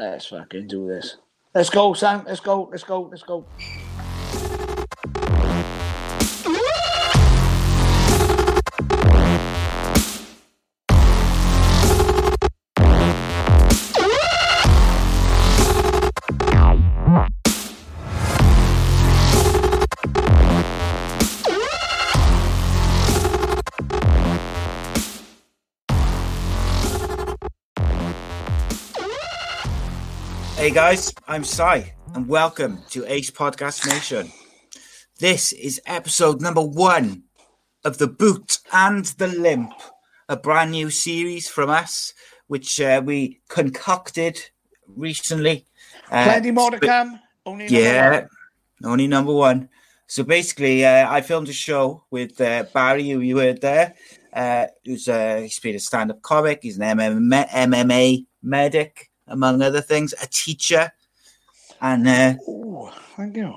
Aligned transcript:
Let's 0.00 0.26
fucking 0.26 0.66
do 0.66 0.88
this. 0.88 1.18
Let's 1.54 1.70
go, 1.70 1.94
Sam. 1.94 2.24
Let's 2.26 2.40
go. 2.40 2.68
Let's 2.68 2.82
go. 2.82 3.02
Let's 3.02 3.22
go. 3.22 3.46
Hey 30.64 30.70
guys, 30.70 31.12
I'm 31.28 31.44
Si, 31.44 31.92
and 32.14 32.26
welcome 32.26 32.78
to 32.88 33.04
Ace 33.04 33.30
Podcast 33.30 33.86
Nation. 33.86 34.32
This 35.18 35.52
is 35.52 35.78
episode 35.84 36.40
number 36.40 36.62
one 36.62 37.24
of 37.84 37.98
The 37.98 38.06
Boot 38.06 38.60
and 38.72 39.04
the 39.04 39.26
Limp, 39.26 39.74
a 40.26 40.38
brand 40.38 40.70
new 40.70 40.88
series 40.88 41.50
from 41.50 41.68
us, 41.68 42.14
which 42.46 42.80
uh, 42.80 43.02
we 43.04 43.42
concocted 43.48 44.40
recently. 44.88 45.66
Uh, 46.10 46.24
Plenty 46.24 46.50
more 46.50 46.70
to 46.70 46.80
come. 46.80 47.20
Only 47.44 47.66
number 47.66 47.78
yeah, 47.78 48.20
one. 48.80 48.90
only 48.90 49.06
number 49.06 49.34
one. 49.34 49.68
So 50.06 50.24
basically, 50.24 50.82
uh, 50.86 51.12
I 51.12 51.20
filmed 51.20 51.50
a 51.50 51.52
show 51.52 52.04
with 52.10 52.40
uh, 52.40 52.64
Barrie, 52.72 53.10
who 53.10 53.20
you 53.20 53.36
heard 53.36 53.60
there. 53.60 53.96
Uh, 54.32 54.68
who's 54.82 55.10
uh, 55.10 55.40
he's 55.42 55.60
been 55.60 55.74
a 55.74 55.78
stand-up 55.78 56.22
comic. 56.22 56.60
He's 56.62 56.78
an 56.78 56.96
MMA, 56.96 57.50
MMA 57.50 58.24
medic, 58.42 59.10
among 59.26 59.62
other 59.62 59.80
things, 59.80 60.14
a 60.22 60.26
teacher, 60.26 60.92
and 61.80 62.06
uh, 62.08 62.34
Ooh, 62.48 62.90
thank 63.16 63.36
you. 63.36 63.54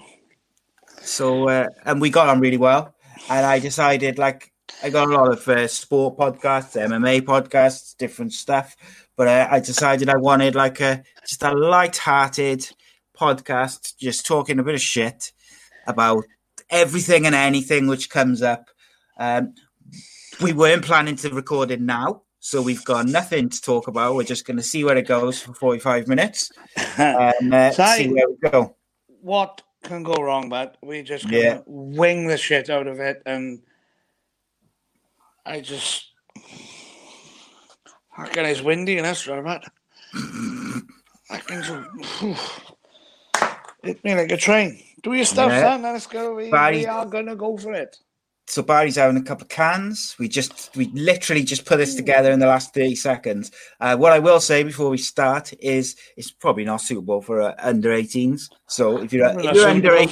so 1.01 1.47
uh, 1.47 1.67
and 1.85 2.01
we 2.01 2.09
got 2.09 2.29
on 2.29 2.39
really 2.39 2.57
well. 2.57 2.93
And 3.29 3.45
I 3.45 3.59
decided, 3.59 4.17
like, 4.17 4.51
I 4.83 4.89
got 4.89 5.09
a 5.09 5.11
lot 5.11 5.31
of 5.31 5.47
uh, 5.47 5.67
sport 5.67 6.17
podcasts, 6.17 6.79
MMA 6.79 7.21
podcasts, 7.21 7.97
different 7.97 8.33
stuff, 8.33 8.75
but 9.15 9.27
uh, 9.27 9.47
I 9.49 9.59
decided 9.59 10.09
I 10.09 10.17
wanted 10.17 10.55
like 10.55 10.79
a 10.81 11.03
just 11.25 11.43
a 11.43 11.51
light-hearted 11.51 12.69
podcast, 13.17 13.97
just 13.97 14.25
talking 14.25 14.59
a 14.59 14.63
bit 14.63 14.75
of 14.75 14.81
shit 14.81 15.31
about 15.87 16.25
everything 16.69 17.25
and 17.25 17.33
anything 17.33 17.87
which 17.87 18.09
comes 18.09 18.41
up. 18.41 18.69
Um, 19.17 19.55
we 20.41 20.53
weren't 20.53 20.85
planning 20.85 21.15
to 21.17 21.29
record 21.29 21.71
it 21.71 21.81
now, 21.81 22.21
so 22.47 22.61
we've 22.61 22.85
got 22.85 23.05
nothing 23.07 23.49
to 23.49 23.61
talk 23.61 23.89
about. 23.89 24.15
We're 24.15 24.23
just 24.23 24.45
going 24.47 24.55
to 24.55 24.63
see 24.63 24.85
where 24.85 24.95
it 24.95 25.05
goes 25.05 25.41
for 25.41 25.53
forty-five 25.53 26.07
minutes 26.07 26.49
and 26.97 27.53
uh, 27.53 27.71
Sorry. 27.71 27.97
see 27.97 28.07
where 28.07 28.29
we 28.29 28.37
go. 28.49 28.73
what 29.19 29.61
can 29.83 30.01
go 30.03 30.13
wrong, 30.15 30.47
but 30.47 30.77
we 30.81 31.01
just 31.03 31.25
gonna 31.25 31.37
Yeah. 31.37 31.59
wing 31.65 32.27
the 32.27 32.37
shit 32.37 32.69
out 32.69 32.87
of 32.87 33.01
it, 33.01 33.21
and 33.25 33.61
I 35.45 35.59
just 35.59 36.05
fucking 38.15 38.45
it's 38.45 38.61
windy 38.61 38.97
in 38.97 39.03
this 39.03 39.27
Robert. 39.27 39.63
I 40.15 41.37
can 41.45 41.61
just 41.63 42.21
hit 43.83 44.01
me 44.05 44.15
like 44.15 44.31
a 44.31 44.37
train. 44.37 44.81
Do 45.03 45.13
your 45.13 45.25
stuff, 45.25 45.51
Yeah. 45.51 45.61
son. 45.61 45.81
Let's 45.81 46.07
go. 46.07 46.35
We, 46.35 46.49
Barrie- 46.49 46.77
we 46.77 46.85
are 46.85 47.05
gonna 47.05 47.35
go 47.35 47.57
for 47.57 47.73
it. 47.73 47.97
So 48.49 48.61
Barrie's 48.61 48.95
having 48.95 49.17
a 49.17 49.23
couple 49.23 49.43
of 49.43 49.49
cans. 49.49 50.15
We 50.17 50.29
just 50.29 50.75
we 50.75 50.85
literally 50.93 51.43
just 51.43 51.65
put 51.65 51.77
this 51.77 51.95
together 51.95 52.31
in 52.31 52.39
the 52.39 52.47
last 52.47 52.73
30 52.73 52.95
seconds. 52.95 53.51
Uh, 53.81 53.97
what 53.97 54.13
I 54.13 54.19
will 54.19 54.39
say 54.39 54.63
before 54.63 54.89
we 54.89 54.97
start 54.97 55.53
is 55.59 55.97
it's 56.15 56.31
probably 56.31 56.63
not 56.63 56.81
suitable 56.81 57.21
for 57.21 57.41
uh, 57.41 57.55
under 57.59 57.89
18s. 57.89 58.49
So 58.67 58.97
if 58.99 59.11
you're 59.11 59.27
if 59.39 59.53
you're 59.53 59.67
under 59.67 59.95
eight, 59.95 60.09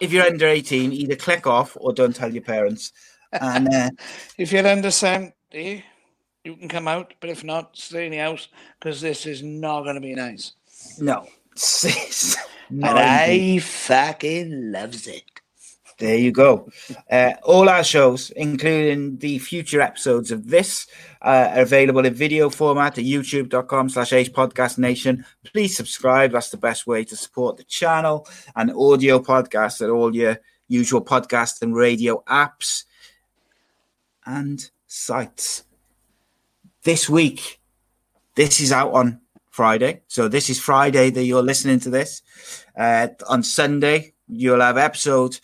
if 0.00 0.12
you're 0.12 0.26
under 0.26 0.46
18, 0.46 0.92
either 0.92 1.16
click 1.16 1.46
off 1.46 1.76
or 1.80 1.92
don't 1.92 2.14
tell 2.14 2.32
your 2.32 2.42
parents. 2.42 2.92
And 3.32 3.68
uh, 3.72 3.90
If 4.38 4.52
you're 4.52 4.66
under 4.66 4.90
70, 4.90 5.84
you 6.44 6.56
can 6.56 6.68
come 6.68 6.88
out, 6.88 7.14
but 7.20 7.30
if 7.30 7.44
not, 7.44 7.76
stay 7.76 8.06
in 8.06 8.12
the 8.12 8.18
house 8.18 8.48
because 8.78 9.00
this 9.00 9.26
is 9.26 9.42
not 9.42 9.82
going 9.82 9.96
to 9.96 10.00
be 10.00 10.14
nice. 10.14 10.52
no, 10.98 11.26
Sis, 11.56 12.36
and 12.70 12.84
I 12.86 13.58
fucking 13.58 14.72
loves 14.72 15.06
it. 15.06 15.39
There 16.00 16.16
you 16.16 16.32
go. 16.32 16.70
Uh, 17.10 17.34
all 17.42 17.68
our 17.68 17.84
shows, 17.84 18.30
including 18.30 19.18
the 19.18 19.38
future 19.38 19.82
episodes 19.82 20.30
of 20.30 20.48
this, 20.48 20.86
uh, 21.20 21.50
are 21.52 21.60
available 21.60 22.06
in 22.06 22.14
video 22.14 22.48
format 22.48 22.96
at 22.96 23.04
youtube.com 23.04 23.90
slash 23.90 24.10
podcast 24.30 24.78
nation. 24.78 25.26
Please 25.44 25.76
subscribe. 25.76 26.32
That's 26.32 26.48
the 26.48 26.56
best 26.56 26.86
way 26.86 27.04
to 27.04 27.16
support 27.16 27.58
the 27.58 27.64
channel 27.64 28.26
and 28.56 28.72
audio 28.72 29.18
podcasts 29.18 29.82
at 29.82 29.90
all 29.90 30.16
your 30.16 30.38
usual 30.68 31.04
podcast 31.04 31.60
and 31.60 31.76
radio 31.76 32.22
apps 32.26 32.84
and 34.24 34.70
sites. 34.86 35.64
This 36.82 37.10
week, 37.10 37.60
this 38.36 38.58
is 38.58 38.72
out 38.72 38.94
on 38.94 39.20
Friday. 39.50 40.00
So 40.08 40.28
this 40.28 40.48
is 40.48 40.58
Friday 40.58 41.10
that 41.10 41.24
you're 41.24 41.42
listening 41.42 41.80
to 41.80 41.90
this. 41.90 42.22
Uh, 42.74 43.08
on 43.28 43.42
Sunday, 43.42 44.14
you'll 44.28 44.62
have 44.62 44.78
episode 44.78 45.38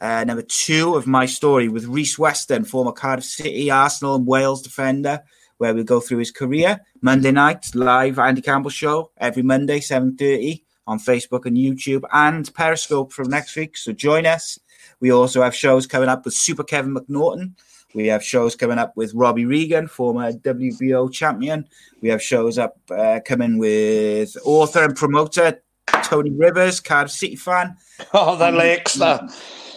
uh, 0.00 0.24
number 0.24 0.42
two 0.42 0.94
of 0.94 1.06
my 1.06 1.26
story 1.26 1.68
with 1.68 1.86
Rhys 1.86 2.18
Weston, 2.18 2.64
former 2.64 2.92
Cardiff 2.92 3.24
City, 3.24 3.70
Arsenal, 3.70 4.14
and 4.14 4.26
Wales 4.26 4.62
defender, 4.62 5.20
where 5.58 5.74
we 5.74 5.84
go 5.84 6.00
through 6.00 6.18
his 6.18 6.30
career. 6.30 6.80
Monday 7.02 7.30
night, 7.30 7.74
live 7.74 8.18
Andy 8.18 8.40
Campbell 8.40 8.70
show 8.70 9.10
every 9.18 9.42
Monday, 9.42 9.80
7.30 9.80 10.62
on 10.86 10.98
Facebook 10.98 11.44
and 11.44 11.56
YouTube 11.56 12.02
and 12.12 12.52
Periscope 12.54 13.12
from 13.12 13.28
next 13.28 13.54
week. 13.56 13.76
So 13.76 13.92
join 13.92 14.26
us. 14.26 14.58
We 15.00 15.12
also 15.12 15.42
have 15.42 15.54
shows 15.54 15.86
coming 15.86 16.08
up 16.08 16.24
with 16.24 16.34
Super 16.34 16.64
Kevin 16.64 16.94
McNaughton. 16.94 17.52
We 17.94 18.06
have 18.06 18.24
shows 18.24 18.54
coming 18.56 18.78
up 18.78 18.96
with 18.96 19.12
Robbie 19.14 19.44
Regan, 19.44 19.88
former 19.88 20.32
WBO 20.32 21.12
champion. 21.12 21.66
We 22.00 22.08
have 22.08 22.22
shows 22.22 22.56
up 22.56 22.78
uh, 22.90 23.20
coming 23.24 23.58
with 23.58 24.36
author 24.44 24.84
and 24.84 24.96
promoter 24.96 25.60
Tony 26.04 26.30
Rivers, 26.30 26.80
Cardiff 26.80 27.12
City 27.12 27.36
fan. 27.36 27.76
Oh, 28.14 28.36
the 28.36 28.50
lakes. 28.50 28.98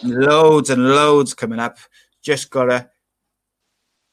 Loads 0.04 0.70
and 0.70 0.88
loads 0.88 1.34
coming 1.34 1.58
up. 1.58 1.78
Just 2.22 2.50
gotta 2.50 2.90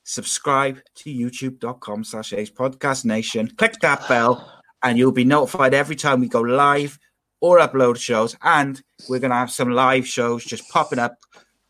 subscribe 0.03 0.79
to 0.95 1.09
youtube.com 1.09 2.03
slash 2.03 2.33
ace 2.33 2.49
podcast 2.49 3.05
nation. 3.05 3.47
Click 3.57 3.79
that 3.81 4.07
bell 4.07 4.61
and 4.83 4.97
you'll 4.97 5.11
be 5.11 5.23
notified 5.23 5.73
every 5.73 5.95
time 5.95 6.19
we 6.19 6.27
go 6.27 6.41
live 6.41 6.97
or 7.39 7.59
upload 7.59 7.97
shows. 7.97 8.35
And 8.41 8.81
we're 9.09 9.19
to 9.19 9.29
have 9.29 9.51
some 9.51 9.71
live 9.71 10.07
shows 10.07 10.43
just 10.43 10.69
popping 10.69 10.99
up 10.99 11.17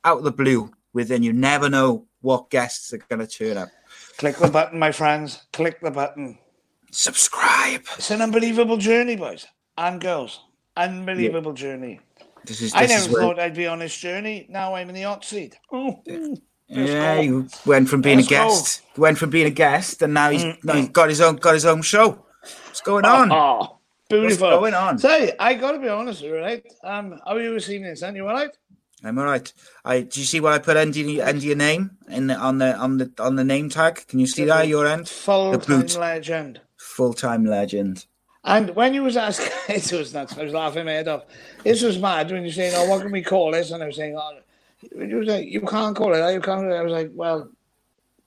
out 0.03 0.19
of 0.19 0.23
the 0.23 0.31
blue 0.31 0.71
within. 0.93 1.23
You 1.23 1.33
never 1.33 1.69
know 1.69 2.07
what 2.21 2.49
guests 2.49 2.93
are 2.93 2.97
to 2.97 3.27
turn 3.27 3.57
up. 3.57 3.69
Click 4.17 4.37
the 4.37 4.49
button, 4.49 4.79
my 4.79 4.91
friends. 4.91 5.43
Click 5.53 5.79
the 5.81 5.91
button. 5.91 6.37
Subscribe. 6.91 7.81
It's 7.97 8.11
an 8.11 8.21
unbelievable 8.21 8.77
journey, 8.77 9.15
boys 9.15 9.47
and 9.77 10.01
girls. 10.01 10.41
Unbelievable 10.77 11.53
journey. 11.53 11.99
This 12.45 12.61
is. 12.61 12.73
I 12.73 12.85
never 12.85 12.93
is 12.93 13.09
where, 13.09 13.21
thought 13.21 13.39
I'd 13.39 13.55
be 13.55 13.67
on 13.67 13.79
this 13.79 13.95
journey. 13.95 14.47
Now 14.49 14.75
I'm 14.75 14.89
in 14.89 14.95
the 14.95 15.03
hot 15.03 15.23
seat. 15.23 15.57
Oh, 15.71 16.01
yeah, 16.67 17.19
you 17.19 17.47
went 17.65 17.89
from 17.89 18.01
being 18.01 18.17
Let's 18.17 18.27
a 18.29 18.31
go. 18.31 18.47
guest, 18.47 18.81
went 18.97 19.17
from 19.17 19.29
being 19.29 19.47
a 19.47 19.51
guest, 19.51 20.01
and 20.01 20.13
now 20.13 20.29
he's 20.29 20.45
now 20.63 20.73
he's 20.75 20.89
got 20.89 21.09
his 21.09 21.21
own 21.21 21.35
got 21.35 21.53
his 21.53 21.65
own 21.65 21.81
show. 21.81 22.25
What's 22.41 22.81
going 22.81 23.05
on? 23.05 23.31
Oh, 23.31 23.57
What's 23.57 23.79
beautiful. 24.09 24.49
going 24.49 24.73
on? 24.73 24.97
Say, 24.97 25.33
I 25.37 25.53
got 25.53 25.73
to 25.73 25.79
be 25.79 25.89
honest 25.89 26.21
with 26.21 26.31
you, 26.31 26.37
right? 26.37 26.65
Um, 26.83 27.19
how 27.25 27.35
are 27.35 27.41
you 27.41 27.53
this 27.53 27.69
evening, 27.69 27.95
son? 27.95 28.15
You 28.15 28.27
all 28.27 28.33
right? 28.33 28.49
I'm 29.03 29.17
all 29.17 29.25
right. 29.25 29.51
I 29.83 30.01
do 30.01 30.19
you 30.19 30.25
see 30.25 30.39
what 30.39 30.53
I 30.53 30.59
put 30.59 30.77
under, 30.77 30.99
under 31.23 31.45
your 31.45 31.55
name 31.55 31.97
in 32.07 32.27
the, 32.27 32.35
on 32.35 32.59
the 32.59 32.75
on 32.75 32.97
the 32.97 33.11
on 33.19 33.35
the 33.35 33.43
name 33.43 33.69
tag? 33.69 34.05
Can 34.07 34.19
you 34.19 34.27
see 34.27 34.45
that 34.45 34.61
at 34.61 34.67
your 34.67 34.87
end? 34.87 35.09
Full 35.09 35.57
time 35.59 35.87
legend. 35.87 36.61
Full 36.77 37.13
time 37.13 37.45
legend. 37.45 38.05
And 38.43 38.75
when 38.75 38.93
you 38.93 39.03
was 39.03 39.17
asking, 39.17 39.51
it 39.75 39.91
was 39.91 40.13
nuts. 40.13 40.37
I 40.37 40.43
was 40.43 40.53
laughing 40.53 40.85
my 40.85 40.93
head 40.93 41.07
off. 41.07 41.25
This 41.63 41.83
was 41.83 41.99
mad 41.99 42.31
when 42.31 42.43
you're 42.43 42.51
saying, 42.51 42.73
"Oh, 42.75 42.89
what 42.89 43.01
can 43.01 43.11
we 43.11 43.21
call 43.21 43.51
this?" 43.51 43.71
And 43.71 43.83
I 43.83 43.87
was 43.87 43.95
saying, 43.95 44.17
"Oh, 44.17 44.39
you 44.95 45.17
was 45.17 45.27
like, 45.27 45.47
you 45.47 45.61
can't 45.61 45.95
call 45.95 46.13
it. 46.13 46.33
You 46.33 46.41
can't." 46.41 46.71
I 46.71 46.81
was 46.81 46.91
like, 46.91 47.11
"Well, 47.13 47.49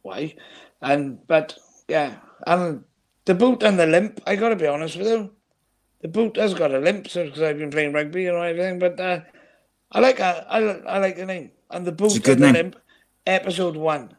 why?" 0.02 0.34
And 0.81 1.26
but 1.26 1.58
yeah, 1.88 2.16
and 2.46 2.84
the 3.25 3.34
boot 3.34 3.62
and 3.62 3.78
the 3.78 3.87
limp. 3.87 4.20
I 4.26 4.37
got 4.37 4.50
to 4.50 4.56
be 4.56 4.66
honest 4.66 4.96
with 4.96 5.08
you. 5.08 5.31
The 6.00 6.08
boot 6.08 6.37
has 6.37 6.55
got 6.55 6.75
a 6.75 6.78
limp, 6.78 7.08
so 7.08 7.25
because 7.25 7.43
I've 7.43 7.58
been 7.58 7.70
playing 7.70 7.93
rugby 7.93 8.26
and 8.26 8.37
everything. 8.37 8.78
But 8.78 9.00
uh, 9.00 9.20
I 9.90 10.00
like 10.00 10.20
I 10.20 10.44
I 10.87 10.99
like 10.99 11.17
the 11.17 11.26
name 11.26 11.50
and 11.70 11.84
the 11.84 11.93
boot 11.93 12.26
and 12.28 12.43
the 12.43 12.52
limp. 12.52 12.76
Episode 13.26 13.76
one. 13.76 14.14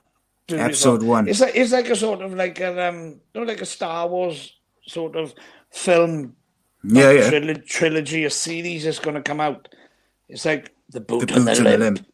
Episode 0.50 1.04
one. 1.04 1.28
It's 1.28 1.40
like 1.40 1.56
it's 1.56 1.72
like 1.72 1.90
a 1.90 1.96
sort 1.96 2.22
of 2.22 2.34
like 2.34 2.60
a 2.60 2.90
um, 2.90 3.22
know, 3.34 3.44
like 3.44 3.62
a 3.62 3.66
Star 3.66 4.08
Wars 4.08 4.58
sort 4.88 5.16
of 5.16 5.34
film 5.76 6.36
Yeah, 6.84 7.12
yeah. 7.12 7.30
trilo- 7.32 7.66
trilogy, 7.66 8.26
a 8.26 8.30
series 8.30 8.86
is 8.86 9.00
going 9.00 9.16
to 9.16 9.22
come 9.22 9.40
out. 9.42 9.68
It's 10.30 10.46
like 10.46 10.74
the 10.90 11.02
boot, 11.02 11.28
The 11.30 11.36
and 11.36 11.48
the 11.48 11.52
and 11.52 11.66
the 11.66 11.78
limp. 11.78 11.98
limp. 11.98 12.08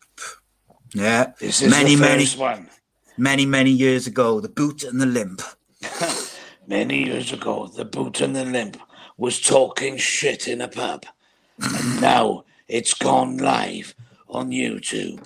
Yeah. 0.93 1.31
This 1.39 1.61
is 1.61 1.69
many, 1.71 1.95
the 1.95 2.01
many, 2.01 2.25
one. 2.37 2.69
many, 3.17 3.45
many 3.45 3.69
years 3.71 4.07
ago, 4.07 4.39
the 4.41 4.49
boot 4.49 4.83
and 4.83 4.99
the 4.99 5.05
limp. 5.05 5.41
Many 6.67 7.05
years 7.05 7.33
ago, 7.33 7.67
the 7.75 7.83
boot 7.83 8.21
and 8.21 8.33
the 8.35 8.45
limp 8.45 8.77
was 9.17 9.41
talking 9.41 9.97
shit 9.97 10.47
in 10.47 10.61
a 10.61 10.67
pub, 10.69 11.05
and 11.59 11.99
now 11.99 12.45
it's 12.67 12.93
gone 12.93 13.37
live 13.37 13.93
on 14.29 14.51
YouTube. 14.51 15.25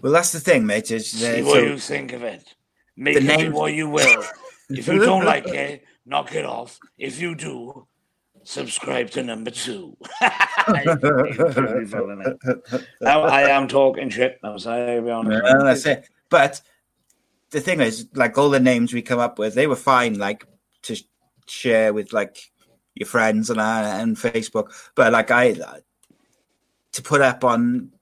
Well, 0.00 0.12
that's 0.12 0.32
the 0.32 0.40
thing, 0.40 0.64
mate. 0.64 0.90
Is 0.90 1.10
See 1.10 1.40
uh, 1.42 1.44
what 1.44 1.54
so- 1.54 1.66
you 1.66 1.78
think 1.78 2.12
of 2.12 2.22
it. 2.22 2.54
Make 2.96 3.14
The 3.16 3.20
it 3.20 3.24
name- 3.26 3.52
what 3.52 3.74
you 3.74 3.88
will. 3.90 4.24
If 4.70 4.86
you 4.88 4.98
don't 5.04 5.24
like 5.24 5.46
it, 5.48 5.84
knock 6.06 6.34
it 6.34 6.44
off. 6.44 6.78
If 6.96 7.20
you 7.20 7.34
do, 7.34 7.86
subscribe 8.44 9.10
to 9.10 9.22
number 9.22 9.50
two. 9.50 9.96
Beautiful, 10.20 12.10
isn't 12.10 12.38
it? 12.44 12.84
now 13.00 13.22
I 13.22 13.42
am 13.42 13.68
talking 13.68 14.08
shit. 14.08 14.38
I'm 14.42 14.58
sorry, 14.58 15.00
be 15.00 15.10
honest. 15.10 15.44
No, 15.44 15.64
that's 15.64 15.86
it. 15.86 16.08
But 16.30 16.60
the 17.50 17.60
thing 17.60 17.80
is, 17.80 18.06
like 18.14 18.38
all 18.38 18.50
the 18.50 18.60
names 18.60 18.92
we 18.92 19.02
come 19.02 19.18
up 19.18 19.38
with, 19.38 19.54
they 19.54 19.66
were 19.66 19.76
fine, 19.76 20.18
like 20.18 20.46
to 20.82 20.96
share 21.46 21.92
with 21.92 22.12
like 22.12 22.50
your 22.94 23.06
friends 23.06 23.50
and 23.50 23.60
uh, 23.60 23.62
and 23.62 24.16
Facebook. 24.16 24.72
But 24.94 25.12
like 25.12 25.30
I 25.30 25.54
to 26.92 27.02
put 27.02 27.20
up 27.20 27.44
on 27.44 27.92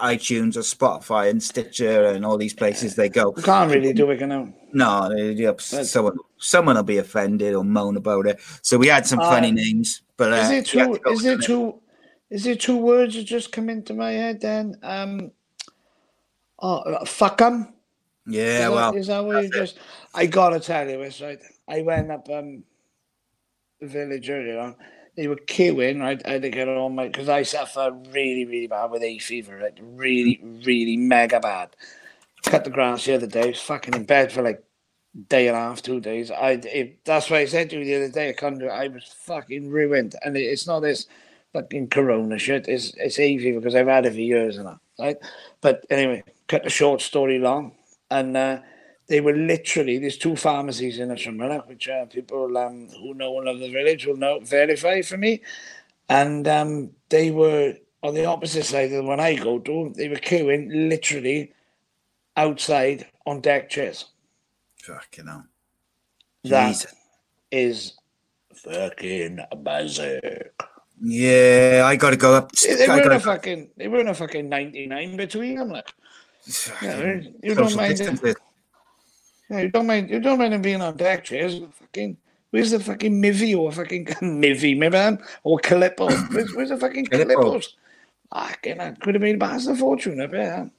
iTunes 0.00 0.56
or 0.56 0.60
Spotify 0.60 1.28
and 1.28 1.42
Stitcher 1.42 2.06
and 2.06 2.24
all 2.24 2.38
these 2.38 2.54
places 2.54 2.94
they 2.94 3.10
go. 3.10 3.34
You 3.36 3.42
can't 3.42 3.70
really 3.70 3.92
do 3.92 4.10
it, 4.10 4.20
know. 4.20 4.52
No, 4.72 5.08
they- 5.08 5.54
someone 5.58 6.16
someone 6.38 6.76
will 6.76 6.82
be 6.82 6.98
offended 6.98 7.54
or 7.54 7.64
moan 7.64 7.96
about 7.96 8.26
it. 8.26 8.40
So 8.62 8.78
we 8.78 8.88
had 8.88 9.06
some 9.06 9.18
funny 9.20 9.48
Uh, 9.48 9.54
names, 9.54 10.02
but 10.16 10.32
uh, 10.32 10.36
Is 10.36 10.50
it 10.50 10.66
two? 10.66 10.98
Is 11.06 11.24
it 11.24 11.42
two? 11.42 11.80
Is 12.30 12.46
it 12.46 12.60
two 12.60 12.78
words 12.78 13.14
that 13.14 13.24
just 13.24 13.52
come 13.52 13.68
into 13.68 13.92
my 13.92 14.12
head? 14.12 14.40
Then, 14.40 14.76
um, 14.82 15.32
oh, 16.58 17.04
fuck 17.04 17.36
them. 17.38 17.74
Yeah, 18.26 18.68
is 18.68 18.70
well, 18.70 18.92
that, 18.92 18.98
is 18.98 19.06
that 19.08 19.24
what 19.24 19.42
you 19.42 19.48
it. 19.48 19.52
just? 19.52 19.78
I 20.14 20.26
gotta 20.26 20.58
tell 20.60 20.88
you 20.88 20.96
this, 20.98 21.20
right? 21.20 21.38
I 21.68 21.82
went 21.82 22.10
up 22.10 22.28
um 22.30 22.64
the 23.80 23.86
village 23.86 24.30
earlier 24.30 24.58
on. 24.58 24.76
They 25.14 25.28
were 25.28 25.36
queuing, 25.36 26.00
right? 26.00 26.22
I 26.24 26.32
had 26.32 26.42
to 26.42 26.48
get 26.48 26.68
on 26.68 26.94
my 26.94 27.08
because 27.08 27.28
I 27.28 27.42
suffer 27.42 27.90
really, 28.12 28.46
really 28.46 28.66
bad 28.66 28.90
with 28.90 29.02
hay 29.02 29.18
fever, 29.18 29.58
right? 29.58 29.78
Really, 29.82 30.40
really 30.64 30.96
mega 30.96 31.38
bad. 31.38 31.76
Cut 32.44 32.64
the 32.64 32.70
grass 32.70 33.04
the 33.04 33.14
other 33.14 33.26
day. 33.26 33.44
I 33.44 33.46
was 33.46 33.60
fucking 33.60 33.94
in 33.94 34.04
bed 34.04 34.32
for 34.32 34.42
like 34.42 34.62
day 35.28 35.48
and 35.48 35.56
a 35.56 35.60
half, 35.60 35.82
two 35.82 36.00
days. 36.00 36.30
I 36.30 36.52
it, 36.52 37.04
that's 37.04 37.30
why 37.30 37.38
I 37.38 37.44
said 37.46 37.70
to 37.70 37.78
you 37.78 37.84
the 37.84 37.96
other 37.96 38.08
day. 38.08 38.28
I 38.28 38.46
it. 38.46 38.68
I 38.68 38.88
was 38.88 39.04
fucking 39.04 39.70
ruined, 39.70 40.14
and 40.22 40.36
it, 40.36 40.42
it's 40.42 40.66
not 40.66 40.80
this 40.80 41.06
fucking 41.52 41.88
corona 41.88 42.38
shit. 42.38 42.68
It's 42.68 42.94
it's 42.96 43.16
fever 43.16 43.60
because 43.60 43.74
I've 43.74 43.86
had 43.86 44.06
it 44.06 44.14
for 44.14 44.20
years 44.20 44.56
and 44.56 44.66
that, 44.66 44.78
right? 44.98 45.16
But 45.60 45.84
anyway, 45.90 46.24
cut 46.48 46.64
the 46.64 46.70
short 46.70 47.00
story 47.00 47.38
long, 47.38 47.72
and 48.10 48.36
uh, 48.36 48.60
they 49.08 49.20
were 49.20 49.36
literally 49.36 49.98
there's 49.98 50.18
two 50.18 50.36
pharmacies 50.36 50.98
in 50.98 51.10
Ashramilla, 51.10 51.66
which 51.68 51.88
uh, 51.88 52.06
people 52.06 52.56
um, 52.58 52.88
who 52.88 53.14
know 53.14 53.36
and 53.38 53.46
love 53.46 53.60
the 53.60 53.70
village 53.70 54.06
will 54.06 54.16
know 54.16 54.40
verify 54.40 55.02
for 55.02 55.16
me, 55.16 55.42
and 56.08 56.48
um, 56.48 56.90
they 57.08 57.30
were 57.30 57.74
on 58.02 58.14
the 58.14 58.24
opposite 58.24 58.64
side 58.64 58.86
of 58.86 58.90
the 58.92 59.02
one 59.04 59.20
I 59.20 59.36
go 59.36 59.58
to. 59.60 59.92
They 59.94 60.08
were 60.08 60.16
queuing 60.16 60.88
literally 60.88 61.52
outside 62.36 63.06
on 63.26 63.40
deck 63.40 63.68
chairs. 63.70 64.06
Fucking 64.82 65.26
hell. 65.26 65.46
That 66.44 66.68
Jesus. 66.68 66.94
is 67.50 67.92
fucking 68.54 69.38
berserk. 69.58 70.54
Yeah, 71.00 71.82
I 71.84 71.96
got 71.96 72.10
to 72.10 72.16
go 72.16 72.34
up. 72.34 72.52
They, 72.52 72.74
they 72.74 72.88
weren't 72.88 73.04
gotta- 73.04 73.16
a 73.16 73.20
fucking 73.20 73.70
they 73.76 73.88
weren't 73.88 74.08
a 74.08 74.14
fucking 74.14 74.48
ninety 74.48 74.86
nine 74.86 75.16
between 75.16 75.56
them. 75.56 75.70
Like, 75.70 75.92
yeah, 76.82 77.20
you 77.42 77.54
don't 77.54 77.74
mind 77.76 78.00
it. 78.00 78.36
yeah, 79.50 79.60
you 79.60 79.70
don't 79.70 79.86
mind 79.86 80.10
you 80.10 80.20
don't 80.20 80.38
mind 80.38 80.52
them 80.52 80.62
being 80.62 80.80
on 80.82 80.96
deck 80.96 81.24
chairs. 81.24 81.60
Fucking 81.80 82.16
where's 82.50 82.70
the 82.70 82.80
fucking 82.80 83.20
Mivvi 83.22 83.56
or 83.56 83.72
fucking 83.72 84.04
Mivvi, 84.22 84.76
maybe 84.76 85.18
or 85.44 85.58
Calippo? 85.58 86.08
Where's, 86.32 86.54
where's 86.54 86.68
the 86.70 86.76
fucking 86.76 87.06
Calippo. 87.06 87.34
Calippos? 87.34 87.66
Fucking, 88.32 88.78
that 88.78 89.00
could 89.00 89.14
have 89.14 89.22
been 89.22 89.38
bastard 89.38 89.78
fortune 89.78 90.20
up 90.20 90.30
here. 90.32 90.70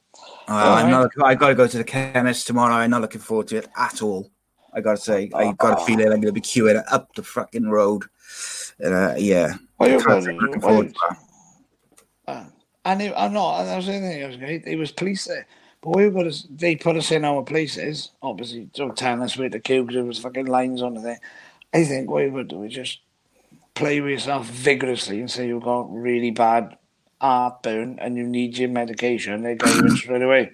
Uh, 0.48 0.52
I'm 0.54 0.94
Alright. 0.94 1.10
not, 1.18 1.26
I 1.26 1.36
got 1.36 1.50
to 1.50 1.56
go 1.56 1.68
to 1.68 1.78
the 1.78 1.84
chemist 1.84 2.48
tomorrow. 2.48 2.74
I'm 2.76 2.90
not 2.92 3.02
looking 3.02 3.22
forward 3.22 3.48
to 3.50 3.58
it 3.58 3.70
at 3.78 4.02
all. 4.02 4.30
I 4.74 4.82
got 4.82 4.92
to 4.98 5.02
say, 5.02 5.30
I 5.34 5.54
got 5.54 5.82
a 5.82 5.86
feeling 5.86 6.06
I'm 6.08 6.20
going 6.20 6.22
to 6.24 6.32
be 6.34 6.42
queuing 6.42 6.84
up 6.92 7.14
the 7.16 7.24
fucking 7.24 7.70
road. 7.70 8.04
Uh, 8.84 9.14
yeah, 9.18 9.54
Why 9.78 9.88
you 9.88 10.00
can't 10.04 10.24
say 10.24 10.32
going- 10.32 10.40
I'm 10.40 10.46
looking 10.48 10.62
forward 10.62 10.88
you- 10.88 10.94
to 10.94 11.00
that. 11.10 11.18
Uh, 12.28 12.46
and 12.86 13.02
it, 13.02 13.14
I'm 13.16 13.34
not. 13.34 13.62
And 13.62 13.70
I 13.70 13.76
was 13.78 13.86
saying, 13.86 14.04
it 14.04 14.28
was 14.28 14.38
great. 14.38 14.66
There 14.66 14.78
was 14.78 14.92
police 14.92 15.26
there, 15.26 15.46
but 15.82 15.96
we 15.96 16.10
got 16.10 16.28
us. 16.28 16.48
They 16.50 16.76
put 16.76 16.98
us 16.98 17.12
in 17.12 17.24
our 17.24 17.44
places. 17.44 18.12
Obviously, 18.22 18.70
don't 18.74 18.98
tell 18.98 19.22
us 19.22 19.38
where 19.38 19.50
to 19.50 19.60
queue 19.60 19.84
because 19.84 19.96
there 19.96 20.04
was 20.06 20.20
fucking 20.20 20.48
lines 20.48 20.82
on 20.82 20.96
there. 20.96 21.20
I 21.74 21.84
think 21.86 22.10
what 22.10 22.24
we 22.24 22.30
would 22.30 22.48
do 22.50 22.64
is 22.64 22.74
just 22.74 23.00
play 23.76 24.02
with 24.02 24.12
yourself 24.12 24.48
vigorously 24.48 25.20
and 25.20 25.30
say 25.32 25.48
you've 25.48 25.64
got 25.64 25.94
really 25.94 26.32
bad 26.32 26.78
heartburn 27.24 27.98
and 28.00 28.18
you 28.18 28.28
need 28.28 28.58
your 28.58 28.68
medication. 28.68 29.44
They 29.44 29.56
go 29.56 29.72
in 29.72 29.96
straight 29.96 30.22
away. 30.22 30.52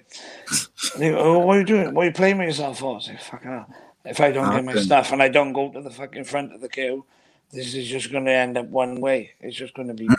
They 0.97 1.09
go, 1.09 1.17
oh, 1.17 1.39
what 1.39 1.57
are 1.57 1.59
you 1.61 1.65
doing? 1.65 1.95
What 1.95 2.03
are 2.03 2.05
you 2.05 2.13
playing 2.13 2.37
with 2.37 2.47
yourself 2.47 2.79
for? 2.79 2.97
I 2.97 2.99
say, 2.99 3.17
fucking 3.19 3.49
hell. 3.49 3.65
If 4.05 4.21
I 4.21 4.31
don't 4.31 4.55
get 4.55 4.63
my 4.63 4.75
stuff 4.75 5.11
and 5.11 5.21
I 5.21 5.29
don't 5.29 5.51
go 5.51 5.71
to 5.71 5.81
the 5.81 5.89
fucking 5.89 6.25
front 6.25 6.53
of 6.53 6.61
the 6.61 6.69
queue, 6.69 7.05
this 7.51 7.73
is 7.73 7.87
just 7.87 8.11
going 8.11 8.25
to 8.25 8.31
end 8.31 8.55
up 8.55 8.67
one 8.67 9.01
way. 9.01 9.31
It's 9.39 9.57
just 9.57 9.73
going 9.73 9.87
to 9.87 9.95
be. 9.95 10.07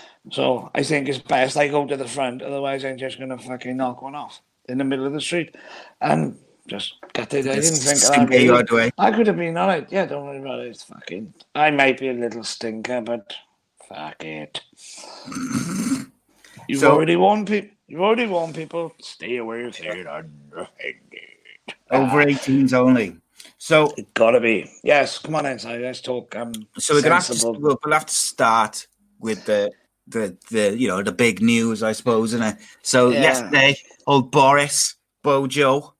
so 0.30 0.70
I 0.74 0.84
think 0.84 1.08
it's 1.08 1.18
best 1.18 1.56
I 1.56 1.66
go 1.66 1.84
to 1.84 1.96
the 1.96 2.06
front, 2.06 2.40
otherwise 2.40 2.84
I'm 2.84 2.96
just 2.96 3.18
going 3.18 3.30
to 3.30 3.38
fucking 3.38 3.76
knock 3.76 4.00
one 4.00 4.14
off 4.14 4.40
in 4.68 4.78
the 4.78 4.84
middle 4.84 5.06
of 5.06 5.12
the 5.12 5.20
street, 5.20 5.56
and 6.00 6.38
just 6.68 6.94
get 7.12 7.34
it. 7.34 7.48
I 7.48 7.56
didn't 7.56 7.76
think 7.76 8.00
that. 8.00 8.28
Really. 8.28 8.74
way. 8.74 8.92
I 8.96 9.10
could 9.10 9.26
have 9.26 9.36
been 9.36 9.56
all 9.56 9.66
right. 9.66 9.90
Yeah, 9.90 10.06
don't 10.06 10.24
worry 10.24 10.38
about 10.38 10.60
it. 10.60 10.68
It's 10.68 10.84
fucking. 10.84 11.34
I 11.54 11.72
might 11.72 11.98
be 11.98 12.08
a 12.08 12.14
little 12.14 12.44
stinker, 12.44 13.00
but 13.00 13.34
fuck 13.88 14.22
it. 14.24 14.60
You've 16.68 16.80
So- 16.80 16.92
already 16.92 17.16
warned 17.16 17.46
people. 17.48 17.70
You've 17.86 18.00
already 18.00 18.26
warned 18.26 18.54
people. 18.54 18.94
Stay 19.00 19.36
away 19.36 19.70
from 19.70 19.86
it. 19.86 20.06
Over 21.90 22.24
18s 22.24 22.72
only. 22.72 23.16
So, 23.58 23.92
it's 23.96 24.08
gotta 24.14 24.40
be. 24.40 24.70
Yes, 24.82 25.18
come 25.18 25.34
on 25.34 25.46
inside. 25.46 25.80
Let's 25.80 26.00
talk. 26.00 26.34
Um, 26.34 26.52
so 26.78 26.94
we're 26.94 27.02
gonna 27.02 27.16
have 27.16 27.26
to 27.26 27.48
we'll, 27.58 27.78
we'll 27.82 27.92
have 27.92 28.06
to 28.06 28.14
start 28.14 28.86
with 29.20 29.44
the 29.44 29.70
the 30.06 30.36
the 30.50 30.76
you 30.76 30.88
know 30.88 31.02
the 31.02 31.12
big 31.12 31.40
news, 31.40 31.82
I 31.82 31.92
suppose, 31.92 32.34
and 32.34 32.58
so 32.82 33.10
Yeah. 33.10 33.20
yesterday, 33.20 33.76
old 34.06 34.30
Boris 34.30 34.96
Bojo 35.22 35.94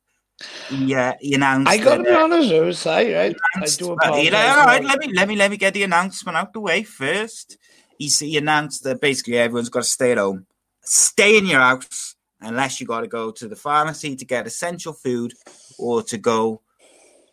yeah, 0.70 1.14
he 1.20 1.34
announced. 1.34 1.70
I 1.70 1.78
got 1.78 1.98
to 1.98 2.02
be 2.02 2.10
uh, 2.10 2.24
honest, 2.24 2.52
I 2.52 2.60
would 2.60 2.76
say, 2.76 3.14
right? 3.14 3.36
I 3.56 3.66
do 3.66 3.92
apologize. 3.92 4.56
all 4.56 4.66
right, 4.66 4.84
let 4.84 4.98
me 4.98 5.12
let 5.12 5.28
me 5.28 5.36
let 5.36 5.50
me 5.50 5.56
get 5.56 5.74
the 5.74 5.84
announcement 5.84 6.36
out 6.36 6.52
the 6.52 6.60
way 6.60 6.82
first. 6.82 7.56
He, 7.98 8.08
he 8.08 8.36
announced 8.36 8.84
that 8.84 9.00
basically 9.00 9.38
everyone's 9.38 9.68
got 9.68 9.82
to 9.82 9.88
stay 9.88 10.12
at 10.12 10.18
home, 10.18 10.46
stay 10.82 11.38
in 11.38 11.46
your 11.46 11.60
house 11.60 12.16
unless 12.40 12.80
you 12.80 12.86
got 12.86 13.00
to 13.00 13.06
go 13.06 13.30
to 13.30 13.48
the 13.48 13.56
pharmacy 13.56 14.16
to 14.16 14.24
get 14.24 14.46
essential 14.46 14.92
food 14.92 15.32
or 15.78 16.02
to 16.02 16.18
go 16.18 16.60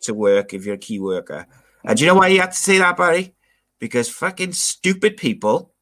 to 0.02 0.14
work 0.14 0.54
if 0.54 0.64
you're 0.64 0.74
a 0.74 0.78
key 0.78 0.98
worker. 0.98 1.46
And 1.84 1.96
do 1.96 2.04
you 2.04 2.10
know 2.10 2.16
why 2.16 2.30
he 2.30 2.36
had 2.36 2.52
to 2.52 2.56
say 2.56 2.78
that, 2.78 2.96
Barrie? 2.96 3.34
Because 3.78 4.08
fucking 4.08 4.52
stupid 4.52 5.16
people 5.16 5.72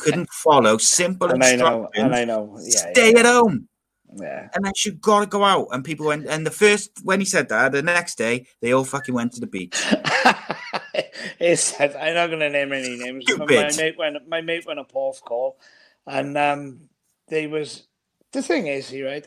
couldn't 0.00 0.30
follow 0.30 0.76
simple 0.78 1.30
and 1.30 1.42
I 1.42 1.54
know, 1.56 1.84
instructions. 1.84 2.04
and 2.04 2.14
I 2.14 2.24
know. 2.24 2.58
Yeah, 2.60 2.92
stay 2.92 3.12
yeah, 3.12 3.20
at 3.20 3.26
home 3.26 3.68
yeah. 4.20 4.48
unless 4.54 4.84
you 4.84 4.92
got 4.92 5.20
to 5.20 5.26
go 5.26 5.44
out. 5.44 5.68
And 5.70 5.84
people 5.84 6.06
went. 6.06 6.26
And 6.26 6.46
the 6.46 6.50
first 6.50 6.90
when 7.02 7.20
he 7.20 7.26
said 7.26 7.48
that, 7.48 7.72
the 7.72 7.82
next 7.82 8.16
day 8.16 8.46
they 8.60 8.72
all 8.72 8.84
fucking 8.84 9.14
went 9.14 9.32
to 9.34 9.40
the 9.40 9.46
beach. 9.46 9.80
I'm 11.40 12.14
not 12.14 12.28
going 12.28 12.40
to 12.40 12.50
name 12.50 12.72
any 12.72 12.96
names. 12.96 13.24
But 13.26 13.50
my 13.50 13.70
mate 13.76 13.98
went. 13.98 14.28
My 14.28 14.40
mate 14.40 14.66
went 14.66 14.78
a 14.78 14.86
off 14.94 15.20
call, 15.22 15.58
and 16.06 16.36
um, 16.38 16.88
they 17.28 17.46
was 17.46 17.86
the 18.32 18.42
thing 18.42 18.66
is, 18.66 18.88
he 18.88 19.02
right. 19.02 19.26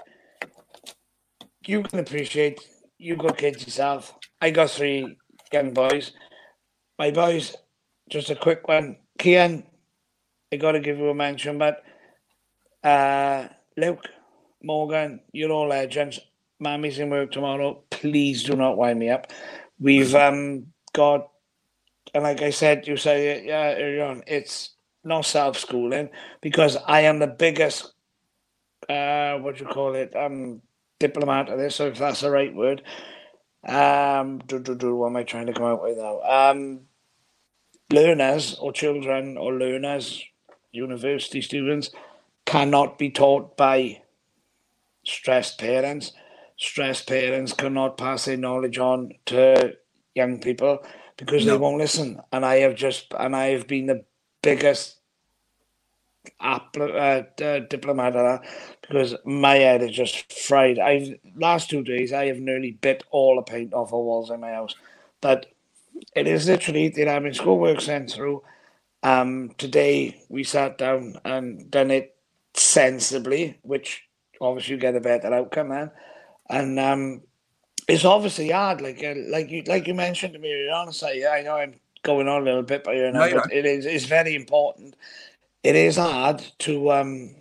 You 1.66 1.84
can 1.84 2.00
appreciate. 2.00 2.60
You 2.98 3.16
got 3.16 3.38
kids 3.38 3.66
yourself. 3.66 4.16
I 4.42 4.52
got 4.52 4.70
three 4.70 5.18
young 5.52 5.74
boys. 5.74 6.12
My 7.00 7.12
boys, 7.12 7.56
just 8.10 8.30
a 8.30 8.36
quick 8.36 8.68
one. 8.68 8.98
Kian, 9.20 9.64
I 10.52 10.58
got 10.58 10.74
to 10.74 10.80
give 10.80 10.98
you 10.98 11.10
a 11.10 11.16
mention, 11.16 11.58
but 11.58 11.84
uh, 12.84 13.48
Luke, 13.76 14.06
Morgan, 14.64 15.22
you're 15.32 15.52
all 15.52 15.68
legends. 15.68 16.20
Mammy's 16.60 17.00
in 17.00 17.10
work 17.10 17.32
tomorrow. 17.32 17.84
Please 17.90 18.44
do 18.44 18.56
not 18.56 18.78
wind 18.78 19.00
me 19.00 19.10
up. 19.10 19.32
We've 19.80 20.16
um 20.16 20.68
got, 20.94 21.30
and 22.14 22.24
like 22.24 22.42
I 22.42 22.50
said, 22.50 22.88
you 22.88 22.98
say 22.98 23.46
yeah, 23.46 24.16
it's 24.28 24.72
not 25.04 25.26
self 25.26 25.58
schooling 25.58 26.10
because 26.42 26.78
I 26.86 27.02
am 27.02 27.20
the 27.20 27.28
biggest, 27.28 27.94
uh, 28.90 29.38
what 29.38 29.58
do 29.58 29.64
you 29.64 29.70
call 29.70 29.96
it, 29.96 30.16
um, 30.16 30.62
diplomat 31.00 31.50
of 31.50 31.60
this, 31.60 31.76
so 31.76 31.88
if 31.88 31.98
that's 31.98 32.22
the 32.22 32.32
right 32.32 32.54
word. 32.54 32.82
Um, 33.68 34.40
do, 34.40 34.60
do, 34.60 34.76
do, 34.76 34.96
what 34.96 35.08
am 35.08 35.18
I 35.18 35.24
trying 35.24 35.48
to 35.48 35.54
come 35.54 35.66
out 35.66 35.84
with 35.84 35.98
now? 35.98 36.22
Um, 36.22 36.82
learners 37.92 38.56
or 38.56 38.72
children 38.72 39.38
or 39.38 39.54
learners, 39.54 40.24
university 40.72 41.42
students, 41.42 41.90
cannot 42.46 42.98
be 42.98 43.10
taught 43.10 43.58
by 43.58 44.02
stressed 45.06 45.58
parents. 45.60 46.14
Stressed 46.58 47.08
parents 47.08 47.54
cannot 47.54 47.98
pass 47.98 48.26
their 48.26 48.38
knowledge 48.38 48.78
on 48.78 49.12
to 49.26 49.74
young 50.16 50.40
people 50.40 50.80
because 51.18 51.46
they 51.46 51.58
won't 51.58 51.80
listen. 51.80 52.22
And 52.32 52.46
I 52.46 52.58
have 52.58 52.76
just, 52.76 53.14
and 53.18 53.36
I 53.36 53.48
have 53.48 53.68
been 53.68 53.88
the 53.88 54.06
biggest 54.42 55.00
app, 56.40 56.76
uh, 56.78 56.82
uh, 56.84 57.60
diplomat 57.70 58.16
of 58.16 58.42
that 58.42 58.50
because 58.82 59.16
my 59.26 59.56
head 59.56 59.82
is 59.82 59.92
just 59.92 60.32
fried. 60.34 60.80
I've 60.80 61.16
last 61.36 61.70
two 61.70 61.84
days 61.84 62.14
I 62.14 62.28
have 62.28 62.40
nearly 62.40 62.72
bit 62.72 63.04
all 63.12 63.36
the 63.38 63.42
paint 63.42 63.74
off 63.74 63.90
the 63.90 63.98
walls 63.98 64.30
in 64.30 64.40
my 64.40 64.52
house, 64.52 64.76
but 65.22 65.48
it 66.16 66.28
is 66.28 66.48
literally 66.48 66.90
they're 66.90 67.10
having 67.10 67.34
schoolwork 67.34 67.82
sent 67.82 68.12
through. 68.12 68.44
Um, 69.04 69.52
today 69.58 70.22
we 70.30 70.44
sat 70.44 70.78
down 70.78 71.16
and 71.24 71.70
done 71.72 71.92
it 71.92 72.16
sensibly, 72.54 73.58
which 73.62 74.04
obviously 74.42 74.76
you 74.76 74.82
get 74.82 74.96
a 74.96 75.00
better 75.02 75.34
outcome, 75.34 75.70
man. 75.70 75.92
And 76.50 76.80
um, 76.80 77.22
it's 77.88 78.06
obviously 78.06 78.50
hard, 78.50 78.82
like 78.82 79.04
uh, 79.04 79.14
like 79.28 79.50
you 79.50 79.64
like 79.64 79.88
you 79.88 79.94
mentioned 79.94 80.34
to 80.34 80.40
me 80.40 80.52
earlier 80.54 80.72
on. 80.72 80.92
So 80.94 81.10
yeah, 81.10 81.30
I 81.30 81.42
know 81.42 81.56
I'm 81.56 81.76
going 82.04 82.28
on 82.28 82.42
a 82.42 82.46
little 82.46 82.64
bit 82.64 82.84
by 82.84 82.94
you 82.94 83.12
now, 83.12 83.28
No, 83.28 83.36
but 83.36 83.52
it 83.54 83.66
is 83.66 83.86
it's 83.86 84.06
very 84.06 84.36
important. 84.36 84.96
It 85.64 85.76
is 85.76 85.98
hard 85.98 86.46
to 86.60 86.92
um, 86.92 87.36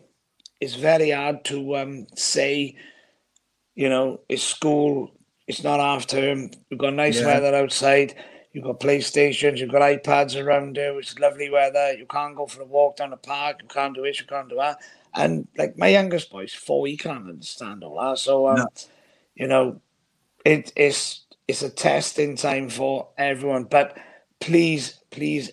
it's 0.60 0.74
very 0.74 1.10
hard 1.10 1.44
to 1.46 1.76
um 1.76 2.06
say, 2.14 2.76
you 3.74 3.88
know, 3.88 4.20
it's 4.28 4.42
school, 4.42 5.10
it's 5.46 5.62
not 5.64 5.80
half 5.80 6.06
term. 6.06 6.50
We've 6.70 6.78
got 6.78 6.94
nice 6.94 7.20
Yeah. 7.20 7.26
weather 7.26 7.54
outside. 7.56 8.14
You've 8.52 8.64
got 8.64 8.80
PlayStations, 8.80 9.58
you've 9.58 9.70
got 9.70 9.82
iPads 9.82 10.42
around 10.42 10.76
here. 10.76 10.98
It's 10.98 11.18
lovely 11.18 11.50
weather. 11.50 11.92
You 11.92 12.06
can't 12.06 12.34
go 12.34 12.46
for 12.46 12.62
a 12.62 12.64
walk 12.64 12.96
down 12.96 13.10
the 13.10 13.18
park. 13.18 13.58
You 13.62 13.68
can't 13.68 13.94
do 13.94 14.02
this. 14.02 14.18
You 14.18 14.26
can't 14.26 14.48
do 14.48 14.56
that. 14.56 14.78
And 15.12 15.46
like 15.58 15.76
my 15.76 15.88
youngest 15.88 16.30
boy's 16.30 16.54
four, 16.54 16.86
he 16.86 16.96
can't 16.96 17.28
understand 17.28 17.84
all 17.84 18.00
that. 18.00 18.18
So 18.18 18.48
um, 18.48 18.56
No. 18.56 18.66
you 19.34 19.46
know, 19.46 19.80
it 20.46 20.72
is 20.76 21.20
it's 21.48 21.62
a 21.62 21.70
testing 21.70 22.36
time 22.36 22.68
for 22.68 23.08
everyone. 23.18 23.64
But 23.64 23.98
please, 24.40 25.00
please, 25.10 25.50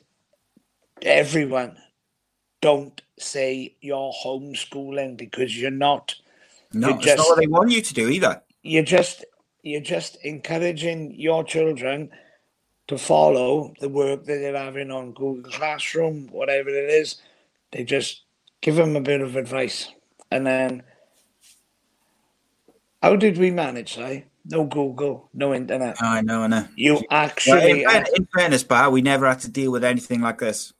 everyone, 1.01 1.77
don't 2.61 3.01
say 3.17 3.75
you're 3.81 4.13
homeschooling 4.23 5.17
because 5.17 5.59
you're 5.59 5.71
not. 5.71 6.15
No, 6.73 6.89
You 6.89 6.95
it's 6.95 7.05
just- 7.05 7.17
not 7.17 7.27
what 7.27 7.37
they 7.39 7.47
want 7.47 7.71
you 7.71 7.81
to 7.81 7.93
do 7.93 8.07
either. 8.09 8.41
You're 8.61 8.83
just 8.83 9.25
you're 9.63 9.81
just 9.81 10.17
encouraging 10.23 11.15
your 11.15 11.43
children 11.43 12.11
to 12.87 12.97
follow 12.97 13.73
the 13.79 13.89
work 13.89 14.25
that 14.25 14.39
they're 14.39 14.57
having 14.57 14.91
on 14.91 15.13
Google 15.13 15.51
Classroom, 15.51 16.27
whatever 16.27 16.69
it 16.69 16.89
is. 16.89 17.21
They 17.71 17.83
just 17.83 18.23
give 18.61 18.75
them 18.75 18.95
a 18.95 19.01
bit 19.01 19.21
of 19.21 19.35
advice, 19.37 19.89
and 20.29 20.45
then 20.45 20.83
how 23.01 23.15
did 23.15 23.37
we 23.37 23.51
manage? 23.51 23.95
Say 23.95 24.25
no 24.45 24.65
Google, 24.65 25.29
no 25.33 25.53
internet. 25.53 25.97
I 26.01 26.21
know, 26.21 26.41
I 26.41 26.47
know. 26.47 26.67
You 26.75 26.95
Well, 26.95 27.03
actually. 27.11 27.81
in, 27.81 27.89
fairness, 27.89 28.09
in 28.15 28.27
fairness, 28.35 28.63
Bar, 28.63 28.89
we 28.91 29.01
never 29.01 29.27
had 29.27 29.39
to 29.41 29.49
deal 29.51 29.71
with 29.71 29.83
anything 29.83 30.21
like 30.21 30.39
this. 30.39 30.73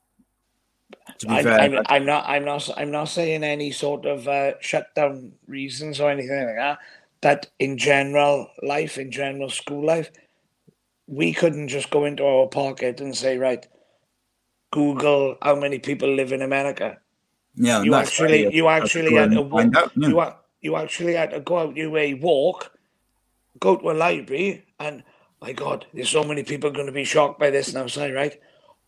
To 1.19 1.27
be 1.27 1.33
I, 1.33 1.43
fair, 1.43 1.59
I'm, 1.59 1.79
I'm 1.87 2.05
not. 2.05 2.25
I'm 2.27 2.45
not. 2.45 2.69
I'm 2.77 2.91
not 2.91 3.05
saying 3.05 3.43
any 3.43 3.71
sort 3.71 4.05
of 4.05 4.27
uh, 4.27 4.53
shutdown 4.59 5.33
reasons 5.47 5.99
or 5.99 6.09
anything 6.09 6.45
like 6.45 6.55
that. 6.55 6.79
But 7.21 7.49
in 7.59 7.77
general 7.77 8.49
life, 8.61 8.97
in 8.97 9.11
general 9.11 9.49
school 9.49 9.85
life, 9.85 10.11
we 11.07 11.33
couldn't 11.33 11.69
just 11.69 11.89
go 11.89 12.05
into 12.05 12.25
our 12.25 12.47
pocket 12.47 12.99
and 12.99 13.15
say, 13.15 13.37
right, 13.37 13.65
Google 14.71 15.37
how 15.41 15.55
many 15.55 15.79
people 15.79 16.13
live 16.13 16.33
in 16.33 16.41
America. 16.41 16.97
yeah, 17.55 17.81
You 17.81 17.93
actually, 17.95 18.53
you 18.53 18.67
actually 18.67 19.13
had 19.13 19.31
to 19.31 19.41
walk. 19.41 19.51
find 19.61 19.77
out, 19.77 19.91
yeah. 19.95 20.07
You 20.09 20.33
you 20.61 20.75
actually 20.75 21.13
had 21.13 21.31
to 21.31 21.39
go 21.39 21.59
out 21.59 21.77
your 21.77 21.89
way, 21.91 22.13
walk, 22.13 22.71
go 23.63 23.77
to 23.77 23.91
a 23.91 23.95
library, 24.05 24.65
and 24.79 25.03
my 25.41 25.53
God, 25.53 25.85
there's 25.93 26.09
so 26.09 26.23
many 26.23 26.43
people 26.43 26.69
going 26.71 26.85
to 26.91 26.91
be 27.01 27.05
shocked 27.05 27.39
by 27.39 27.49
this 27.49 27.73
now. 27.73 27.87
Say, 27.87 28.11
right, 28.11 28.39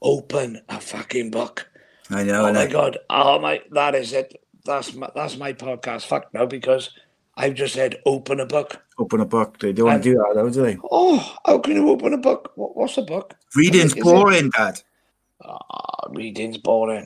open 0.01 0.61
a 0.69 0.79
fucking 0.79 1.31
book. 1.31 1.67
I 2.09 2.23
know, 2.23 2.43
Oh 2.43 2.45
I 2.47 2.51
my 2.51 2.65
know. 2.65 2.71
god! 2.71 2.97
Oh 3.09 3.39
my, 3.39 3.61
that 3.71 3.95
is 3.95 4.13
it. 4.13 4.35
That's 4.65 4.93
my 4.93 5.09
that's 5.15 5.37
my 5.37 5.53
podcast. 5.53 6.05
Fuck 6.05 6.33
now 6.33 6.45
because 6.45 6.89
I've 7.37 7.55
just 7.55 7.73
said 7.73 8.01
open 8.05 8.39
a 8.39 8.45
book. 8.45 8.81
Open 8.99 9.19
a 9.21 9.25
book. 9.25 9.59
They 9.59 9.73
don't 9.73 9.85
want 9.87 9.95
And- 9.95 10.03
to 10.03 10.09
do 10.11 10.17
that, 10.17 10.31
though, 10.35 10.49
do 10.49 10.61
they? 10.61 10.77
Oh, 10.91 11.17
how 11.45 11.57
can 11.59 11.75
you 11.75 11.89
open 11.89 12.13
a 12.13 12.17
book? 12.17 12.51
What, 12.55 12.75
what's 12.77 12.97
a 12.97 13.01
book? 13.01 13.35
Reading's 13.55 13.91
Is 13.93 13.97
it- 13.97 14.03
boring, 14.03 14.49
Dad. 14.51 14.81
Ah, 15.43 16.07
reading's 16.11 16.57
boring. 16.57 17.05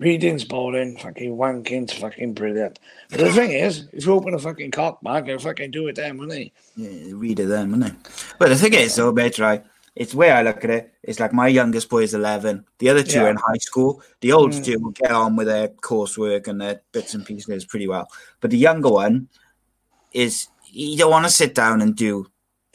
Reading's 0.00 0.44
boring. 0.44 0.96
Fucking 0.96 1.36
wanking's 1.36 1.92
fucking 1.92 2.32
brilliant. 2.32 2.78
But 3.10 3.20
the 3.20 3.32
thing 3.32 3.50
is, 3.52 3.86
if 3.92 4.06
you 4.06 4.14
open 4.14 4.32
a 4.32 4.38
fucking 4.38 4.70
cock 4.70 5.02
bag, 5.02 5.28
you'll 5.28 5.38
fucking 5.38 5.70
do 5.72 5.88
it 5.88 5.96
then, 5.96 6.16
won't 6.16 6.32
you? 6.32 6.50
Yeah, 6.74 7.12
read 7.14 7.38
it 7.38 7.44
then, 7.46 7.70
wouldn't 7.70 7.92
it? 7.92 8.34
But 8.38 8.48
the 8.48 8.56
thing 8.56 8.72
is, 8.72 8.96
though, 8.96 9.12
mate, 9.12 9.38
right? 9.38 9.62
It's 9.94 10.12
the 10.12 10.18
way 10.18 10.30
I 10.30 10.42
look 10.42 10.64
at 10.64 10.70
it. 10.70 10.94
It's 11.02 11.20
like 11.20 11.34
my 11.34 11.48
youngest 11.48 11.90
boy 11.90 12.04
is 12.04 12.14
11. 12.14 12.64
The 12.78 12.88
other 12.88 13.02
two 13.02 13.18
Yeah. 13.18 13.24
are 13.24 13.30
in 13.30 13.36
high 13.36 13.58
school. 13.58 14.02
The 14.22 14.32
older 14.32 14.56
Mm. 14.56 14.64
two 14.64 14.78
will 14.78 14.92
get 14.92 15.10
on 15.10 15.36
with 15.36 15.48
their 15.48 15.68
coursework 15.68 16.48
and 16.48 16.58
their 16.58 16.80
bits 16.92 17.12
and 17.12 17.26
pieces 17.26 17.66
pretty 17.66 17.86
well. 17.86 18.08
But 18.40 18.52
the 18.52 18.56
younger 18.56 18.88
one 18.88 19.28
is, 20.12 20.48
you 20.72 20.96
don't 20.96 21.10
want 21.10 21.26
to 21.26 21.30
sit 21.30 21.54
down 21.54 21.82
and 21.82 21.94
do 21.94 22.26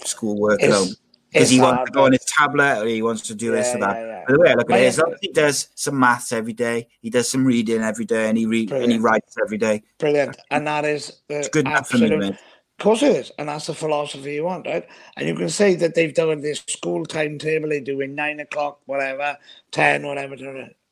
schoolwork 0.04 0.62
alone. 0.62 0.90
Because 1.36 1.50
he 1.50 1.60
wants 1.60 1.86
to 1.86 1.92
go 1.92 2.06
on 2.06 2.14
his 2.14 2.26
tablet 2.26 2.82
or 2.82 2.88
he 2.88 3.02
wants 3.02 3.22
to 3.24 3.36
do 3.36 3.52
this 3.52 3.76
or 3.76 3.80
that. 3.80 3.96
yeah, 3.98 4.06
yeah. 4.06 4.24
But 4.26 4.34
the 4.34 4.40
way 4.40 4.50
I 4.52 4.54
look 4.56 4.72
at 4.72 4.80
it 4.80 4.84
is, 4.86 4.98
younger- 4.98 5.18
he 5.22 5.32
does 5.32 5.70
some 5.76 6.00
maths 6.00 6.32
every 6.32 6.54
day. 6.54 6.88
He 7.02 7.10
does 7.10 7.30
some 7.30 7.46
reading 7.46 7.82
every 7.82 8.06
day, 8.06 8.30
and 8.30 8.38
he 8.38 8.46
read 8.46 8.72
and 8.72 8.92
he 8.92 8.98
writes 8.98 9.36
every 9.42 9.58
day. 9.58 9.84
Brilliant. 10.00 10.38
And 10.50 10.66
that 10.66 10.86
is 10.86 11.22
It's 11.30 11.50
good 11.50 11.68
enough 11.68 11.90
for 11.90 11.98
me, 11.98 12.16
mate. 12.16 12.38
Of 12.78 12.84
course 12.84 13.04
it 13.04 13.16
is, 13.16 13.32
and 13.38 13.48
that's 13.48 13.68
the 13.68 13.74
philosophy 13.74 14.34
you 14.34 14.44
want, 14.44 14.68
right? 14.68 14.86
And 15.16 15.28
you 15.28 15.36
can 15.36 15.48
say 15.50 15.76
that 15.76 15.96
they've 15.96 16.14
done 16.14 16.42
this 16.42 16.62
school 16.68 17.06
timetable, 17.06 17.70
they're 17.70 17.80
doing 17.80 18.16
nine 18.16 18.42
o'clock, 18.42 18.82
whatever, 18.86 19.38
ten, 19.72 20.06
whatever. 20.06 20.36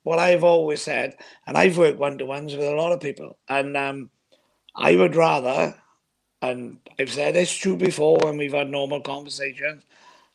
What 0.04 0.20
I've 0.20 0.46
always 0.46 0.82
said, 0.82 1.18
and 1.46 1.58
I've 1.58 1.78
worked 1.78 2.00
one 2.00 2.18
to 2.20 2.26
ones 2.26 2.56
with 2.56 2.66
a 2.66 2.76
lot 2.76 2.94
of 2.94 3.02
people, 3.02 3.38
and 3.50 3.76
um, 3.76 4.10
I 4.76 4.96
would 4.96 5.16
rather, 5.16 5.76
and 6.42 6.78
I've 6.98 7.12
said 7.12 7.36
this 7.36 7.58
to 7.60 7.72
you 7.72 7.76
before 7.76 8.18
when 8.24 8.38
we've 8.38 8.54
had 8.54 8.70
normal 8.70 9.02
conversations, 9.02 9.84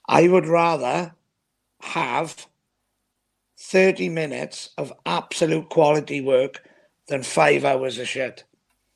I 0.09 0.29
would 0.29 0.47
rather 0.47 1.15
have 1.83 2.47
30 3.59 4.09
minutes 4.11 4.71
of 4.79 4.93
absolute 5.07 5.69
quality 5.71 6.21
work 6.21 6.65
than 7.09 7.23
five 7.23 7.65
hours 7.65 7.99
of 7.99 8.09
shit 8.09 8.45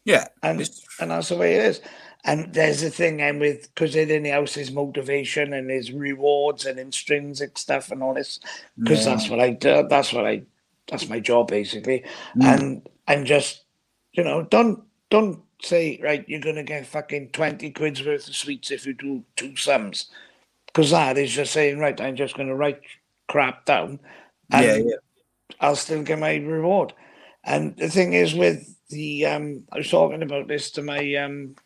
Yeah. 0.04 0.26
and 0.42 0.60
and 1.00 1.10
that's 1.12 1.30
the 1.30 1.36
way 1.38 1.56
it 1.56 1.64
is. 1.66 1.82
And 2.24 2.54
there's 2.54 2.82
a 2.84 2.90
thing 2.90 3.22
and 3.22 3.40
with 3.40 3.74
because 3.74 3.96
it 3.96 4.10
in 4.10 4.24
the 4.24 4.30
house 4.30 4.56
is 4.56 4.72
motivation 4.72 5.52
and 5.54 5.70
his 5.70 5.92
rewards 5.92 6.66
and 6.66 6.78
intrinsic 6.78 7.58
stuff 7.58 7.90
and 7.92 8.02
all 8.02 8.14
this. 8.14 8.40
Because 8.78 9.06
Yeah. 9.06 9.14
that's 9.14 9.30
what 9.30 9.40
I 9.40 9.50
do. 9.50 9.86
That's 9.88 10.12
what 10.12 10.26
I 10.26 10.44
that's 10.88 11.08
my 11.08 11.20
job 11.20 11.48
basically. 11.48 12.04
Mm. 12.36 12.44
And 12.60 12.88
and 13.08 13.26
just 13.26 13.64
you 14.14 14.24
know, 14.24 14.44
don't 14.44 14.84
don't 15.10 15.42
say, 15.62 16.00
right, 16.02 16.24
you're 16.28 16.40
gonna 16.40 16.64
get 16.64 16.86
fucking 16.86 17.30
twenty 17.30 17.70
quid's 17.70 18.04
worth 18.04 18.28
of 18.28 18.36
sweets 18.36 18.70
if 18.72 18.86
you 18.86 18.94
do 18.94 19.24
two 19.36 19.56
sums. 19.56 20.10
Because 20.72 20.90
that 20.90 21.18
is 21.18 21.30
just 21.32 21.52
saying, 21.52 21.78
right, 21.78 22.00
I'm 22.00 22.16
just 22.16 22.36
gonna 22.36 22.54
write 22.54 22.80
crap 23.28 23.64
down 23.66 24.00
and 24.50 24.64
yeah, 24.64 24.76
yeah. 24.76 24.96
I'll 25.60 25.76
still 25.76 26.02
get 26.02 26.18
my 26.18 26.36
reward. 26.36 26.92
And 27.44 27.76
the 27.76 27.88
thing 27.88 28.12
is 28.12 28.34
with 28.34 28.76
the 28.88 29.26
um 29.26 29.64
I 29.72 29.78
was 29.78 29.90
talking 29.90 30.22
about 30.22 30.48
this 30.48 30.70
to 30.72 30.82
my 30.82 31.14
um 31.16 31.56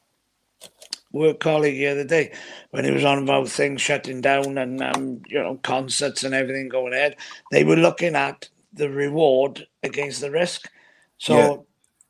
work 1.13 1.41
colleague 1.41 1.77
the 1.79 1.87
other 1.89 2.05
day 2.05 2.33
when 2.71 2.85
he 2.85 2.91
was 2.91 3.05
on 3.05 3.23
about 3.23 3.49
things 3.49 3.81
shutting 3.81 4.21
down 4.21 4.59
and 4.59 4.83
um, 4.83 5.23
you 5.29 5.39
know, 5.39 5.59
concerts 5.63 6.25
and 6.25 6.35
everything 6.35 6.69
going 6.69 6.93
ahead. 6.93 7.17
They 7.51 7.65
were 7.65 7.77
looking 7.77 8.15
at 8.15 8.49
the 8.73 8.91
reward 8.91 9.67
against 9.83 10.21
the 10.21 10.31
risk. 10.31 10.71
So 11.19 11.35
Yeah. 11.35 11.57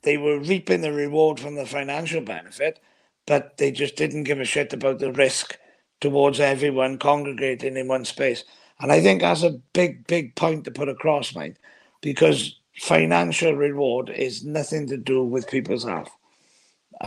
they 0.03 0.17
were 0.17 0.41
reaping 0.41 0.81
the 0.81 0.93
reward 0.93 1.39
from 1.39 1.55
the 1.55 1.67
financial 1.67 2.21
benefit, 2.21 2.81
but 3.27 3.57
they 3.59 3.71
just 3.71 3.97
didn't 3.97 4.25
give 4.25 4.41
a 4.41 4.45
shit 4.45 4.73
about 4.73 4.99
the 4.99 5.13
risk 5.13 5.57
towards 6.01 6.41
everyone 6.41 6.99
congregating 6.99 7.77
in 7.77 7.89
one 7.89 8.05
space. 8.05 8.45
And 8.81 8.93
I 8.93 9.01
think 9.01 9.23
that's 9.23 9.43
a 9.43 9.59
big, 9.73 10.07
big 10.07 10.35
point 10.35 10.65
to 10.65 10.71
put 10.71 10.89
across, 10.89 11.35
mate, 11.35 11.57
because 12.03 12.59
financial 12.77 13.53
reward 13.55 14.11
is 14.11 14.45
nothing 14.45 14.87
to 14.89 14.97
do 14.97 15.25
with 15.25 15.49
people's 15.49 15.85
health. 15.85 16.11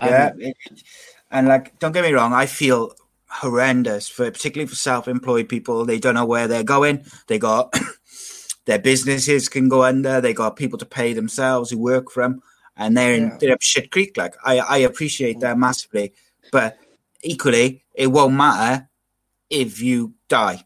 Um, 0.01 0.09
yeah. 0.09 0.51
and 1.31 1.47
like, 1.47 1.77
don't 1.79 1.91
get 1.91 2.03
me 2.03 2.13
wrong, 2.13 2.33
I 2.33 2.45
feel 2.45 2.93
horrendous 3.29 4.07
for 4.07 4.29
particularly 4.31 4.67
for 4.67 4.75
self-employed 4.75 5.47
people. 5.47 5.85
They 5.85 5.99
don't 5.99 6.15
know 6.15 6.25
where 6.25 6.47
they're 6.47 6.63
going. 6.63 7.05
They 7.27 7.37
got 7.37 7.73
their 8.65 8.79
businesses 8.79 9.49
can 9.49 9.69
go 9.69 9.83
under. 9.83 10.21
They 10.21 10.33
got 10.33 10.55
people 10.55 10.79
to 10.79 10.85
pay 10.85 11.13
themselves 11.13 11.69
who 11.69 11.77
work 11.77 12.11
for 12.11 12.23
them, 12.23 12.41
and 12.75 12.97
they're 12.97 13.13
in 13.13 13.23
Yeah. 13.23 13.37
they're 13.39 13.53
up 13.53 13.61
shit 13.61 13.91
creek. 13.91 14.17
Like, 14.17 14.35
I 14.43 14.59
I 14.59 14.77
appreciate 14.79 15.39
that 15.41 15.57
massively, 15.57 16.13
but 16.51 16.77
equally, 17.21 17.83
it 17.99 18.07
won't 18.07 18.33
matter 18.33 18.87
if 19.49 19.81
you 19.81 20.13
die. 20.29 20.65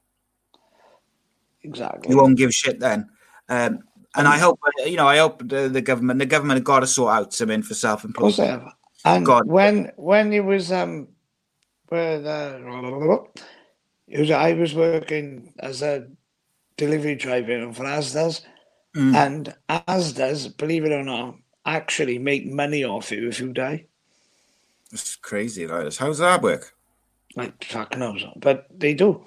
Exactly. 1.63 2.11
You 2.11 2.17
won't 2.17 2.37
give 2.37 2.53
shit 2.53 2.79
then. 2.79 3.09
Um, 3.49 3.79
and 4.15 4.27
I 4.27 4.37
hope, 4.37 4.59
uh, 4.63 4.85
you 4.85 4.97
know, 4.97 5.07
I 5.07 5.17
hope 5.17 5.39
the, 5.39 5.67
the 5.67 5.81
government, 5.81 6.19
the 6.19 6.25
government 6.25 6.57
have 6.57 6.63
got 6.63 6.81
to 6.81 6.87
sort 6.87 7.13
out 7.13 7.33
something 7.33 7.63
for 7.63 7.73
self-employed. 7.73 8.21
course 8.21 8.37
they 8.37 8.47
have. 8.47 8.67
And 9.05 9.25
God. 9.25 9.47
when 9.47 9.91
when 9.97 10.31
it 10.31 10.45
was 10.45 10.71
um 10.71 11.07
with 11.89 12.25
uh, 12.25 12.59
it 14.07 14.19
was 14.19 14.31
I 14.31 14.53
was 14.53 14.75
working 14.75 15.53
as 15.59 15.81
a 15.81 16.07
delivery 16.77 17.15
driver 17.15 17.73
for 17.73 17.83
Asda's 17.83 18.41
Mm. 18.95 19.15
and 19.15 19.55
Asda's, 19.69 20.47
believe 20.47 20.85
it 20.85 20.91
or 20.91 21.03
not, 21.03 21.35
actually 21.65 22.19
make 22.19 22.45
money 22.45 22.83
off 22.83 23.11
you 23.11 23.27
if 23.27 23.39
you 23.39 23.51
die. 23.51 23.87
It's 24.91 25.15
crazy, 25.15 25.65
like, 25.65 25.95
how's 25.95 26.19
that 26.19 26.43
work? 26.43 26.75
Like 27.35 27.63
fuck 27.63 27.97
knows. 27.97 28.23
But 28.35 28.67
they 28.69 28.93
do. 28.93 29.25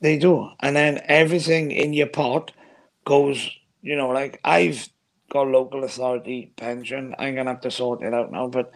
They 0.00 0.18
do. 0.18 0.50
And 0.60 0.76
then 0.76 1.00
everything 1.06 1.70
in 1.70 1.92
your 1.92 2.06
pot 2.06 2.52
goes, 3.04 3.50
you 3.82 3.96
know, 3.96 4.08
like 4.08 4.40
I've 4.44 4.88
got 5.30 5.48
local 5.48 5.84
authority 5.84 6.52
pension. 6.56 7.14
I'm 7.18 7.34
gonna 7.34 7.50
have 7.50 7.62
to 7.62 7.70
sort 7.70 8.02
it 8.02 8.14
out 8.14 8.30
now, 8.30 8.48
but 8.48 8.72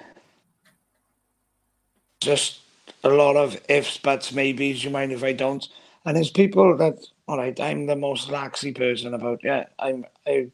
just 2.21 2.61
a 3.05 3.09
lot 3.09 3.37
of 3.37 3.61
ifs, 3.69 3.99
buts, 3.99 4.33
maybes, 4.33 4.85
you 4.85 4.91
mind 4.91 5.13
if 5.13 5.25
I 5.25 5.33
don't? 5.33 5.67
And 6.05 6.17
there's 6.17 6.31
people 6.31 6.77
that 6.79 6.99
all 7.29 7.39
right, 7.39 7.59
I'm 7.61 7.87
the 7.87 7.97
most 7.97 8.29
laxy 8.29 8.77
person 8.77 9.15
about 9.15 9.41
yeah, 9.45 9.67
I'm 9.79 10.05
I 10.27 10.51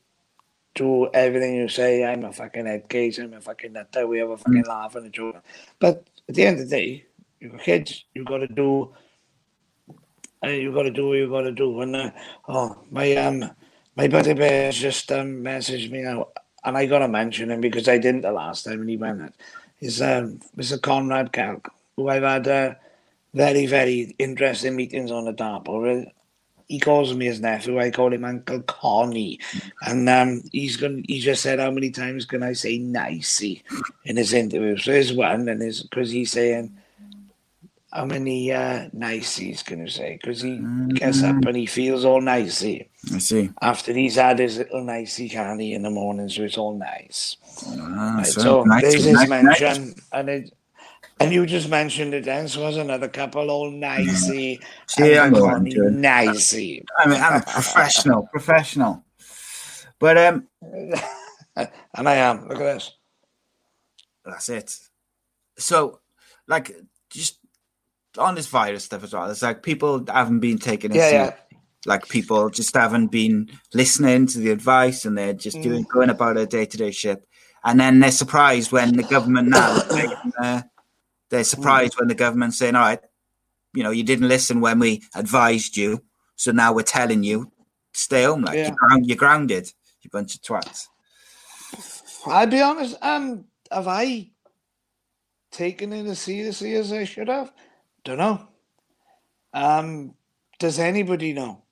do 0.74 1.08
everything 1.12 1.56
you 1.56 1.68
say, 1.68 2.04
I'm 2.04 2.24
a 2.24 2.32
fucking 2.32 2.66
head 2.66 2.88
case, 2.88 3.18
I'm 3.18 3.32
a 3.34 3.40
fucking 3.40 3.72
nutter, 3.72 4.06
we 4.06 4.18
have 4.18 4.30
a 4.30 4.36
fucking 4.36 4.64
laugh 4.64 4.94
and 4.94 5.06
a 5.06 5.10
joke. 5.10 5.42
But 5.80 6.06
at 6.28 6.34
the 6.34 6.46
end 6.46 6.60
of 6.60 6.68
the 6.68 6.76
day, 6.76 7.06
you've 7.40 7.60
kids, 7.60 8.04
you've 8.14 8.26
got 8.26 8.38
to 8.38 8.48
do 8.48 8.94
uh, 10.44 10.48
you've 10.48 10.74
got 10.74 10.82
to 10.82 10.90
do 10.90 11.08
what 11.08 11.18
you've 11.18 11.30
got 11.30 11.42
to 11.42 11.52
do. 11.52 11.80
And 11.80 11.96
uh, 11.96 12.10
oh, 12.48 12.76
my 12.90 13.14
um, 13.16 13.50
my 13.96 14.08
buddy 14.08 14.34
bear 14.34 14.70
just 14.70 15.10
um 15.10 15.42
messaged 15.42 15.90
me 15.90 16.02
now, 16.02 16.28
and 16.64 16.76
I 16.76 16.86
got 16.86 17.00
to 17.00 17.08
mention 17.08 17.50
him 17.50 17.60
because 17.60 17.88
I 17.88 17.98
didn't 17.98 18.22
the 18.22 18.32
last 18.32 18.64
time, 18.64 18.80
and 18.80 18.90
he 18.90 18.96
went 18.96 19.22
it. 19.22 19.34
Is 19.80 20.02
um, 20.02 20.40
Mr. 20.56 20.80
Conrad 20.80 21.32
Kalk, 21.32 21.72
who 21.96 22.08
I've 22.08 22.22
had 22.22 22.48
uh, 22.48 22.74
very 23.34 23.66
very 23.66 24.14
interesting 24.18 24.76
meetings 24.76 25.10
on 25.10 25.24
the 25.24 25.64
with. 25.66 26.08
He 26.68 26.78
calls 26.78 27.14
me 27.14 27.24
his 27.24 27.40
nephew. 27.40 27.80
I 27.80 27.90
call 27.90 28.12
him 28.12 28.26
Uncle 28.26 28.60
Connie, 28.60 29.40
and 29.86 30.06
um, 30.06 30.42
he's 30.52 30.76
going. 30.76 31.04
He 31.08 31.18
just 31.18 31.42
said, 31.42 31.58
"How 31.58 31.70
many 31.70 31.90
times 31.90 32.26
can 32.26 32.42
I 32.42 32.52
say 32.52 32.76
nicey 32.76 33.64
in 34.04 34.18
his 34.18 34.34
interview?" 34.34 34.76
So 34.76 34.92
there's 34.92 35.12
one, 35.12 35.48
and 35.48 35.62
is 35.62 35.82
because 35.82 36.10
he's 36.10 36.30
saying, 36.30 36.76
"How 37.92 38.04
many 38.04 38.52
uh, 38.52 38.88
niceys 38.94 39.64
can 39.64 39.80
you 39.80 39.88
say?" 39.88 40.18
Because 40.20 40.42
he 40.42 40.60
gets 40.94 41.22
up 41.22 41.44
and 41.44 41.56
he 41.56 41.66
feels 41.66 42.04
all 42.04 42.20
nicey 42.20 42.90
I 43.14 43.18
see. 43.18 43.50
after 43.62 43.92
he's 43.92 44.16
had 44.16 44.38
his 44.38 44.58
little 44.58 44.84
nicey 44.84 45.28
candy 45.28 45.72
in 45.74 45.82
the 45.82 45.90
morning, 45.90 46.28
so 46.28 46.42
it's 46.42 46.58
all 46.58 46.76
nice. 46.78 47.36
Ah, 47.66 48.16
Right, 48.18 48.26
so 48.26 48.40
so 48.40 48.62
nice, 48.64 48.82
there's 48.82 49.04
his 49.04 49.28
nice, 49.28 49.60
nice. 49.60 49.94
and 50.12 50.28
it, 50.28 50.52
and 51.20 51.32
you 51.32 51.46
just 51.46 51.68
mentioned 51.68 52.14
it 52.14 52.24
then. 52.24 52.46
So 52.48 52.62
was 52.62 52.76
another 52.76 53.08
couple 53.08 53.50
all 53.50 53.70
nicey, 53.70 54.60
See, 54.86 55.14
and 55.16 55.32
know 55.32 55.42
what 55.42 55.54
I'm 55.56 56.00
nicey. 56.00 56.84
I 56.98 57.08
mean, 57.08 57.20
I'm 57.20 57.40
a 57.40 57.44
professional, 57.44 58.28
professional. 58.30 59.04
But 59.98 60.16
um, 60.18 60.46
and 61.56 62.08
I 62.08 62.14
am. 62.16 62.46
Look 62.48 62.60
at 62.60 62.74
this. 62.74 62.92
that's 64.24 64.48
it. 64.48 64.76
So, 65.58 66.00
like, 66.46 66.70
just 67.10 67.37
on 68.18 68.34
this 68.34 68.46
virus 68.46 68.84
stuff 68.84 69.04
as 69.04 69.12
well, 69.12 69.30
it's 69.30 69.42
like 69.42 69.62
people 69.62 70.04
haven't 70.08 70.40
been 70.40 70.58
taking 70.58 70.90
it 70.92 70.96
Yeah, 70.96 71.08
seriously. 71.10 71.36
yeah. 71.52 71.58
Like 71.86 72.08
people 72.08 72.50
just 72.50 72.74
haven't 72.76 73.08
been 73.08 73.50
listening 73.72 74.26
to 74.28 74.38
the 74.38 74.50
advice, 74.50 75.04
and 75.04 75.16
they're 75.16 75.32
just 75.32 75.60
doing 75.62 75.84
Mm. 75.84 75.88
going 75.88 76.10
about 76.10 76.34
their 76.36 76.46
day 76.46 76.66
to 76.66 76.76
day 76.76 76.90
shit. 76.90 77.26
And 77.64 77.78
then 77.80 78.00
they're 78.00 78.10
surprised 78.10 78.72
when 78.72 78.96
the 78.96 79.02
government 79.04 79.48
now, 79.48 79.80
uh, 80.42 80.62
they're 81.30 81.44
surprised 81.44 81.94
Mm. 81.94 81.98
when 82.00 82.08
the 82.08 82.14
government's 82.14 82.58
saying, 82.58 82.74
"All 82.74 82.82
right, 82.82 83.00
you 83.74 83.82
know, 83.82 83.90
you 83.90 84.02
didn't 84.02 84.28
listen 84.28 84.60
when 84.60 84.78
we 84.80 85.02
advised 85.14 85.76
you, 85.76 86.02
so 86.36 86.50
now 86.52 86.72
we're 86.72 86.82
telling 86.82 87.22
you 87.22 87.52
stay 87.94 88.24
home. 88.24 88.42
Like 88.42 88.56
Yeah. 88.56 88.66
you're, 88.68 88.76
ground, 88.76 89.06
you're 89.06 89.16
grounded, 89.16 89.72
you 90.02 90.10
bunch 90.10 90.34
of 90.34 90.42
twats." 90.42 90.88
I'll 92.26 92.46
be 92.46 92.60
honest. 92.60 92.96
Um, 93.00 93.44
have 93.70 93.86
I 93.88 94.30
taken 95.50 95.92
it 95.92 96.06
as 96.06 96.18
seriously 96.18 96.74
as 96.74 96.92
I 96.92 97.04
should 97.04 97.28
have? 97.28 97.52
Don't 98.04 98.18
know. 98.18 98.48
Um, 99.52 100.14
does 100.58 100.78
anybody 100.78 101.32
know? 101.32 101.62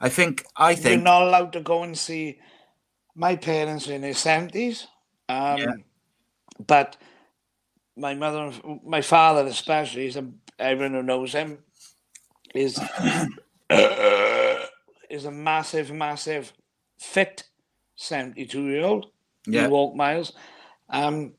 I 0.00 0.08
think. 0.08 0.44
I 0.56 0.74
think 0.74 0.96
You're 0.96 1.02
not 1.02 1.22
allowed 1.22 1.52
to 1.54 1.60
go 1.60 1.82
and 1.82 1.96
see. 1.96 2.40
My 3.14 3.36
parents 3.36 3.88
in 3.88 4.02
their 4.02 4.14
seventies. 4.14 4.86
Um, 5.28 5.58
Yeah. 5.58 5.72
but 6.66 6.96
my 7.96 8.14
mother, 8.14 8.52
my 8.84 9.00
father 9.00 9.46
especially, 9.46 10.06
is 10.06 10.16
a, 10.16 10.28
everyone 10.58 10.92
who 10.92 11.02
knows 11.02 11.32
him 11.32 11.58
is 12.54 12.78
is 13.70 15.24
a 15.24 15.30
massive, 15.30 15.90
massive, 15.92 16.52
fit 16.98 17.44
seventy-two 17.94 18.66
year 18.68 18.84
old. 18.84 19.06
Yeah. 19.46 19.62
He 19.62 19.68
walk 19.68 19.94
miles. 19.96 20.32
Um, 20.90 21.32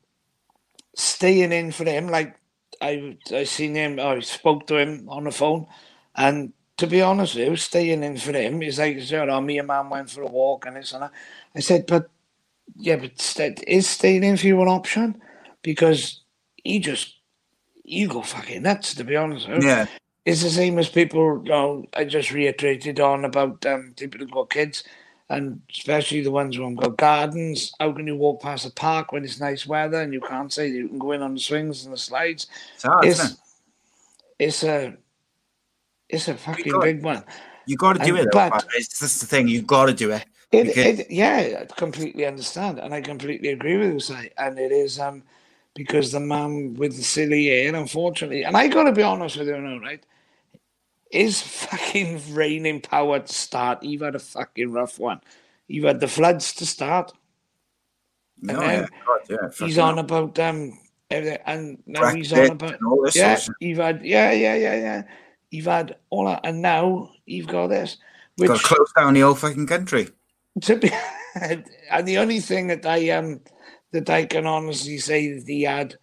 staying 0.95 1.51
in 1.51 1.71
for 1.71 1.85
him, 1.85 2.07
like 2.07 2.35
I 2.81 3.17
I 3.33 3.43
seen 3.45 3.75
him, 3.75 3.99
I 3.99 4.19
spoke 4.21 4.67
to 4.67 4.77
him 4.77 5.07
on 5.09 5.25
the 5.25 5.31
phone, 5.31 5.67
and 6.15 6.53
to 6.77 6.87
be 6.87 7.01
honest 7.01 7.35
with 7.35 7.47
you, 7.47 7.55
staying 7.55 8.03
in 8.03 8.17
for 8.17 8.33
him 8.33 8.61
is 8.63 8.79
like 8.79 9.09
you 9.09 9.25
know, 9.25 9.41
me 9.41 9.59
and 9.59 9.67
mum 9.67 9.89
went 9.89 10.09
for 10.09 10.21
a 10.23 10.27
walk 10.27 10.65
and 10.65 10.75
this 10.77 10.93
and 10.93 11.03
that. 11.03 11.11
I 11.55 11.59
said, 11.61 11.85
but 11.87 12.09
yeah, 12.75 12.97
but 12.97 13.19
st- 13.19 13.63
is 13.67 13.87
staying 13.87 14.23
in 14.23 14.37
for 14.37 14.47
you 14.47 14.61
an 14.61 14.67
option? 14.67 15.21
Because 15.63 16.21
he 16.63 16.79
just 16.79 17.15
you 17.83 18.07
go 18.07 18.21
fucking 18.21 18.63
nuts. 18.63 18.95
To 18.95 19.03
be 19.03 19.15
honest. 19.15 19.47
Yeah. 19.47 19.87
It's 20.25 20.43
the 20.43 20.49
same 20.49 20.77
as 20.77 20.89
people, 20.89 21.41
you 21.43 21.49
know, 21.51 21.85
I 21.93 22.03
just 22.03 22.31
reiterated 22.33 22.99
on 22.99 23.25
about 23.25 23.65
um, 23.65 23.93
people 23.97 24.19
who've 24.19 24.31
got 24.31 24.49
kids, 24.49 24.83
and 25.29 25.61
especially 25.69 26.21
the 26.21 26.31
ones 26.31 26.55
who 26.55 26.63
have 26.63 26.77
got 26.77 26.97
gardens. 26.97 27.73
How 27.79 27.91
can 27.91 28.07
you 28.07 28.15
walk 28.15 28.41
past 28.41 28.65
a 28.65 28.71
park 28.71 29.11
when 29.11 29.23
it's 29.25 29.39
nice 29.39 29.65
weather 29.67 30.01
and 30.01 30.13
you 30.13 30.21
can't 30.21 30.51
say 30.53 30.67
you 30.69 30.87
can 30.87 30.99
go 30.99 31.11
in 31.11 31.21
on 31.21 31.33
the 31.33 31.39
swings 31.39 31.83
and 31.85 31.93
the 31.93 31.97
slides? 31.97 32.47
It's 32.75 32.83
hard, 32.83 33.05
It's, 33.05 33.31
it? 33.31 33.37
it's 34.39 34.63
a 34.63 34.97
it's 36.09 36.27
a 36.29 36.35
fucking 36.35 36.71
got- 36.71 36.83
big 36.83 37.03
one. 37.03 37.23
You 37.65 37.75
got 37.75 37.97
to 37.97 38.05
do 38.05 38.15
and- 38.15 38.19
it. 38.27 38.31
Though, 38.31 38.49
but- 38.49 38.51
but 38.51 38.67
it's 38.75 38.99
just 38.99 39.19
the 39.19 39.25
thing. 39.27 39.47
You've 39.49 39.67
got 39.67 39.87
to 39.87 39.93
do 39.93 40.11
it. 40.11 40.25
It, 40.53 40.67
Because- 40.67 40.99
it, 41.01 41.11
yeah, 41.11 41.59
I 41.61 41.65
completely 41.75 42.25
understand, 42.25 42.79
and 42.79 42.93
I 42.93 43.01
completely 43.01 43.49
agree 43.49 43.75
with 43.75 43.91
you, 43.91 43.99
say, 43.99 44.31
and 44.37 44.57
it 44.57 44.71
is, 44.71 44.97
um, 44.97 45.23
because 45.75 46.13
the 46.13 46.21
man 46.21 46.73
with 46.75 46.95
the 46.95 47.03
silly 47.03 47.47
hair, 47.47 47.75
unfortunately, 47.75 48.43
and 48.45 48.55
I 48.55 48.69
got 48.69 48.83
to 48.85 48.93
be 48.93 49.03
honest 49.03 49.35
with 49.37 49.49
you 49.49 49.57
now, 49.59 49.77
right? 49.79 50.01
His 51.11 51.41
fucking 51.41 52.33
reigning 52.33 52.81
power 52.81 53.19
to 53.19 53.33
start, 53.33 53.83
you've 53.83 54.01
had 54.01 54.15
a 54.15 54.19
fucking 54.19 54.71
rough 54.71 54.99
one. 54.99 55.21
You've 55.67 55.85
had 55.85 55.99
the 55.99 56.07
floods 56.07 56.53
to 56.55 56.65
start. 56.65 57.13
No, 58.41 58.61
yeah, 58.61 58.85
God, 59.05 59.19
yeah, 59.29 59.65
He's 59.65 59.77
on 59.77 59.97
about 59.99 60.37
um, 60.39 60.77
everything, 61.09 61.39
and 61.45 61.83
now 61.85 62.13
he's 62.13 62.31
on 62.33 62.51
about 62.51 62.75
and 62.75 62.85
all 62.85 63.03
this 63.03 63.15
yeah. 63.15 63.35
sort 63.35 63.49
of 63.49 63.55
You've 63.59 63.79
had 63.79 64.05
yeah, 64.05 64.31
yeah, 64.31 64.55
yeah, 64.55 64.75
yeah. 64.75 65.03
You've 65.49 65.65
had 65.65 65.95
all 66.09 66.25
that, 66.25 66.41
and 66.43 66.61
now 66.61 67.09
you've 67.25 67.47
got 67.47 67.67
this, 67.67 67.97
which 68.35 68.49
Got 68.49 68.61
close 68.61 68.91
down 68.95 69.13
the 69.13 69.21
whole 69.21 69.35
fucking 69.35 69.67
country. 69.67 70.09
to 70.61 70.75
be, 70.75 70.91
and 71.41 72.07
the 72.07 72.17
only 72.19 72.39
thing 72.39 72.67
that 72.67 72.85
I 72.85 73.09
um 73.09 73.41
that 73.91 74.09
I 74.09 74.25
can 74.25 74.45
honestly 74.45 74.97
say 74.97 75.33
that 75.33 75.47
he 75.47 75.63
had 75.63 75.95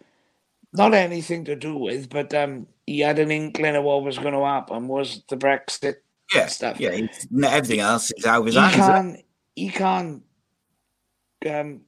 not 0.73 0.95
anything 0.95 1.45
to 1.45 1.55
do 1.55 1.77
with, 1.77 2.11
but 2.11 2.35
um 2.35 2.67
he 2.87 3.01
had 3.01 3.19
an 3.19 3.31
inkling 3.31 3.77
of 3.77 3.85
what 3.85 4.03
was 4.05 4.19
going 4.19 4.35
to 4.35 4.45
happen 4.45 4.89
was 4.89 5.23
the 5.29 5.37
Brexit 5.37 5.97
Yeah, 6.35 6.47
stuff. 6.47 6.79
yeah. 6.81 6.91
everything 6.91 7.81
else 7.81 8.13
is 8.17 8.27
out 8.27 8.41
of 8.41 8.47
his 8.47 8.55
he 8.55 8.61
hands. 8.61 8.77
can't 8.77 9.25
he 9.57 9.69
can't 9.71 10.23
um 11.49 11.81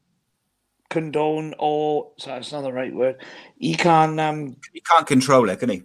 condone 0.89 1.55
or 1.59 2.13
sorry, 2.19 2.39
it's 2.41 2.53
not 2.53 2.63
the 2.63 2.73
right 2.73 2.95
word. 2.95 3.17
He 3.59 3.75
can't 3.75 4.19
um 4.21 4.57
He 4.73 4.81
can't 4.81 5.07
control 5.07 5.49
it, 5.51 5.59
can 5.61 5.69
he? 5.71 5.83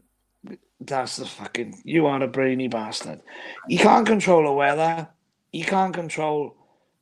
That's 0.80 1.18
the 1.18 1.26
fucking. 1.26 1.82
You 1.84 2.08
are 2.08 2.22
a 2.24 2.28
brainy 2.28 2.68
bastard. 2.68 3.22
You 3.68 3.78
can't 3.78 4.06
control 4.08 4.44
the 4.46 4.52
weather. 4.52 5.10
You 5.52 5.64
can't 5.64 5.94
control 5.94 6.56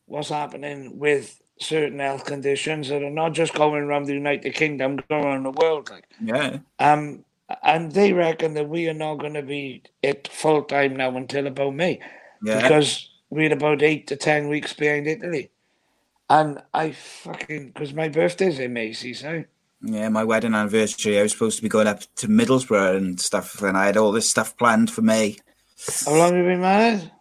what's 0.06 0.30
happening 0.30 1.00
with 1.00 1.40
certain 1.62 2.00
health 2.00 2.26
conditions 2.26 2.90
that 2.90 3.04
are 3.04 3.10
not 3.10 3.34
just 3.34 3.54
going 3.54 3.84
around 3.84 4.04
the 4.06 4.14
United 4.14 4.54
Kingdom, 4.54 5.00
going 5.10 5.24
around 5.24 5.44
the 5.44 5.52
world. 5.52 5.90
Like, 5.90 6.08
Yeah. 6.22 6.58
um, 6.80 7.24
and 7.64 7.92
they 7.92 8.14
reckon 8.14 8.54
that 8.56 8.70
we 8.70 8.88
are 8.90 8.94
not 8.94 9.16
going 9.16 9.34
to 9.34 9.42
be 9.44 9.84
at 10.04 10.28
full 10.28 10.64
time 10.64 10.96
now 10.96 11.16
until 11.16 11.48
about 11.48 11.76
May 11.76 12.00
Yeah. 12.44 12.62
because 12.62 13.10
we're 13.30 13.54
about 13.54 13.82
eight 13.82 14.08
to 14.08 14.16
ten 14.16 14.48
weeks 14.50 14.74
behind 14.74 15.08
Italy. 15.08 15.52
And 16.30 16.62
I 16.74 16.92
fucking 16.92 17.68
because 17.72 17.94
my 17.94 18.08
birthday's 18.10 18.60
in 18.60 18.74
May, 18.74 18.94
see, 18.94 19.14
so 19.14 19.44
Yeah, 19.82 20.10
my 20.10 20.24
wedding 20.24 20.54
anniversary, 20.54 21.20
I 21.20 21.24
was 21.24 21.32
supposed 21.32 21.58
to 21.58 21.64
be 21.64 21.70
going 21.70 21.88
up 21.88 22.02
to 22.18 22.28
Middlesbrough 22.28 22.98
and 22.98 23.20
stuff, 23.20 23.62
and 23.62 23.76
I 23.78 23.88
had 23.88 23.98
all 23.98 24.12
this 24.12 24.30
stuff 24.30 24.56
planned 24.58 24.92
for 24.92 25.02
May 25.02 25.38
how 26.06 26.12
long 26.14 26.34
have 26.34 26.38
you 26.38 26.44
been 26.44 26.62
married? 26.62 27.12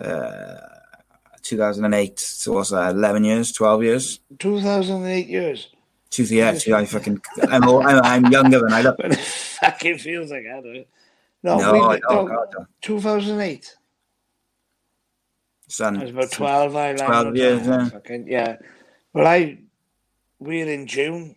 Uh, 0.00 0.56
2008. 1.42 2.18
So 2.20 2.52
what's 2.52 2.70
that, 2.70 2.94
11 2.94 3.24
years, 3.24 3.52
12 3.52 3.82
years? 3.82 4.20
Two 4.38 4.60
thousand 4.60 4.96
and 5.02 5.06
eight 5.06 5.28
years. 5.28 5.68
Two, 6.16 6.24
yeah, 6.24 6.52
two, 6.52 6.74
I 6.74 6.86
fucking, 6.86 7.20
I'm, 7.50 7.62
I'm, 7.62 8.02
I'm 8.02 8.32
younger 8.32 8.60
than 8.60 8.72
I 8.72 8.80
look. 8.80 8.96
But 9.02 9.12
it 9.12 9.18
fucking 9.18 9.98
feels 9.98 10.30
like 10.30 10.44
that. 10.44 10.62
doesn't? 10.64 10.86
No, 11.42 11.58
No, 11.58 11.72
we, 11.74 11.78
no, 11.78 11.88
no, 11.88 12.26
God, 12.26 12.48
no. 12.58 12.66
2008. 12.80 13.76
Son, 15.68 15.98
I 15.98 16.02
was 16.04 16.10
about 16.12 16.30
12. 16.32 16.74
I 16.74 16.94
12 16.94 17.36
years, 17.36 17.66
yeah. 17.66 17.88
Fucking, 17.90 18.28
yeah. 18.28 18.56
Well, 19.12 19.26
I, 19.26 19.58
we're 20.38 20.66
in 20.66 20.86
June. 20.86 21.36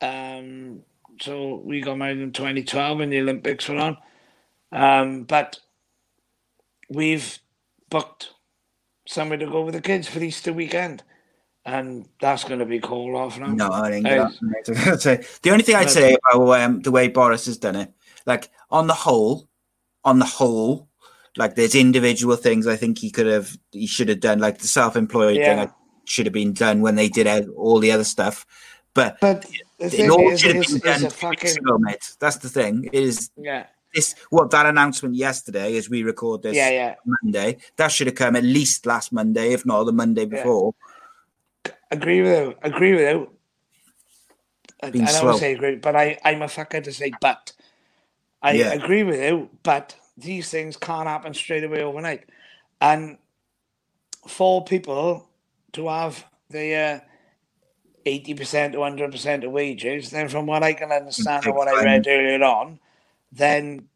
Um, 0.00 0.82
so 1.20 1.56
we 1.64 1.80
got 1.80 1.98
married 1.98 2.18
in 2.18 2.30
2012 2.30 2.98
when 2.98 3.10
the 3.10 3.18
Olympics 3.18 3.68
were 3.68 3.78
on. 3.78 3.96
Um, 4.70 5.24
but 5.24 5.58
we've 6.88 7.40
booked 7.90 8.30
somewhere 9.08 9.38
to 9.38 9.46
go 9.46 9.62
with 9.62 9.74
the 9.74 9.80
kids 9.80 10.06
for 10.06 10.22
Easter 10.22 10.52
weekend. 10.52 11.02
And 11.66 12.06
that's 12.20 12.44
going 12.44 12.58
to 12.60 12.66
be 12.66 12.78
called 12.78 13.14
off 13.14 13.38
now. 13.38 13.46
No, 13.46 13.70
I 13.70 13.90
didn't 13.90 14.06
Hey. 14.06 14.18
that. 14.66 15.38
The 15.42 15.50
only 15.50 15.64
thing 15.64 15.76
I'd 15.76 15.90
say 15.90 16.16
about 16.32 16.60
um, 16.60 16.82
the 16.82 16.90
way 16.90 17.08
Boris 17.08 17.46
has 17.46 17.56
done 17.56 17.76
it, 17.76 17.92
like 18.26 18.50
on 18.70 18.86
the 18.86 18.94
whole, 18.94 19.48
on 20.04 20.18
the 20.18 20.26
whole, 20.26 20.88
like 21.36 21.54
there's 21.54 21.74
individual 21.74 22.36
things 22.36 22.66
I 22.66 22.76
think 22.76 22.98
he 22.98 23.10
could 23.10 23.26
have, 23.26 23.56
he 23.72 23.86
should 23.86 24.10
have 24.10 24.20
done, 24.20 24.40
like 24.40 24.58
the 24.58 24.66
self-employed 24.66 25.36
thing 25.36 25.58
Yeah. 25.58 25.70
should 26.04 26.26
have 26.26 26.34
been 26.34 26.52
done 26.52 26.82
when 26.82 26.96
they 26.96 27.08
did 27.08 27.48
all 27.56 27.78
the 27.78 27.92
other 27.92 28.04
stuff. 28.04 28.46
But 28.92 29.18
But 29.20 29.46
the 29.78 29.86
it 29.86 29.90
thing 29.90 30.10
all 30.10 30.30
is, 30.30 30.40
should 30.40 30.56
have 30.56 30.66
been 30.66 30.78
done 30.78 31.10
fucking, 31.10 31.56
mate. 31.80 32.14
That's 32.20 32.36
the 32.36 32.48
thing. 32.48 32.88
It 32.92 33.02
is 33.02 33.30
yeah, 33.36 33.66
this 33.94 34.14
what 34.30 34.50
that 34.50 34.66
announcement 34.66 35.14
yesterday, 35.16 35.76
as 35.76 35.90
we 35.90 36.02
record 36.02 36.42
this 36.42 36.56
yeah, 36.56 36.70
yeah. 36.70 36.94
Monday, 37.22 37.58
that 37.76 37.88
should 37.90 38.06
have 38.06 38.16
come 38.16 38.36
at 38.36 38.44
least 38.44 38.86
last 38.86 39.12
Monday, 39.12 39.52
if 39.52 39.66
not 39.66 39.84
the 39.84 39.92
Monday 39.92 40.26
before. 40.26 40.74
Agree 41.94 42.22
with 42.22 42.38
you. 42.38 42.54
Agree 42.62 42.92
with 42.94 43.02
you. 43.10 43.30
I, 44.82 44.88
I 45.00 45.12
don't 45.12 45.24
want 45.24 45.36
to 45.36 45.40
say 45.40 45.54
agree, 45.54 45.76
but 45.76 45.96
I, 45.96 46.18
I'm 46.24 46.42
a 46.42 46.46
fucker 46.46 46.82
to 46.84 46.92
say 46.92 47.12
but. 47.20 47.52
I 48.42 48.52
Yeah. 48.54 48.70
agree 48.70 49.04
with 49.04 49.20
you, 49.22 49.50
but 49.64 49.96
these 50.16 50.50
things 50.50 50.76
can't 50.76 51.08
happen 51.08 51.34
straight 51.34 51.64
away 51.64 51.82
overnight. 51.82 52.30
And 52.80 53.18
for 54.28 54.64
people 54.64 55.28
to 55.74 55.88
have 55.88 56.24
the 56.50 56.74
uh, 56.74 57.00
80% 58.06 58.72
to 58.72 58.78
100% 58.78 59.44
of 59.44 59.52
wages, 59.52 60.10
then 60.10 60.28
from 60.28 60.46
what 60.46 60.62
I 60.62 60.74
can 60.74 60.92
understand 60.92 61.46
and 61.46 61.56
what 61.56 61.68
I 61.68 61.76
read 61.82 62.06
earlier 62.08 62.44
on, 62.44 62.80
then 63.32 63.88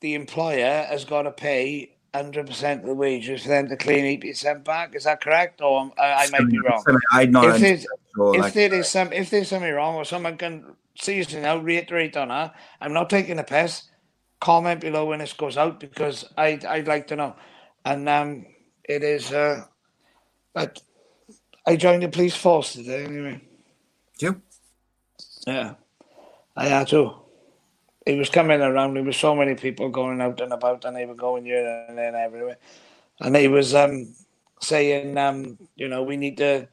the 0.00 0.14
employer 0.14 0.86
has 0.88 1.04
got 1.04 1.22
to 1.22 1.32
pay 1.32 1.96
100% 2.14 2.80
of 2.80 2.86
the 2.86 2.94
wages 2.94 3.42
for 3.42 3.48
them 3.48 3.68
to 3.68 3.76
claim 3.76 4.20
80% 4.20 4.64
back. 4.64 4.94
Is 4.96 5.04
that 5.04 5.20
correct? 5.20 5.60
Or 5.60 5.90
I, 5.98 6.24
I 6.24 6.30
might 6.30 6.48
be 6.48 6.58
wrong. 6.58 6.82
Not 7.30 7.44
If 7.56 7.60
there's, 7.60 7.86
sure, 8.16 8.34
if 8.34 8.40
like- 8.40 8.52
there 8.54 8.74
is 8.74 8.88
some, 8.88 9.12
if 9.12 9.30
there's 9.30 9.48
something 9.48 9.72
wrong, 9.72 9.94
or 9.96 10.04
someone 10.04 10.36
can 10.36 10.64
see 10.96 11.12
seriously 11.12 11.40
now 11.40 11.58
reiterate 11.58 12.16
on 12.16 12.28
that, 12.28 12.54
I'm 12.80 12.92
not 12.92 13.10
taking 13.10 13.38
a 13.38 13.44
piss. 13.44 13.84
Comment 14.40 14.80
below 14.80 15.06
when 15.06 15.18
this 15.20 15.34
goes 15.34 15.56
out 15.58 15.80
because 15.80 16.24
I'd 16.36 16.64
I'd 16.64 16.88
like 16.88 17.08
to 17.08 17.16
know. 17.16 17.36
And 17.84 18.08
um, 18.08 18.46
it 18.84 19.02
is. 19.02 19.32
Uh, 19.32 19.64
but 20.54 20.80
I 21.66 21.76
joined 21.76 22.02
the 22.02 22.08
police 22.08 22.34
force 22.36 22.72
today 22.72 23.04
anyway. 23.04 23.42
you? 24.18 24.40
Yeah, 25.46 25.74
I 26.56 26.66
had 26.68 26.88
to. 26.88 27.19
He 28.06 28.16
was 28.16 28.30
coming 28.30 28.60
around. 28.60 28.94
There 28.94 29.02
was 29.02 29.16
so 29.16 29.34
many 29.34 29.54
people 29.54 29.88
going 29.90 30.20
out 30.20 30.40
and 30.40 30.52
about, 30.52 30.84
and 30.84 30.96
they 30.96 31.06
were 31.06 31.14
going 31.14 31.44
here 31.44 31.84
and 31.88 31.98
there 31.98 32.08
and 32.08 32.16
everywhere. 32.16 32.56
And 33.20 33.36
he 33.36 33.48
was 33.48 33.74
um, 33.74 34.14
saying, 34.60 35.18
um, 35.18 35.58
you 35.76 35.88
know, 35.88 36.02
we 36.02 36.16
need 36.16 36.38
to 36.38 36.66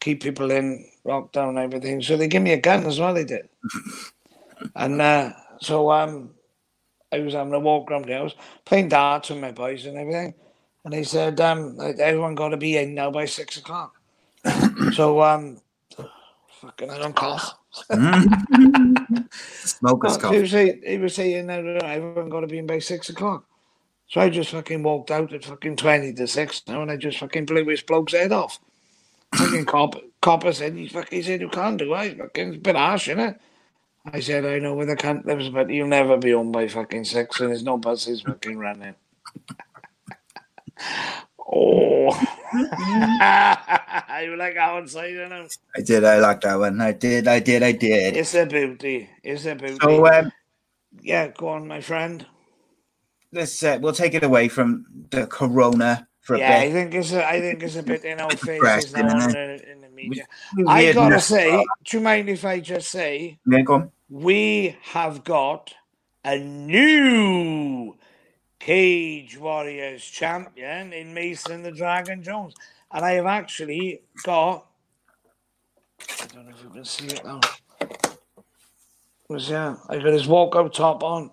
keep 0.00 0.22
people 0.22 0.50
in 0.50 0.86
lockdown 1.06 1.50
and 1.50 1.58
everything. 1.58 2.02
So 2.02 2.16
they 2.16 2.28
give 2.28 2.42
me 2.42 2.52
a 2.52 2.60
gun 2.60 2.84
as 2.84 3.00
well. 3.00 3.14
They 3.14 3.24
did. 3.24 3.48
and 4.76 5.00
uh, 5.00 5.32
so 5.60 5.90
um, 5.90 6.30
I 7.10 7.20
was 7.20 7.34
having 7.34 7.54
a 7.54 7.58
walk 7.58 7.90
around 7.90 8.04
the 8.04 8.14
house, 8.14 8.34
playing 8.64 8.88
darts 8.88 9.30
with 9.30 9.40
my 9.40 9.52
boys 9.52 9.86
and 9.86 9.96
everything. 9.96 10.34
And 10.84 10.92
they 10.92 11.02
said, 11.02 11.40
um, 11.40 11.78
everyone 11.80 12.34
got 12.34 12.50
to 12.50 12.58
be 12.58 12.76
in 12.76 12.94
now 12.94 13.10
by 13.10 13.24
six 13.24 13.56
o'clock. 13.56 13.94
so 14.92 15.22
um, 15.22 15.62
fucking, 16.60 16.90
I 16.90 16.98
don't 16.98 17.16
cough. 17.16 17.54
Mm. 17.90 19.32
Smoker's 19.32 20.16
cough. 20.16 20.32
he 20.32 20.40
was 20.40 20.50
saying, 20.50 20.82
he 20.86 20.98
was 20.98 21.14
saying 21.14 21.46
that 21.48 21.64
uh, 21.66 21.86
everyone 21.86 22.28
got 22.28 22.40
to 22.40 22.46
be 22.46 22.58
in 22.58 22.66
by 22.66 22.78
six 22.78 23.08
o'clock. 23.08 23.44
So 24.08 24.20
I 24.20 24.28
just 24.28 24.50
fucking 24.50 24.82
walked 24.82 25.10
out 25.10 25.32
at 25.32 25.44
fucking 25.44 25.76
20 25.76 26.12
to 26.14 26.26
6 26.28 26.62
now 26.68 26.82
and 26.82 26.90
I 26.90 26.96
just 26.96 27.18
fucking 27.18 27.46
blew 27.46 27.66
his 27.66 27.82
bloke's 27.82 28.12
head 28.12 28.32
off. 28.32 28.60
fucking 29.34 29.64
cop, 29.64 29.96
copper 30.22 30.52
said, 30.52 30.76
he 30.76 30.88
fucking 30.88 31.22
said, 31.22 31.40
you 31.40 31.48
can't 31.48 31.78
do 31.78 31.92
it. 31.94 32.18
Fucking, 32.18 32.48
it's 32.48 32.56
a 32.56 32.60
bit 32.60 32.76
harsh, 32.76 33.08
innit? 33.08 33.38
I 34.12 34.20
said, 34.20 34.44
I 34.44 34.58
know 34.58 34.74
where 34.74 34.86
the 34.86 34.96
cunt 34.96 35.24
lives, 35.24 35.48
but 35.48 35.70
you'll 35.70 35.88
never 35.88 36.18
be 36.18 36.32
home 36.32 36.52
by 36.52 36.68
fucking 36.68 37.04
6 37.04 37.40
and 37.40 37.50
there's 37.50 37.62
no 37.64 37.78
buses 37.78 38.20
fucking 38.20 38.58
running. 38.58 38.94
Oh. 41.52 42.10
you 44.22 44.36
like 44.36 44.56
how 44.56 44.84
side, 44.86 45.10
you 45.12 45.28
know? 45.28 45.46
I 45.76 45.80
did. 45.80 46.04
I 46.04 46.18
like 46.18 46.40
that 46.42 46.58
one. 46.58 46.80
I 46.80 46.92
did. 46.92 47.28
I 47.28 47.40
did. 47.40 47.62
I 47.62 47.72
did. 47.72 48.16
It's 48.16 48.34
a 48.34 48.46
beauty. 48.46 49.08
It's 49.22 49.44
a 49.46 49.54
beauty. 49.54 49.78
So 49.82 50.06
um, 50.06 50.32
yeah, 51.02 51.28
go 51.28 51.48
on, 51.48 51.66
my 51.66 51.80
friend. 51.80 52.24
let's 53.32 53.62
uh, 53.62 53.78
we'll 53.80 53.92
take 53.92 54.14
it 54.14 54.22
away 54.22 54.48
from 54.48 54.86
the 55.10 55.26
corona 55.26 56.06
for 56.20 56.34
a 56.34 56.38
bit. 56.38 56.42
Yeah, 56.48 56.58
I 56.58 56.72
think 56.72 56.94
it's 56.94 57.12
a, 57.12 57.26
I 57.26 57.40
think 57.40 57.62
it's 57.62 57.76
a 57.76 57.82
bit 57.82 58.04
in 58.04 58.20
our 58.20 58.30
faces 58.30 58.92
now 58.94 59.00
in 59.00 59.16
isn't 59.18 59.32
the, 59.32 59.72
in 59.72 59.80
the 59.82 59.88
media. 59.88 60.26
We- 60.56 60.64
I 60.66 60.92
gotta 60.92 61.16
had- 61.16 61.22
say, 61.22 61.64
do 61.84 61.96
you 61.96 62.02
mind 62.02 62.28
if 62.28 62.44
I 62.44 62.60
just 62.60 62.90
say 62.90 63.38
Yeah, 63.46 63.62
go 63.62 63.74
on. 63.74 63.90
we 64.08 64.76
have 64.82 65.24
got 65.24 65.74
a 66.24 66.38
new 66.38 67.96
Cage 68.64 69.36
Warriors 69.36 70.02
champion 70.02 70.94
in 70.94 71.12
Mason 71.12 71.62
the 71.62 71.70
Dragon 71.70 72.22
Jones, 72.22 72.54
and 72.90 73.04
I 73.04 73.12
have 73.12 73.26
actually 73.26 74.00
got. 74.22 74.64
I 76.00 76.26
don't 76.28 76.46
know 76.46 76.50
if 76.50 76.62
you 76.62 76.70
can 76.70 76.84
see 76.86 77.08
it 77.08 77.22
now. 77.26 77.40
Was 79.28 79.50
yeah, 79.50 79.76
I 79.90 79.98
got 79.98 80.14
his 80.14 80.26
walkout 80.26 80.72
top 80.72 81.02
on. 81.02 81.30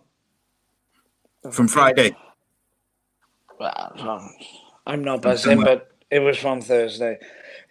From 1.51 1.69
Friday. 1.69 2.17
Well, 3.57 4.29
I'm 4.85 5.01
not 5.01 5.21
buzzing, 5.21 5.61
but 5.61 5.89
it 6.09 6.19
was 6.19 6.37
from 6.37 6.59
Thursday. 6.59 7.17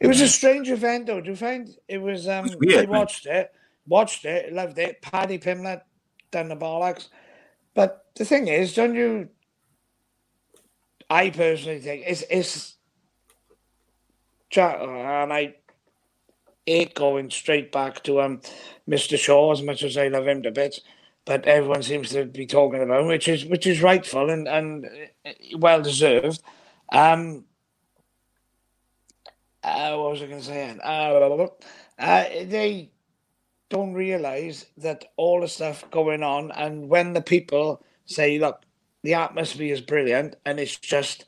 It 0.00 0.06
was 0.06 0.22
a 0.22 0.28
strange 0.28 0.70
event, 0.70 1.06
though. 1.06 1.20
Do 1.20 1.28
you 1.28 1.36
find 1.36 1.68
it 1.86 1.98
was? 1.98 2.26
Um, 2.26 2.48
weird, 2.58 2.78
I 2.78 2.82
man. 2.82 2.88
watched 2.88 3.26
it. 3.26 3.52
watched 3.86 4.24
it, 4.24 4.54
loved 4.54 4.78
it. 4.78 5.02
Paddy 5.02 5.38
Pimblett 5.38 5.82
done 6.30 6.48
the 6.48 6.56
bollocks. 6.56 7.08
But 7.74 8.06
the 8.14 8.24
thing 8.24 8.48
is, 8.48 8.72
don't 8.74 8.94
you? 8.94 9.28
I 11.10 11.30
personally 11.30 11.80
think 11.80 12.04
it's 12.06 12.24
it's. 12.30 12.76
And 14.56 15.32
I 15.32 15.54
hate 16.66 16.94
going 16.94 17.30
straight 17.30 17.72
back 17.72 18.02
to 18.04 18.20
um, 18.20 18.40
Mr. 18.88 19.18
Shore 19.18 19.52
as 19.52 19.62
much 19.62 19.82
as 19.82 19.96
I 19.96 20.08
love 20.08 20.26
him 20.26 20.42
to 20.42 20.50
bits, 20.50 20.80
but 21.24 21.46
everyone 21.46 21.82
seems 21.82 22.10
to 22.10 22.24
be 22.24 22.46
talking 22.46 22.82
about 22.82 23.02
him, 23.02 23.06
which 23.08 23.28
is 23.28 23.44
which 23.44 23.66
is 23.66 23.82
rightful 23.82 24.30
and 24.30 24.48
and 24.48 24.86
uh, 25.26 25.32
well 25.56 25.82
deserved. 25.82 26.42
Um, 26.92 27.44
uh, 29.62 29.96
what 29.96 30.12
was 30.12 30.22
I 30.22 30.26
going 30.26 30.40
to 30.40 30.46
say? 30.46 30.78
Uh, 30.82 31.48
uh, 31.98 32.24
they 32.46 32.90
don't 33.68 33.92
realize 33.92 34.66
that 34.78 35.04
all 35.16 35.40
the 35.40 35.48
stuff 35.48 35.84
going 35.90 36.22
on, 36.22 36.50
and 36.52 36.88
when 36.88 37.12
the 37.12 37.22
people 37.22 37.84
say, 38.06 38.38
"Look, 38.38 38.64
the 39.02 39.14
atmosphere 39.14 39.72
is 39.72 39.80
brilliant," 39.80 40.36
and 40.44 40.58
it's 40.60 40.76
just 40.76 41.24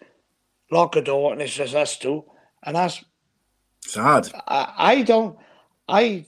lock 0.71 0.97
a 0.97 1.03
door 1.03 1.33
and 1.33 1.43
it's 1.43 1.55
just 1.55 1.75
us 1.75 1.99
two, 1.99 2.25
and 2.63 2.77
that's 2.77 3.05
sad. 3.81 4.29
I, 4.47 4.73
I 4.77 5.03
don't. 5.03 5.39
I 5.89 6.27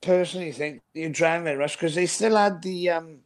personally 0.00 0.52
think 0.52 0.82
the 0.92 1.08
adrenaline 1.08 1.58
rush 1.58 1.76
because 1.76 1.94
they 1.94 2.06
still 2.06 2.36
had 2.36 2.60
the 2.62 2.90
um 2.90 3.18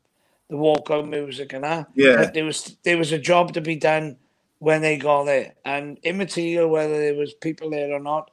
the 0.49 0.57
walkout 0.57 1.09
music 1.09 1.53
and 1.53 1.65
that. 1.65 1.89
Yeah, 1.95 2.17
but 2.17 2.35
there 2.35 2.45
was 2.45 2.77
there 2.85 2.99
was 2.99 3.13
a 3.13 3.19
job 3.19 3.53
to 3.55 3.61
be 3.61 3.77
done 3.77 4.17
when 4.59 4.83
they 4.83 4.97
got 4.99 5.25
there, 5.25 5.55
and 5.65 5.99
immaterial 6.03 6.69
whether 6.69 6.99
there 6.99 7.15
was 7.15 7.35
people 7.35 7.71
there 7.71 7.93
or 7.93 8.01
not. 8.01 8.31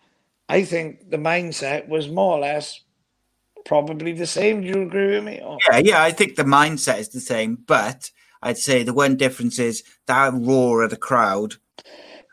I 0.48 0.64
think 0.64 1.10
the 1.10 1.18
mindset 1.18 1.88
was 1.88 2.08
more 2.08 2.38
or 2.38 2.40
less 2.40 2.82
probably 3.66 4.14
the 4.14 4.28
same. 4.28 4.62
Do 4.62 4.68
you 4.68 4.82
agree 4.84 5.16
with 5.16 5.24
me? 5.24 5.42
Or? 5.44 5.58
Yeah, 5.70 5.78
yeah, 5.78 6.04
I 6.04 6.12
think 6.12 6.36
the 6.36 6.44
mindset 6.44 7.00
is 7.00 7.10
the 7.10 7.20
same, 7.20 7.56
but 7.56 8.12
I'd 8.46 8.60
say 8.60 8.84
the 8.84 8.94
one 8.94 9.16
difference 9.18 9.58
is 9.58 9.84
that 10.06 10.32
roar 10.34 10.84
of 10.84 10.92
the 10.92 10.98
crowd. 10.98 11.56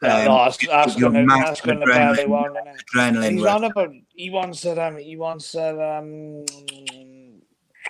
Yeah, 0.03 0.19
um, 0.19 0.25
no, 0.27 0.45
that's, 0.45 0.67
that's 0.67 0.97
gonna 0.97 1.25
that's 1.27 1.61
gonna 1.63 1.87
adrenaline- 1.87 2.27
one. 2.29 2.55
adrenaline 2.95 3.33
He's 3.39 3.45
on 3.47 3.65
about 3.65 3.93
he 4.15 4.29
wants 4.31 4.61
that 4.63 4.79
um 4.79 4.99
he 4.99 5.17
wants 5.17 5.51
that 5.53 5.75
um 5.81 6.45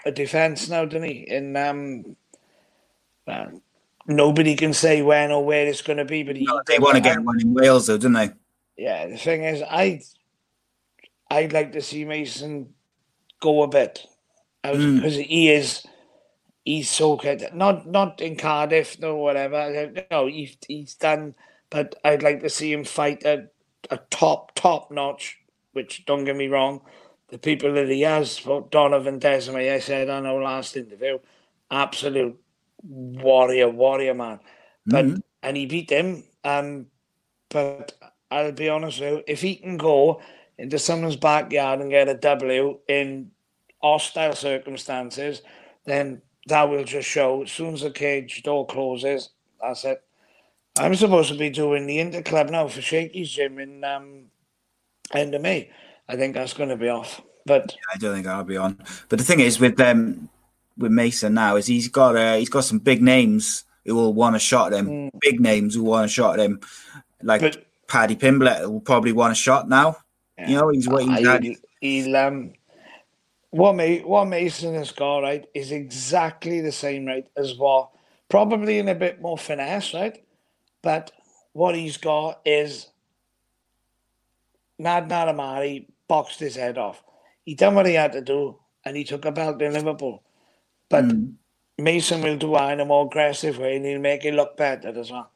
a 0.06 0.12
defence 0.12 0.68
now, 0.68 0.84
doesn't 0.84 1.02
he? 1.08 1.24
In 1.28 1.56
um 1.56 2.16
well, 3.26 3.60
nobody 4.06 4.54
can 4.56 4.72
say 4.72 5.02
when 5.02 5.32
or 5.32 5.44
where 5.44 5.66
it's 5.66 5.82
gonna 5.82 6.04
be, 6.04 6.22
but 6.22 6.36
he 6.36 6.46
They 6.66 6.78
want 6.78 6.94
to 6.94 7.00
get 7.00 7.20
one 7.24 7.40
in 7.40 7.54
Wales, 7.54 7.86
though, 7.88 7.98
don't 7.98 8.12
they? 8.12 8.30
Yeah, 8.76 9.08
the 9.08 9.16
thing 9.16 9.42
is, 9.42 9.62
I 9.68 10.00
I'd 11.30 11.52
like 11.52 11.72
to 11.72 11.80
see 11.82 12.04
Mason 12.04 12.72
go 13.40 13.62
a 13.64 13.68
bit 13.68 14.06
Mm. 14.64 14.96
because 14.96 15.16
he 15.16 15.50
is 15.50 15.84
he's 16.64 16.90
so 16.90 17.16
good. 17.16 17.48
Not 17.54 17.86
not 17.86 18.20
in 18.20 18.36
Cardiff 18.36 18.98
no 19.00 19.16
whatever. 19.16 19.92
No, 20.10 20.26
he's 20.26 20.56
he's 20.68 20.94
done. 20.94 21.34
But 21.70 21.96
I'd 22.04 22.22
like 22.22 22.40
to 22.42 22.50
see 22.50 22.72
him 22.72 22.84
fight 22.84 23.24
at 23.24 23.52
a 23.90 23.98
top 24.10 24.54
top 24.54 24.90
notch. 24.90 25.38
Which 25.72 26.04
don't 26.06 26.24
get 26.24 26.36
me 26.36 26.48
wrong, 26.48 26.82
the 27.28 27.38
people 27.38 27.72
that 27.74 27.88
he 27.88 28.02
has, 28.02 28.38
for 28.38 28.68
Donovan 28.70 29.20
Desmae, 29.20 29.72
I 29.72 29.78
said 29.80 30.10
on 30.10 30.26
our 30.26 30.42
last 30.42 30.76
interview, 30.76 31.18
absolute 31.70 32.38
warrior, 32.82 33.70
warrior 33.70 34.14
man. 34.14 34.40
But 34.86 35.06
Mhm. 35.06 35.22
and 35.42 35.56
he 35.56 35.66
beat 35.66 35.90
him. 35.90 36.24
Um, 36.44 36.88
but 37.50 37.94
I'll 38.30 38.52
be 38.52 38.68
honest 38.68 39.00
with 39.00 39.10
you, 39.10 39.24
if 39.26 39.42
he 39.42 39.56
can 39.56 39.76
go 39.78 40.20
into 40.58 40.78
someone's 40.78 41.16
backyard 41.16 41.80
and 41.80 41.90
get 41.90 42.08
a 42.08 42.14
W 42.14 42.80
in 42.88 43.32
hostile 43.82 44.34
circumstances, 44.34 45.42
then 45.86 46.22
that 46.46 46.68
will 46.68 46.84
just 46.84 47.08
show. 47.08 47.42
As 47.42 47.52
soon 47.52 47.74
as 47.74 47.82
the 47.82 47.90
cage 47.90 48.42
door 48.42 48.66
closes, 48.66 49.30
that's 49.60 49.84
it. 49.84 50.02
I'm 50.78 50.94
supposed 50.94 51.30
to 51.30 51.38
be 51.38 51.50
doing 51.50 51.86
the 51.86 51.98
interclub 51.98 52.50
now 52.50 52.66
for 52.68 52.80
Shaky's 52.80 53.30
gym 53.30 53.58
in 53.58 53.84
um, 53.84 54.24
end 55.12 55.34
of 55.34 55.42
May. 55.42 55.70
I 56.08 56.16
think 56.16 56.34
that's 56.34 56.54
going 56.54 56.70
to 56.70 56.76
be 56.76 56.88
off. 56.88 57.20
But 57.44 57.74
I 57.92 57.98
don't 57.98 58.14
think 58.14 58.26
I'll 58.26 58.44
be 58.44 58.56
on. 58.56 58.78
But 59.08 59.18
the 59.18 59.24
thing 59.24 59.40
is 59.40 59.58
with 59.58 59.80
um 59.80 60.28
with 60.78 60.92
Mason 60.92 61.34
now 61.34 61.56
is 61.56 61.66
he's 61.66 61.88
got 61.88 62.16
uh, 62.16 62.36
he's 62.36 62.48
got 62.48 62.64
some 62.64 62.78
big 62.78 63.02
names 63.02 63.64
who 63.84 63.94
will 63.94 64.14
want 64.14 64.36
a 64.36 64.38
shot 64.38 64.72
at 64.72 64.78
him. 64.78 65.10
Big 65.20 65.40
names 65.40 65.74
who 65.74 65.82
want 65.82 66.06
a 66.06 66.08
shot 66.08 66.38
at 66.38 66.44
him, 66.44 66.60
like 67.22 67.40
But- 67.40 67.66
Paddy 67.88 68.16
Pimblett 68.16 68.70
will 68.70 68.80
probably 68.80 69.12
want 69.12 69.32
a 69.32 69.34
shot 69.34 69.68
now. 69.68 69.96
You 70.38 70.56
know, 70.56 70.68
he's 70.70 70.88
waiting. 70.88 71.12
he's 71.14 71.58
he'll, 71.80 72.04
he'll, 72.04 72.16
um, 72.16 72.52
what, 73.52 73.76
Ma- 73.76 74.04
what 74.06 74.24
Mason 74.26 74.74
has 74.74 74.90
got 74.90 75.18
right 75.20 75.46
is 75.54 75.70
exactly 75.72 76.60
the 76.60 76.72
same 76.72 77.06
right 77.06 77.26
as 77.36 77.56
what 77.56 77.90
probably 78.28 78.78
in 78.78 78.88
a 78.88 78.94
bit 78.94 79.20
more 79.20 79.38
finesse, 79.38 79.94
right? 79.94 80.22
But 80.82 81.12
what 81.52 81.74
he's 81.74 81.96
got 81.98 82.40
is 82.44 82.88
Nad 84.78 85.08
Narimani 85.08 85.86
boxed 86.08 86.40
his 86.40 86.56
head 86.56 86.78
off. 86.78 87.02
He 87.44 87.54
done 87.54 87.74
what 87.74 87.86
he 87.86 87.94
had 87.94 88.12
to 88.12 88.20
do, 88.20 88.58
and 88.84 88.96
he 88.96 89.04
took 89.04 89.24
a 89.24 89.32
belt 89.32 89.60
in 89.62 89.72
Liverpool. 89.72 90.22
But 90.88 91.04
Mm. 91.04 91.34
Mason 91.78 92.22
will 92.22 92.36
do 92.36 92.56
it 92.56 92.72
in 92.72 92.80
a 92.80 92.84
more 92.84 93.06
aggressive 93.06 93.58
way, 93.58 93.76
and 93.76 93.84
he'll 93.84 93.98
make 94.00 94.24
it 94.24 94.34
look 94.34 94.56
better 94.56 94.88
as 94.98 95.10
well. 95.10 95.30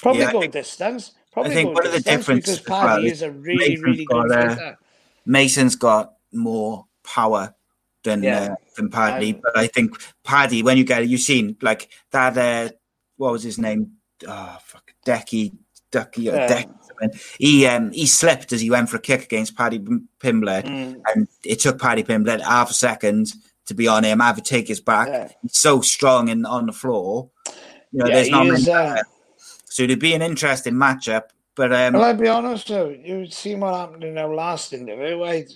Probably 0.00 0.22
Yeah, 0.22 0.32
go 0.32 0.40
think- 0.40 0.52
distance. 0.52 1.12
Probably 1.32 1.54
think 1.54 1.68
go 1.70 1.72
one 1.74 1.86
of 1.86 1.92
the 1.92 2.00
differences 2.00 2.58
because 2.58 2.68
well 2.68 2.96
Paddy 2.96 3.08
is 3.08 3.22
a 3.22 3.30
really, 3.30 3.58
Mason's 3.58 3.82
really 3.82 4.04
good 4.04 4.28
got, 4.28 4.58
uh. 4.60 4.74
Mason's 5.26 5.74
got 5.76 6.14
more 6.32 6.86
power 7.04 7.54
than 8.02 8.22
Yeah. 8.22 8.40
uh, 8.52 8.54
than 8.76 8.90
Paddy, 8.90 9.34
I- 9.34 9.40
but 9.42 9.56
I 9.56 9.66
think 9.66 9.96
Paddy, 10.24 10.62
when 10.62 10.76
you 10.76 10.84
get 10.84 11.02
it, 11.02 11.08
you've 11.08 11.20
seen 11.20 11.56
like 11.62 11.88
that. 12.10 12.36
Uh, 12.36 12.70
what 13.16 13.32
was 13.32 13.42
his 13.42 13.58
name? 13.58 13.92
Oh 14.26 14.58
fuck, 14.64 14.92
Decky, 15.06 15.52
Ducky, 15.90 16.28
or 16.30 16.34
Yeah. 16.34 16.46
Deck. 16.48 16.68
something. 16.86 17.20
He 17.38 17.66
um 17.66 17.92
he 17.92 18.06
slipped 18.06 18.52
as 18.52 18.60
he 18.60 18.70
went 18.70 18.88
for 18.88 18.96
a 18.96 19.00
kick 19.00 19.22
against 19.24 19.56
Paddy 19.56 19.78
Pim- 19.78 20.08
Pimblett, 20.20 20.64
Mm. 20.64 21.00
and 21.14 21.28
it 21.44 21.60
took 21.60 21.80
Paddy 21.80 22.02
Pimblett 22.02 22.40
half 22.42 22.70
a 22.70 22.74
second 22.74 23.32
to 23.66 23.74
be 23.74 23.88
on 23.88 24.04
him, 24.04 24.20
have 24.20 24.36
to 24.36 24.42
take 24.42 24.68
his 24.68 24.80
back. 24.80 25.08
Yeah. 25.08 25.28
He's 25.42 25.56
so 25.56 25.80
strong 25.80 26.28
and 26.28 26.46
on 26.46 26.66
the 26.66 26.72
floor. 26.72 27.30
You 27.92 28.00
know, 28.00 28.06
Yeah, 28.08 28.14
there's 28.14 28.30
not 28.30 28.44
he 28.46 28.52
is, 28.52 28.68
uh, 28.68 29.00
so 29.64 29.82
it'd 29.84 29.98
be 30.00 30.14
an 30.14 30.20
interesting 30.22 30.74
matchup. 30.74 31.24
But 31.56 31.72
um, 31.72 31.94
Well, 31.94 32.04
I'll 32.04 32.14
be 32.14 32.28
honest 32.28 32.68
though, 32.68 32.88
you've 32.90 33.32
seen 33.32 33.60
what 33.60 33.74
happened 33.74 34.04
in 34.04 34.18
our 34.18 34.34
last 34.34 34.72
interview. 34.72 35.22
I, 35.22 35.46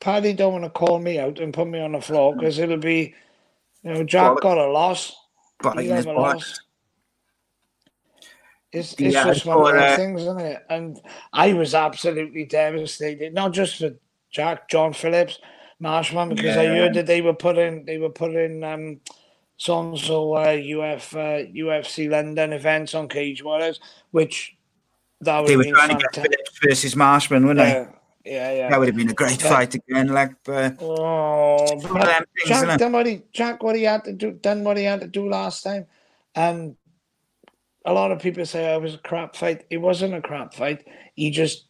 Paddy 0.00 0.32
don't 0.32 0.52
want 0.52 0.64
to 0.64 0.70
call 0.70 0.98
me 0.98 1.18
out 1.18 1.38
and 1.38 1.54
put 1.54 1.68
me 1.68 1.80
on 1.80 1.92
the 1.92 2.00
floor 2.00 2.34
because 2.34 2.58
it'll 2.58 2.76
be, 2.76 3.14
you 3.82 3.94
know, 3.94 4.04
Jack 4.04 4.34
Well, 4.34 4.54
got 4.54 4.58
a 4.58 4.70
loss. 4.70 5.16
his 5.74 6.06
a 6.06 6.12
loss. 6.12 6.60
It's, 8.72 8.92
it's 8.92 9.14
Yeah, 9.14 9.24
just 9.24 9.46
one 9.46 9.58
of 9.58 9.72
those 9.72 9.92
uh, 9.92 9.96
things, 9.96 10.22
isn't 10.22 10.40
it? 10.40 10.66
And 10.68 11.00
I 11.32 11.52
was 11.52 11.74
absolutely 11.74 12.44
devastated, 12.44 13.32
not 13.32 13.52
just 13.52 13.78
for 13.78 13.90
Jack, 14.30 14.68
John 14.68 14.92
Phillips, 14.92 15.38
Marshman, 15.78 16.28
because 16.30 16.56
I 16.56 16.66
heard 16.66 16.94
that 16.94 17.06
they 17.06 17.20
were 17.20 17.34
putting 17.34 17.84
they 17.84 17.98
were 17.98 18.10
putting 18.10 18.64
um, 18.64 19.00
songs 19.56 20.02
so 20.02 20.34
uh, 20.34 20.52
UF 20.52 21.14
uh, 21.14 21.44
UFC 21.54 22.10
London 22.10 22.52
events 22.52 22.94
on 22.94 23.08
Cage 23.08 23.42
Warriors, 23.42 23.80
which 24.10 24.56
that 25.20 25.46
They 25.46 25.56
were 25.56 25.64
trying 25.64 25.88
to 25.88 25.94
get 25.94 26.14
fantastic. 26.14 26.32
Phillips 26.32 26.58
versus 26.62 26.96
Marshman, 26.96 27.46
weren't 27.46 27.58
they? 27.58 27.86
Yeah, 28.26 28.52
yeah. 28.52 28.70
That 28.70 28.78
would 28.78 28.88
have 28.88 28.96
been 28.96 29.10
a 29.10 29.14
great 29.14 29.40
Yeah. 29.40 29.48
fight 29.48 29.74
again. 29.74 30.08
Like, 30.08 30.32
but 30.44 30.82
Oh, 30.82 31.76
one 31.76 31.84
of 31.86 31.92
but 31.92 32.06
them 32.06 32.24
things, 32.36 32.48
Jack 32.48 32.78
done 32.78 32.92
what 32.92 33.06
he 33.06 33.22
Jack 33.32 33.62
what 33.62 33.76
he 33.76 33.84
had 33.84 34.04
to 34.04 34.12
do 34.12 34.32
done 34.32 34.64
what 34.64 34.76
he 34.76 34.84
had 34.84 35.00
to 35.00 35.06
do 35.06 35.28
last 35.28 35.62
time, 35.62 35.86
and 36.34 36.76
a 37.84 37.92
lot 37.92 38.10
of 38.10 38.20
people 38.20 38.44
say 38.44 38.72
oh, 38.72 38.76
it 38.78 38.82
was 38.82 38.94
a 38.94 38.98
crap 38.98 39.36
fight. 39.36 39.64
It 39.70 39.78
wasn't 39.78 40.14
a 40.14 40.20
crap 40.20 40.54
fight. 40.54 40.86
He 41.14 41.30
just 41.30 41.66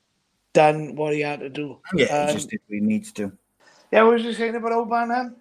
done 0.55 0.97
what 0.97 1.13
he 1.13 1.21
had 1.21 1.41
to 1.41 1.51
do. 1.51 1.79
yeah, 1.95 2.23
Um, 2.23 2.29
he 2.29 2.33
just 2.33 2.49
did 2.49 2.61
what 2.67 2.75
he 2.75 2.81
needs 2.81 3.13
to. 3.13 3.33
yeah. 3.93 4.03
What 4.03 4.15
was 4.15 4.25
you 4.25 4.33
saying 4.33 4.55
about 4.55 4.73
Oban? 4.73 5.37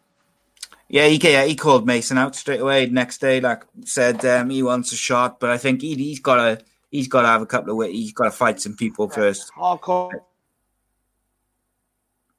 Yeah, 0.90 1.08
he 1.08 1.16
yeah, 1.18 1.46
he 1.46 1.56
called 1.56 1.88
Mason 1.88 2.18
out 2.18 2.36
straight 2.36 2.60
away. 2.60 2.86
Next 2.88 3.20
day, 3.20 3.40
like 3.40 3.64
said, 3.86 4.24
um, 4.26 4.50
he 4.50 4.62
wants 4.62 4.92
a 4.92 4.96
shot, 4.96 5.40
but 5.40 5.50
I 5.50 5.58
think 5.58 5.82
he, 5.82 5.96
he's 5.96 6.20
got 6.20 6.36
to 6.36 6.66
he's 6.92 7.08
got 7.08 7.24
to 7.24 7.28
have 7.30 7.42
a 7.42 7.46
couple 7.46 7.82
of 7.82 7.90
he's 7.90 8.14
got 8.14 8.26
to 8.26 8.32
fight 8.32 8.60
some 8.60 8.76
people 8.76 9.10
first. 9.10 9.52
Hardcore. 9.58 10.12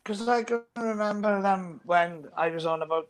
Because 0.06 0.28
I 0.28 0.44
can 0.44 0.62
remember 0.78 1.42
them 1.42 1.80
when 1.84 2.28
I 2.36 2.50
was 2.50 2.64
on 2.64 2.80
about 2.80 3.08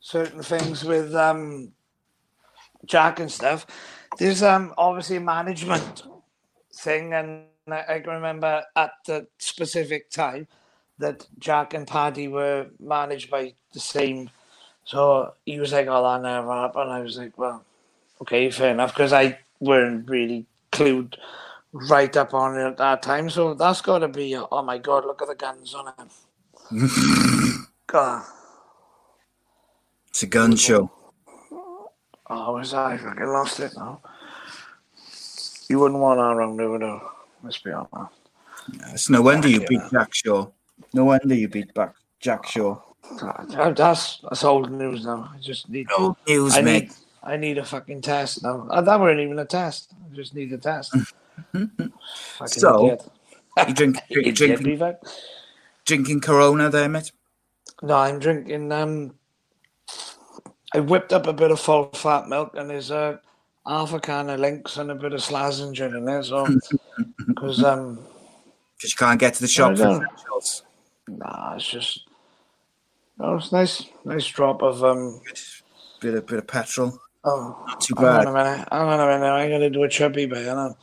certain 0.00 0.42
things 0.42 0.82
with 0.82 1.14
um, 1.14 1.70
Jack 2.84 3.20
and 3.20 3.30
stuff. 3.30 3.64
There's 4.18 4.42
um 4.42 4.74
obviously 4.76 5.18
a 5.18 5.20
management 5.20 6.02
thing, 6.74 7.14
and 7.14 7.44
I, 7.68 7.84
I 7.88 8.00
can 8.00 8.14
remember 8.14 8.64
at 8.74 8.90
the 9.06 9.28
specific 9.38 10.10
time 10.10 10.48
that 10.98 11.28
Jack 11.38 11.74
and 11.74 11.86
Paddy 11.86 12.26
were 12.26 12.66
managed 12.80 13.30
by 13.30 13.54
the 13.72 13.78
same. 13.78 14.28
So 14.84 15.34
he 15.46 15.60
was 15.60 15.72
like, 15.72 15.86
"Oh, 15.86 16.02
that 16.02 16.22
never 16.22 16.52
happened." 16.52 16.90
I 16.90 17.02
was 17.02 17.18
like, 17.18 17.38
"Well, 17.38 17.64
okay, 18.20 18.50
fair 18.50 18.72
enough," 18.72 18.92
because 18.94 19.12
I 19.12 19.38
weren't 19.60 20.10
really 20.10 20.46
clued 20.72 21.14
right 21.72 22.16
up 22.16 22.34
on 22.34 22.58
it 22.58 22.64
at 22.64 22.76
that 22.78 23.02
time. 23.02 23.30
So 23.30 23.54
that's 23.54 23.80
got 23.80 24.00
to 24.00 24.08
be, 24.08 24.36
oh 24.36 24.62
my 24.62 24.78
god, 24.78 25.04
look 25.04 25.22
at 25.22 25.28
the 25.28 25.36
guns 25.36 25.72
on 25.72 25.86
him. 25.86 26.08
God. 27.86 28.22
It's 30.08 30.22
a 30.22 30.26
gun 30.26 30.56
show. 30.56 30.90
Oh, 32.30 32.54
was 32.54 32.72
I 32.72 32.96
fucking 32.96 33.26
lost 33.26 33.60
it 33.60 33.72
now? 33.76 34.00
You 35.68 35.78
wouldn't 35.78 36.00
want 36.00 36.56
there, 36.56 36.68
would 36.70 36.80
you? 36.80 37.00
Let's 37.42 37.58
be 37.58 37.72
honest. 37.72 38.12
It's 38.92 39.10
no 39.10 39.20
wonder 39.22 39.48
you 39.48 39.60
beat 39.60 39.80
yeah. 39.80 39.88
Jack 39.90 40.14
Shore. 40.14 40.52
No 40.94 41.04
wonder 41.04 41.34
you 41.34 41.48
beat 41.48 41.74
back 41.74 41.94
Jack 42.20 42.46
Shore. 42.46 42.82
That- 43.20 43.74
That's 43.76 44.20
that's 44.22 44.44
old 44.44 44.70
news 44.70 45.04
now. 45.04 45.30
I 45.34 45.38
just 45.40 45.68
need. 45.68 45.88
No 45.98 46.16
news, 46.26 46.56
I 46.56 46.62
mate. 46.62 46.82
need. 46.84 46.92
I 47.24 47.36
need 47.36 47.58
a 47.58 47.64
fucking 47.64 48.00
test 48.00 48.42
now. 48.42 48.66
Uh, 48.70 48.80
That 48.80 48.98
weren't 49.00 49.20
even 49.20 49.38
a 49.38 49.44
test. 49.44 49.92
I 50.10 50.14
just 50.14 50.34
need 50.34 50.52
a 50.52 50.58
test. 50.58 50.94
fucking 51.52 52.48
So. 52.48 52.98
You 53.66 53.74
drink, 53.74 53.98
Idiot, 54.10 54.34
drink, 54.34 54.98
drinking, 55.84 56.20
Corona 56.20 56.70
there, 56.70 56.88
mate. 56.88 57.12
No, 57.82 57.96
I'm 57.96 58.18
drinking. 58.18 58.70
Um, 58.72 59.14
I 60.74 60.80
whipped 60.80 61.12
up 61.12 61.26
a 61.26 61.32
bit 61.32 61.50
of 61.50 61.60
full 61.60 61.90
fat 61.92 62.28
milk, 62.28 62.54
and 62.56 62.70
there's 62.70 62.90
a 62.90 63.20
half 63.66 63.92
a 63.92 64.00
can 64.00 64.30
of 64.30 64.40
Lynx 64.40 64.76
and 64.76 64.90
a 64.90 64.94
bit 64.94 65.12
of 65.12 65.20
Slazenger 65.20 65.96
in 65.96 66.04
there. 66.04 66.22
So, 66.22 66.46
because 67.26 67.62
um, 67.62 67.96
Because 68.76 68.92
you 68.92 68.96
can't 68.96 69.20
get 69.20 69.34
to 69.34 69.40
the 69.42 69.48
shop 69.48 69.72
I 69.72 69.76
for 69.76 70.08
nah, 71.08 71.54
it's 71.56 71.68
just. 71.68 72.04
Oh, 73.20 73.36
it's 73.36 73.52
nice, 73.52 73.84
nice 74.04 74.26
drop 74.26 74.62
of 74.62 74.82
um. 74.82 75.20
Bit 76.00 76.14
of 76.14 76.26
bit 76.26 76.38
of 76.38 76.46
petrol. 76.46 76.98
Oh, 77.24 77.64
Not 77.68 77.80
too 77.80 77.94
hang 77.96 78.06
on 78.06 78.24
bad. 78.24 78.28
a 78.28 78.32
minute. 78.32 78.68
Hang 78.72 78.88
on 78.88 79.00
a 79.00 79.06
minute. 79.06 79.26
I'm 79.26 79.50
gonna 79.50 79.70
do 79.70 79.84
a 79.84 79.88
chubby 79.88 80.26
bit. 80.26 80.46
Hang 80.46 80.56
on. 80.56 80.74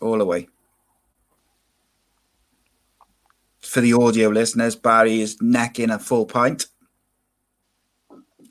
all 0.00 0.18
the 0.18 0.24
way. 0.24 0.48
For 3.70 3.80
the 3.80 3.92
audio 3.92 4.30
listeners, 4.30 4.74
Barrie 4.74 5.20
is 5.20 5.40
necking 5.40 5.90
a 5.90 5.98
full 6.00 6.26
pint. 6.26 6.66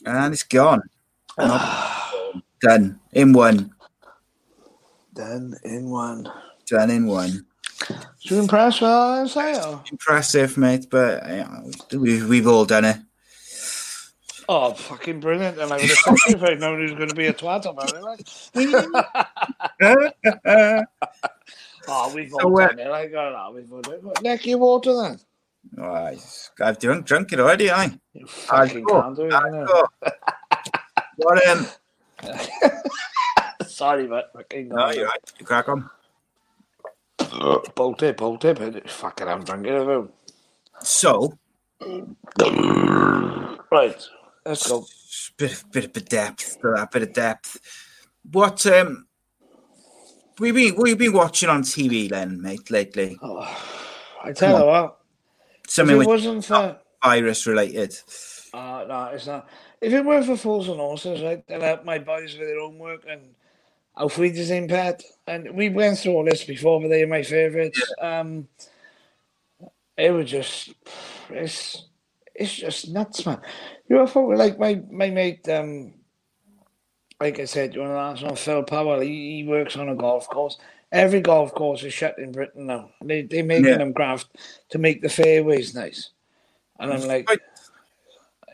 And 0.06 0.34
it's 0.34 0.44
gone. 0.44 0.82
Done. 1.38 3.02
In 3.12 3.34
one. 3.34 3.76
Done 5.14 5.56
in 5.66 5.90
one. 5.90 6.32
Done 6.66 6.90
in 6.90 7.06
one. 7.06 7.46
You 8.22 8.40
impressed 8.40 8.80
with 8.80 8.90
uh, 8.90 9.24
I 9.24 9.28
say? 9.28 9.60
Uh? 9.60 9.80
Impressive, 9.92 10.58
mate, 10.58 10.86
but 10.90 11.28
you 11.28 11.36
know, 11.36 11.70
we've, 12.00 12.30
we've 12.30 12.48
all 12.48 12.64
done 12.64 12.86
it. 12.86 12.98
Oh, 14.48 14.74
fucking 14.74 15.20
brilliant! 15.20 15.60
And 15.60 15.74
I 15.74 15.76
would 15.76 15.86
have 15.86 15.98
thought 15.98 16.18
if 16.28 16.42
I'd 16.44 16.62
known 16.62 16.78
he 16.80 16.84
was 16.84 16.94
going 16.94 17.10
to 17.10 17.16
be 17.16 17.28
a 17.28 17.34
twat 17.34 17.70
about 17.70 17.94
it. 17.94 18.02
Like. 18.02 18.26
oh, 21.90 22.12
we've 22.14 22.34
all 22.34 22.40
So, 22.42 22.60
uh, 22.64 22.68
done 22.70 22.80
it. 22.80 22.90
Like, 22.90 23.12
oh, 23.14 23.32
no, 23.32 23.52
we've 23.56 23.72
all 23.72 23.82
done 23.82 23.94
it. 24.16 24.22
Neck 24.22 24.46
your 24.46 24.58
water 24.60 24.94
then. 24.94 25.20
Oh, 25.78 25.84
I- 25.84 26.18
I've 26.62 26.80
drunk, 26.80 27.06
drunk 27.06 27.34
it 27.34 27.40
already, 27.40 27.70
I. 27.72 27.98
You 28.14 28.26
fucking 28.26 28.86
can't 28.86 29.16
do 29.16 29.24
it. 29.26 29.34
you 29.34 29.52
know. 29.52 29.88
What, 31.18 31.48
um, 31.48 31.66
Sorry, 33.68 34.08
but 34.08 34.32
fucking 34.34 34.70
no, 34.70 34.90
you're 34.92 35.06
right. 35.06 35.34
You 35.40 35.46
crack 35.46 35.70
on. 35.70 35.90
Bolt 37.76 38.02
it, 38.04 38.18
bolt 38.18 38.46
it. 38.46 38.58
but 38.58 38.90
Fucking, 38.90 39.28
I'm 39.28 39.44
drinking 39.44 39.74
it 39.74 39.90
out. 39.90 40.12
So, 40.82 41.38
Right, 43.72 44.08
let's 44.46 44.68
go. 44.68 44.86
bit, 45.38 45.64
bit 45.72 45.96
of 45.98 46.06
depth 46.06 46.60
to 46.62 46.74
that, 46.76 46.92
bit 46.92 47.04
of 47.04 47.14
depth. 47.14 47.58
What, 48.32 48.66
um, 48.66 49.08
we 50.40 50.52
been, 50.52 50.76
what 50.76 50.90
have 50.90 51.02
you 51.02 51.12
been 51.12 51.18
watching 51.18 51.50
on 51.50 51.64
TV 51.64 52.10
then, 52.10 52.42
mate, 52.42 52.70
lately? 52.72 53.18
I 54.24 54.32
tell 54.34 54.60
you 54.60 54.66
what, 54.66 55.00
if 55.64 55.80
it 55.80 56.08
wasn't 56.08 56.46
for 56.46 56.80
virus 57.04 57.48
related. 57.48 57.96
Uh, 58.54 58.86
no, 58.88 59.04
it's 59.14 59.28
not. 59.28 59.48
If 59.82 59.94
it 59.94 60.04
weren't 60.04 60.26
for 60.26 60.36
Fools 60.36 60.68
and 60.68 60.78
Horses, 60.78 61.22
right, 61.22 61.46
then 61.48 61.62
help 61.62 61.86
my 61.86 62.00
boys 62.00 62.38
with 62.38 62.48
their 62.48 62.60
homework 62.60 63.06
and 63.08 63.36
Auf 63.96 64.18
Wiedersehen, 64.18 64.68
Pet. 64.68 65.04
And 65.28 65.56
we 65.56 65.70
went 65.70 66.00
through 66.00 66.14
all 66.14 66.26
this 66.26 66.44
before, 66.44 66.82
but 66.82 66.90
they're 66.90 67.08
my 67.08 67.24
favourites. 67.24 67.82
Um, 68.02 68.48
it 69.98 70.12
was 70.12 70.30
just, 70.30 70.74
it's, 71.30 71.86
it's 72.34 72.56
just 72.56 72.90
nuts, 72.90 73.26
man. 73.26 73.42
You 73.88 73.98
know, 73.98 74.08
folk 74.08 74.38
like 74.38 74.60
my, 74.60 74.82
my 74.92 75.10
mate, 75.10 75.48
um, 75.50 75.94
like 77.20 77.40
I 77.40 77.46
said, 77.46 77.74
you 77.74 77.82
want 77.82 77.92
to 77.92 77.98
ask 77.98 78.24
on 78.24 78.36
Phil 78.36 78.64
Powell, 78.64 79.00
he, 79.02 79.38
he 79.38 79.44
works 79.44 79.76
on 79.76 79.90
a 79.90 79.96
golf 79.96 80.28
course. 80.30 80.58
Every 80.92 81.22
golf 81.22 81.54
course 81.54 81.84
is 81.84 81.94
shut 81.94 82.18
in 82.18 82.32
Britain 82.32 82.66
now. 82.66 82.92
They, 83.04 83.24
they're 83.24 83.44
making 83.44 83.66
Yeah. 83.66 83.78
them 83.78 83.92
graft 83.92 84.28
to 84.70 84.78
make 84.78 85.02
the 85.02 85.10
fairways 85.10 85.76
nice. 85.76 86.12
And 86.80 86.92
I'm 86.94 87.02
like, 87.08 87.30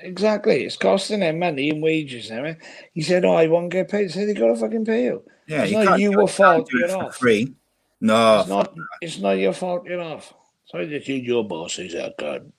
Exactly. 0.01 0.65
It's 0.65 0.75
costing 0.77 1.21
them 1.21 1.39
money 1.39 1.69
and 1.69 1.81
wages 1.81 2.29
and 2.29 2.39
everything. 2.39 2.61
He 2.93 3.01
said, 3.01 3.23
Oh, 3.23 3.33
I 3.33 3.47
won't 3.47 3.71
get 3.71 3.89
paid. 3.89 4.05
I 4.05 4.07
said, 4.09 4.27
They 4.27 4.33
gotta 4.33 4.55
fucking 4.55 4.83
pay 4.85 5.05
you. 5.05 5.23
Yeah, 5.47 5.63
it's 5.63 5.71
you 5.71 5.83
not 5.83 5.99
you 5.99 6.11
were 6.11 6.27
fault, 6.27 6.69
you're 6.73 6.97
off. 6.97 7.15
free. 7.17 7.53
No, 8.01 8.39
It's 8.41 8.49
not 8.49 8.75
it's 9.01 9.19
not 9.19 9.37
your 9.37 9.53
fault, 9.53 9.85
you're 9.85 10.01
off. 10.01 10.33
So 10.65 10.79
I 10.79 10.89
said 10.89 11.07
your 11.07 11.47
boss 11.47 11.79
is 11.79 11.93
a 11.93 12.13
good. 12.17 12.51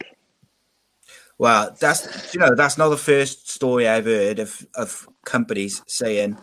Well, 1.38 1.76
that's 1.78 2.34
you 2.34 2.40
know 2.40 2.54
that's 2.54 2.78
not 2.78 2.88
the 2.88 2.96
first 2.96 3.50
story 3.50 3.86
I've 3.86 4.06
heard 4.06 4.38
of 4.38 4.66
of 4.74 5.08
companies 5.24 5.82
saying 5.86 6.38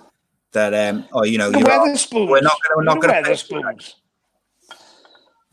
that 0.51 0.73
um 0.73 1.07
oh 1.13 1.23
you 1.23 1.37
know 1.37 1.49
you're 1.49 1.63
we're 1.63 2.41
not 2.41 2.57
gonna, 2.61 2.75
we're 2.75 2.83
not 2.83 3.01
going 3.01 3.23
to. 3.23 3.93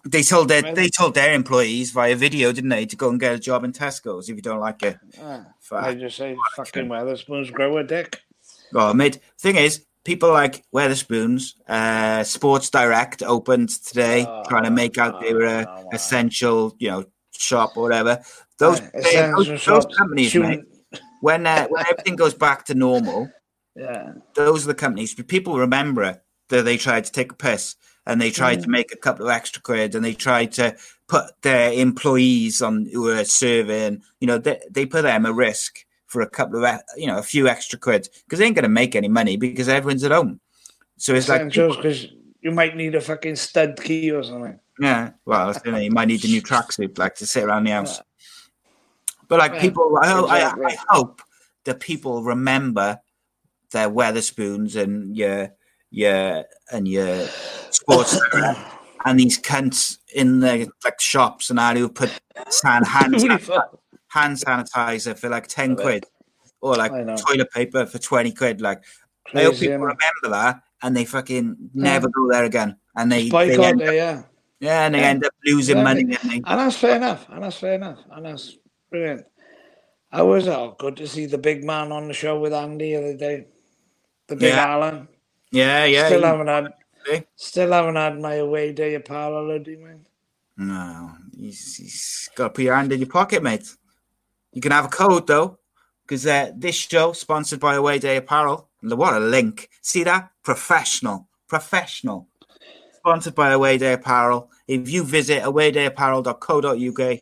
They 0.07 0.23
told 0.23 0.49
their 0.49 0.63
they 0.63 0.89
told 0.89 1.15
their 1.15 1.35
employees 1.35 1.91
via 1.91 2.17
video, 2.17 2.53
didn't 2.53 2.71
they, 2.71 2.87
to 2.87 2.97
go 2.97 3.11
and 3.11 3.21
get 3.21 3.35
a 3.35 3.39
job 3.39 3.65
in 3.65 3.73
Tesco's 3.73 4.31
if 4.31 4.37
you 4.37 4.43
don't 4.43 4.61
like 4.61 4.83
it. 4.83 4.99
Ah. 5.23 5.45
I 5.73 5.95
just 5.95 6.17
say 6.17 6.37
fucking 6.57 6.87
Wetherspoons 6.87 7.53
grow 7.53 7.77
a 7.77 7.85
dick. 7.85 8.23
Oh, 8.75 8.95
mate. 8.95 9.19
Thing 9.39 9.57
is, 9.57 9.85
people 10.05 10.31
like 10.31 10.65
Wetherspoons, 10.75 11.55
uh, 11.69 12.25
Sports 12.25 12.71
Direct 12.71 13.23
opened 13.23 13.69
today, 13.69 14.25
Oh, 14.27 14.43
trying 14.49 14.65
to 14.65 14.71
make 14.71 14.99
out 14.99 15.21
they 15.21 15.35
were 15.35 15.67
oh, 15.69 15.83
wow. 15.83 15.89
essential, 15.93 16.75
you 16.79 16.89
know, 16.91 17.05
shop 17.33 17.77
or 17.77 17.83
whatever. 17.85 18.21
Those, 18.59 18.81
those, 18.93 19.47
those 19.47 19.61
shops, 19.61 19.97
companies, 19.97 20.35
mate, 20.35 20.61
when 21.21 21.47
uh, 21.47 21.67
when 21.69 21.85
everything 21.91 22.17
goes 22.17 22.35
back 22.35 22.67
to 22.67 22.75
normal, 22.75 23.31
Yeah. 23.75 24.13
those 24.35 24.65
are 24.65 24.69
the 24.69 24.75
companies. 24.75 25.15
People 25.15 25.59
remember 25.59 26.21
that 26.49 26.65
they 26.65 26.77
tried 26.77 27.05
to 27.05 27.13
take 27.13 27.33
a 27.33 27.37
piss 27.37 27.77
and 28.07 28.21
they 28.21 28.31
tried 28.31 28.61
to 28.63 28.69
Mm. 28.69 28.73
make 28.73 28.93
a 28.93 28.97
couple 28.97 29.27
of 29.27 29.33
extra 29.33 29.63
quid 29.63 29.95
and 29.95 30.05
they 30.05 30.15
tried 30.15 30.53
to 30.53 30.77
put 31.09 31.27
their 31.43 31.73
employees 31.73 32.61
on 32.61 32.87
who 32.93 33.03
were 33.03 33.25
serving. 33.25 34.03
You 34.21 34.27
know, 34.27 34.39
they, 34.39 34.61
they 34.71 34.85
put 34.87 35.03
them 35.03 35.27
at 35.27 35.35
risk 35.35 35.85
for 36.07 36.21
a 36.23 36.29
couple 36.29 36.65
of, 36.65 36.81
you 36.97 37.07
know, 37.07 37.19
a 37.19 37.23
few 37.23 37.49
extra 37.49 37.79
quid 37.79 38.09
because 38.25 38.39
they 38.41 38.47
ain't 38.47 38.57
going 38.57 38.65
to 38.65 38.69
make 38.69 38.97
any 38.97 39.09
money 39.09 39.37
because 39.37 39.69
everyone's 39.69 40.05
at 40.05 40.11
home. 40.13 40.41
So 40.97 41.15
it's 41.15 41.29
like, 41.29 41.49
because 41.51 42.09
you 42.43 42.51
might 42.51 42.77
need 42.77 42.95
a 42.95 43.01
fucking 43.01 43.37
stud 43.37 43.81
key 43.81 44.11
or 44.11 44.23
something. 44.23 44.59
Yeah, 44.81 45.11
well, 45.27 45.55
you, 45.65 45.73
know, 45.73 45.79
you 45.79 45.91
might 45.91 46.09
need 46.09 46.25
a 46.25 46.29
new 46.29 46.41
tracksuit 46.41 46.99
like 46.99 47.15
to 47.17 47.27
sit 47.27 47.45
around 47.45 47.65
the 47.65 47.73
house. 47.73 48.01
But 49.29 49.39
like 49.39 49.53
Yeah, 49.55 49.61
people, 49.61 49.99
I, 50.03 50.09
hope. 50.09 50.31
I, 50.31 50.41
I 50.43 50.77
hope 50.89 51.23
that 51.65 51.81
people 51.81 52.23
remember 52.23 52.99
their 53.73 53.91
Wetherspoons 53.91 54.77
and 54.77 55.15
your 55.17 55.51
your 55.91 56.45
and 56.73 56.89
your 56.89 57.27
sports 57.71 58.19
and 59.05 59.21
these 59.21 59.39
cunts 59.39 59.99
in 60.15 60.41
the 60.41 60.71
like 60.85 61.01
shops 61.01 61.51
and 61.51 61.59
that 61.59 61.77
who 61.77 61.89
put 61.89 62.11
hand, 62.63 62.87
Who 63.15 63.21
the 63.21 63.21
san- 63.21 63.39
fuck? 63.39 63.81
hand 64.09 64.37
sanitizer 64.39 65.17
for 65.17 65.29
like 65.29 65.47
ten 65.47 65.77
quid 65.77 66.07
or 66.63 66.77
like 66.77 66.93
toilet 67.19 67.51
paper 67.51 67.85
for 67.85 67.99
twenty 67.99 68.33
quid. 68.33 68.63
Like 68.63 68.83
I 69.35 69.45
hope 69.45 69.57
people 69.57 69.77
remember 69.79 70.31
that 70.31 70.63
and 70.83 70.97
they 70.97 71.05
fucking 71.05 71.71
never 71.75 72.09
go 72.09 72.31
there 72.31 72.45
again. 72.45 72.77
And 72.97 73.13
they, 73.13 73.29
they 73.29 73.65
end, 73.65 73.81
there, 73.81 73.95
yeah. 73.95 74.23
Yeah, 74.61 74.87
and 74.87 74.95
they 74.95 75.01
Yeah. 75.01 75.09
end 75.09 75.25
up 75.27 75.33
losing 75.45 75.79
Yeah, 75.79 75.83
money. 75.85 76.05
they- 76.05 76.13
don't 76.17 76.29
they? 76.29 76.37
And 76.37 76.45
that's 76.61 76.77
fair 76.77 76.97
enough. 76.97 77.27
And 77.29 77.43
that's 77.43 77.57
fair 77.57 77.75
enough. 77.75 77.99
And 78.11 78.27
that's 78.27 78.57
brilliant. 78.91 79.27
How 80.13 80.27
was? 80.27 80.49
Oh, 80.49 80.75
good 80.79 80.97
to 80.99 81.07
see 81.07 81.27
the 81.27 81.39
big 81.39 81.65
man 81.65 81.93
on 81.93 82.09
the 82.09 82.15
show 82.15 82.39
with 82.39 82.53
Andy 82.53 82.93
the 82.93 82.99
other 82.99 83.17
day. 83.17 83.47
The 84.29 84.37
big 84.37 84.51
Yeah. 84.55 84.67
Alan. 84.75 85.09
Yeah, 85.51 85.85
yeah. 85.85 86.07
Still 86.07 86.21
you- 86.21 86.27
haven't 86.27 86.47
had 86.49 86.73
Eh? 87.11 87.21
still 87.35 87.73
haven't 87.73 87.97
had 87.97 88.21
my 88.21 88.35
away 88.35 88.73
day 88.73 88.95
apparel 88.95 89.37
already, 89.39 89.77
man. 89.77 90.07
No, 90.57 91.13
he's, 91.37 91.77
he's 91.77 92.29
got 92.35 92.45
to 92.49 92.51
put 92.51 92.65
your 92.65 92.75
hand 92.77 92.93
in 92.93 93.01
your 93.01 93.09
pocket, 93.09 93.43
mate. 93.43 93.75
You 94.53 94.61
can 94.61 94.73
have 94.73 94.85
a 94.85 94.89
code 94.89 95.27
though, 95.27 95.59
because 96.03 96.27
uh, 96.27 96.51
this 96.55 96.75
show 96.77 97.13
sponsored 97.13 97.61
by 97.61 97.75
Away 97.77 97.99
Day 97.99 98.17
Apparel. 98.17 98.69
What 98.83 99.15
a 99.15 99.21
link! 99.21 99.71
See 99.81 100.05
that? 100.05 100.31
Professional, 100.43 101.29
professional. 101.49 102.29
Sponsored 103.01 103.35
by 103.35 103.53
Away 103.53 103.79
Day 103.79 103.95
Apparel. 103.95 104.51
If 104.69 104.91
you 104.91 105.03
visit 105.05 105.43
awaydayapparel.co.uk 105.43 107.19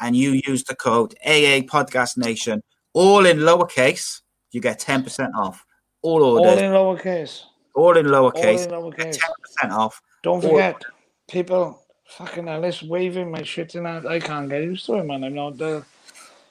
and 0.00 0.14
you 0.16 0.42
use 0.46 0.64
the 0.64 0.76
code 0.76 1.14
AA 1.24 1.64
Podcast 1.64 2.18
Nation, 2.18 2.62
all 2.92 3.24
in 3.24 3.38
lowercase, 3.38 4.20
you 4.52 4.60
get 4.60 4.78
ten 4.78 5.02
percent 5.02 5.32
off. 5.34 5.64
All 6.02 6.22
orders. 6.22 6.52
All 6.52 6.58
in 6.58 6.72
lowercase. 6.72 7.40
all 7.74 7.96
in 7.96 8.06
All 8.14 8.30
lowercase, 8.30 8.66
in 8.66 8.72
lowercase. 8.72 9.18
ten 9.18 9.30
percent 9.40 9.72
off. 9.72 10.02
Don't 10.22 10.44
All- 10.44 10.50
forget, 10.50 10.82
people, 11.26 11.82
fucking 12.06 12.46
Alice 12.46 12.82
waving 12.82 13.30
my 13.30 13.42
shit 13.42 13.74
in 13.74 13.84
that. 13.84 14.04
I 14.04 14.20
can't 14.20 14.50
get 14.50 14.62
used 14.62 14.84
to 14.86 14.96
it, 14.96 15.04
man. 15.04 15.24
I'm 15.24 15.34
not 15.34 15.56
the. 15.56 15.86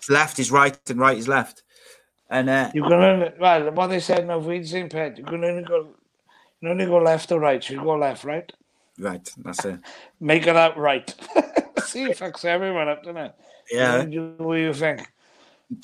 Left 0.09 0.39
is 0.39 0.49
right 0.51 0.77
and 0.89 0.99
right 0.99 1.17
is 1.17 1.27
left. 1.27 1.61
And 2.31 2.49
uh, 2.49 2.71
You 2.73 2.81
can 2.81 2.93
only 2.93 3.31
well 3.39 3.71
what 3.71 3.87
they 3.87 3.99
said 3.99 4.27
seen 4.65 4.89
pet. 4.89 5.19
You 5.19 5.25
can 5.25 5.43
only 5.45 5.63
go. 5.63 5.77
You 5.81 6.69
can 6.69 6.69
only 6.71 6.85
go 6.87 6.97
left 6.97 7.31
or 7.31 7.39
right. 7.39 7.69
You 7.69 7.77
go 7.83 7.97
left, 7.97 8.23
right. 8.23 8.51
Right, 8.99 9.29
that's 9.37 9.65
it. 9.65 9.79
Make 10.19 10.47
it 10.47 10.55
out 10.55 10.77
right. 10.77 11.09
See, 11.83 12.03
it 12.03 12.17
fucks 12.17 12.45
everyone 12.45 12.87
up, 12.87 13.03
doesn't 13.03 13.17
it? 13.17 13.35
Yeah. 13.71 14.03
You 14.03 14.35
do 14.37 14.43
what 14.43 14.55
you 14.55 14.73
think. 14.73 15.11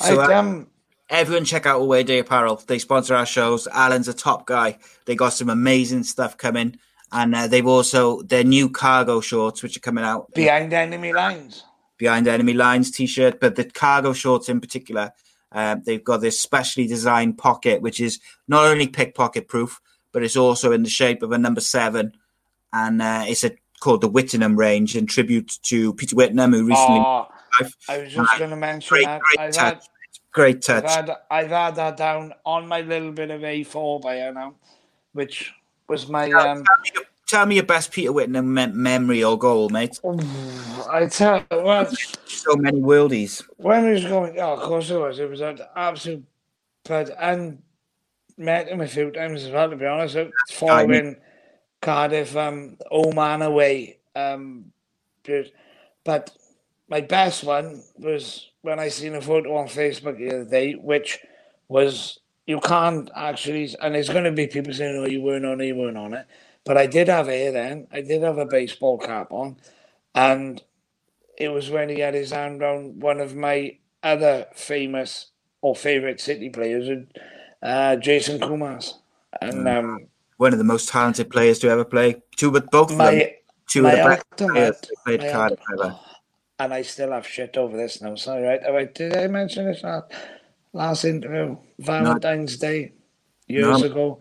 So, 0.02 0.20
I 0.20 0.36
uh, 0.36 0.40
um, 0.40 0.68
Everyone 1.10 1.44
check 1.44 1.66
out 1.66 1.82
Away 1.82 2.04
Day 2.04 2.20
Apparel. 2.20 2.62
They 2.68 2.78
sponsor 2.78 3.16
our 3.16 3.26
shows. 3.26 3.68
Alan's 3.68 4.08
a 4.08 4.14
top 4.14 4.46
guy. 4.46 4.78
They 5.06 5.16
got 5.16 5.34
some 5.34 5.50
amazing 5.50 6.04
stuff 6.04 6.38
coming. 6.38 6.78
And 7.12 7.34
uh, 7.34 7.48
they've 7.48 7.66
also 7.66 8.22
their 8.22 8.44
new 8.44 8.70
cargo 8.70 9.20
shorts, 9.20 9.64
which 9.64 9.76
are 9.76 9.80
coming 9.80 10.04
out 10.04 10.32
behind 10.36 10.72
enemy 10.72 11.12
lines. 11.12 11.64
behind 11.98 12.28
enemy 12.28 12.54
lines 12.54 12.92
t-shirt, 12.92 13.40
but 13.40 13.56
the 13.56 13.66
cargo 13.66 14.14
shorts 14.14 14.50
in 14.50 14.62
particular, 14.62 15.12
uh, 15.52 15.78
they've 15.84 16.04
got 16.04 16.18
this 16.18 16.40
specially 16.40 16.86
designed 16.86 17.40
pocket, 17.40 17.82
which 17.82 18.00
is 18.00 18.20
not 18.48 18.66
only 18.66 18.86
pickpocket 18.86 19.48
proof, 19.48 19.82
but 20.12 20.22
it's 20.22 20.38
also 20.38 20.72
in 20.72 20.84
the 20.84 20.90
shape 20.90 21.24
of 21.24 21.32
a 21.32 21.40
number 21.40 21.62
seven, 21.62 22.14
and 22.74 23.02
uh, 23.02 23.24
it's 23.28 23.44
a, 23.44 23.52
called 23.80 24.02
the 24.02 24.10
Whittingham 24.10 24.56
range 24.58 24.96
in 24.96 25.06
tribute 25.06 25.58
to 25.64 25.94
Peter 25.94 26.16
Whittingham, 26.16 26.52
who 26.54 26.66
recently. 26.68 27.00
Oh, 27.00 27.28
I've- 27.60 27.74
I 27.90 27.98
was 28.00 28.14
just 28.14 28.38
going 28.38 28.50
to 28.52 28.56
mention 28.56 28.96
great, 28.96 29.06
that. 29.06 29.22
great 29.22 29.40
I've 29.40 29.54
touch. 29.54 29.74
had, 29.76 29.84
Great 30.32 30.70
I've 30.70 30.84
touch. 30.84 30.96
had 30.96 31.12
I've 31.32 31.50
had 31.50 31.76
that 31.76 31.98
down 31.98 32.34
on 32.46 32.68
my 32.68 32.82
little 32.82 33.12
bit 33.12 33.32
of 33.32 33.42
A4 33.42 34.02
by 34.02 34.30
now, 34.32 34.54
which 35.14 35.52
was 35.88 36.08
my 36.08 36.26
um. 36.32 36.64
tell, 36.64 36.82
me 36.84 36.90
your, 36.94 37.04
tell 37.28 37.46
me 37.48 37.56
your 37.56 37.64
best 37.66 37.92
Peter 37.92 38.12
Whittingham 38.14 38.54
mem- 38.54 38.80
memory 38.82 39.24
or 39.24 39.38
goal, 39.40 39.70
mate. 39.70 40.00
I 40.92 41.08
tell 41.08 41.44
well, 41.52 41.88
So 42.26 42.56
many 42.56 42.80
worldies. 42.80 43.44
when 43.58 43.86
he 43.86 43.92
was 43.92 44.06
going, 44.06 44.40
oh, 44.40 44.54
of 44.54 44.60
course 44.60 44.90
it 44.92 44.98
was. 45.00 45.18
It 45.20 45.30
was 45.30 45.42
an 45.42 45.60
absolute 45.76 46.24
but 46.84 47.10
and 47.20 47.62
met 48.38 48.68
him 48.70 48.82
a 48.82 48.88
few 48.88 49.10
times 49.12 49.44
as 49.44 49.52
well. 49.52 49.70
To 49.70 49.76
be 49.76 49.86
honest, 49.86 50.16
following 50.52 51.16
Cardiff, 51.82 52.36
um, 52.36 52.78
Oman 52.92 53.42
away. 53.42 53.98
Um, 54.16 54.72
but- 56.04 56.32
my 56.90 57.02
best 57.02 57.44
one 57.44 57.84
was 58.00 58.50
when 58.62 58.80
I 58.80 58.90
seen 58.90 59.16
a 59.16 59.22
photo 59.22 59.56
on 59.58 59.68
Facebook 59.68 60.18
the 60.18 60.30
other 60.30 60.46
day, 60.46 60.74
which 60.74 61.20
was 61.68 62.20
you 62.48 62.60
can't 62.60 63.10
actually, 63.16 63.76
and 63.80 63.96
it's 63.96 64.10
going 64.10 64.24
to 64.24 64.32
be 64.32 64.48
people 64.48 64.74
saying, 64.74 64.98
"Oh, 64.98 65.06
you 65.08 65.22
weren't 65.22 65.46
on 65.46 65.62
it, 65.62 65.68
you 65.68 65.76
weren't 65.76 65.98
on 65.98 66.14
it," 66.16 66.26
but 66.66 66.78
I 66.78 66.88
did 66.88 67.08
have 67.08 67.28
hair 67.28 67.52
then. 67.52 67.88
I 67.92 68.02
did 68.02 68.24
have 68.24 68.40
a 68.40 68.46
baseball 68.46 68.98
cap 68.98 69.32
on, 69.32 69.58
and 70.16 70.64
it 71.38 71.50
was 71.50 71.70
when 71.70 71.90
he 71.90 72.00
had 72.00 72.16
his 72.16 72.32
hand 72.32 72.62
around 72.62 73.02
one 73.02 73.20
of 73.20 73.36
my 73.36 73.78
other 74.02 74.48
famous 74.54 75.28
or 75.62 75.76
favorite 75.76 76.20
City 76.20 76.50
players, 76.50 76.90
uh, 77.62 77.96
Jason 77.98 78.40
Koumas, 78.40 78.96
and 79.42 79.68
um, 79.68 80.08
One 80.40 80.54
of 80.54 80.58
the 80.58 80.64
most 80.64 80.88
talented 80.88 81.30
players 81.30 81.60
to 81.60 81.70
ever 81.70 81.84
play. 81.84 82.16
Two, 82.38 82.50
but 82.50 82.72
both 82.72 82.92
of 82.92 82.98
them. 82.98 83.22
Two 83.68 83.84
my 83.84 83.92
of 83.92 83.98
the 83.98 84.10
best 84.10 84.26
players 84.38 84.80
to 84.80 84.96
play 85.06 85.18
Cardiff 85.18 85.60
ever. 85.74 86.00
and 86.60 86.74
I 86.74 86.82
still 86.82 87.12
have 87.12 87.28
shit 87.28 87.58
over 87.58 87.76
this 87.76 88.02
now. 88.02 88.16
Sorry, 88.16 88.44
right? 88.44 88.64
Have 88.64 88.74
I, 88.74 88.86
did 88.86 89.18
I 89.18 89.28
mention 89.28 89.66
this 89.66 89.84
last, 89.84 90.14
last 90.72 91.04
interview? 91.04 91.58
Valentine's 91.80 92.56
Day, 92.56 92.94
years 93.48 93.82
No. 93.82 93.86
ago, 93.86 94.20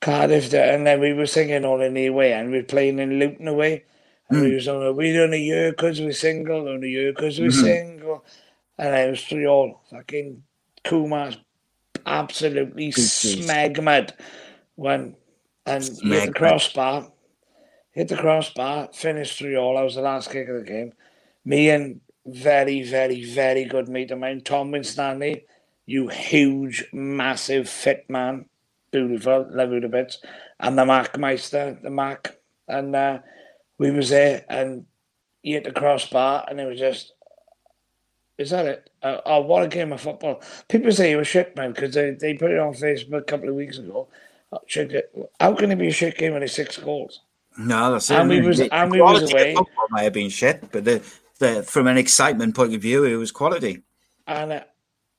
Cardiff, 0.00 0.48
there, 0.48 0.74
and 0.74 0.86
then 0.86 1.00
we 1.00 1.12
were 1.12 1.26
singing 1.26 1.66
all 1.66 1.82
in 1.82 1.92
the 1.92 2.08
way, 2.08 2.32
and 2.32 2.50
we 2.50 2.58
were 2.58 2.64
playing 2.64 2.98
in 2.98 3.18
Luton 3.18 3.46
away. 3.46 3.84
And 4.30 4.38
Hmm. 4.38 4.44
we 4.44 4.54
was 4.54 4.68
on, 4.68 4.96
we 4.96 5.12
done 5.12 5.34
a 5.34 5.36
year 5.36 5.72
because 5.72 6.00
we're 6.00 6.12
single, 6.12 6.66
on 6.66 6.82
a 6.82 6.86
year 6.86 7.12
because 7.12 7.38
we're 7.38 7.48
Mhm. 7.48 7.62
single. 7.62 8.24
And 8.78 8.94
I 8.94 9.10
was 9.10 9.22
three 9.22 9.46
all 9.46 9.82
fucking 9.90 10.44
Koumas 10.82 11.36
absolutely 12.06 12.88
smegmad 12.90 14.12
when 14.76 15.14
and 15.68 15.84
hit 15.84 16.26
the 16.26 16.32
crossbar, 16.32 17.10
hit 17.92 18.08
the 18.08 18.16
crossbar, 18.16 18.88
finished 18.92 19.38
three 19.38 19.56
all. 19.56 19.76
I 19.76 19.82
was 19.82 19.94
the 19.94 20.00
last 20.00 20.30
kick 20.30 20.48
of 20.48 20.56
the 20.56 20.70
game. 20.70 20.92
Me 21.44 21.70
and 21.70 22.00
very, 22.26 22.82
very, 22.82 23.24
very 23.24 23.64
good 23.64 23.88
mate 23.88 24.10
of 24.10 24.18
mine, 24.18 24.40
Tom 24.42 24.70
Winstanley, 24.70 25.44
you 25.86 26.08
huge, 26.08 26.84
massive, 26.92 27.68
fit 27.68 28.08
man, 28.08 28.46
beautiful, 28.90 29.46
love 29.50 29.72
you 29.72 29.80
to 29.80 29.88
bits, 29.88 30.18
and 30.60 30.76
the 30.78 30.84
Mac 30.84 31.18
Meister, 31.18 31.78
the 31.82 31.90
Mac, 31.90 32.36
and 32.66 32.94
uh, 32.94 33.18
we 33.78 33.90
was 33.90 34.10
there, 34.10 34.44
and 34.48 34.84
he 35.42 35.52
hit 35.52 35.64
the 35.64 35.72
crossbar, 35.72 36.44
and 36.48 36.60
it 36.60 36.66
was 36.66 36.78
just, 36.78 37.12
is 38.36 38.50
that 38.50 38.66
it? 38.66 38.90
Uh, 39.02 39.20
oh, 39.24 39.40
what 39.40 39.64
a 39.64 39.68
game 39.68 39.92
of 39.92 40.00
football! 40.00 40.42
People 40.68 40.92
say 40.92 41.10
he 41.10 41.16
was 41.16 41.26
shit, 41.26 41.56
man, 41.56 41.72
because 41.72 41.94
they, 41.94 42.10
they 42.10 42.34
put 42.34 42.50
it 42.50 42.58
on 42.58 42.74
Facebook 42.74 43.20
a 43.20 43.24
couple 43.24 43.48
of 43.48 43.54
weeks 43.54 43.78
ago. 43.78 44.08
Oh, 44.52 44.58
How 45.40 45.54
can 45.54 45.70
it 45.72 45.76
be 45.78 45.88
a 45.88 45.92
shit 45.92 46.16
game 46.16 46.32
when 46.32 46.42
it's 46.42 46.54
six 46.54 46.76
goals? 46.78 47.20
No, 47.58 47.92
that's 47.92 48.10
it. 48.10 48.14
And 48.18 48.28
we 48.30 48.40
was- 48.40 48.58
The 48.58 48.72
and 48.74 48.90
we 48.90 49.00
was 49.00 49.30
away. 49.32 49.54
might 49.90 50.02
have 50.04 50.12
been 50.12 50.30
shit, 50.30 50.70
but 50.70 50.84
the, 50.84 51.02
the 51.38 51.62
from 51.64 51.86
an 51.86 51.98
excitement 51.98 52.54
point 52.54 52.74
of 52.74 52.80
view, 52.80 53.04
it 53.04 53.16
was 53.16 53.30
quality. 53.32 53.82
And 54.26 54.52
uh, 54.52 54.60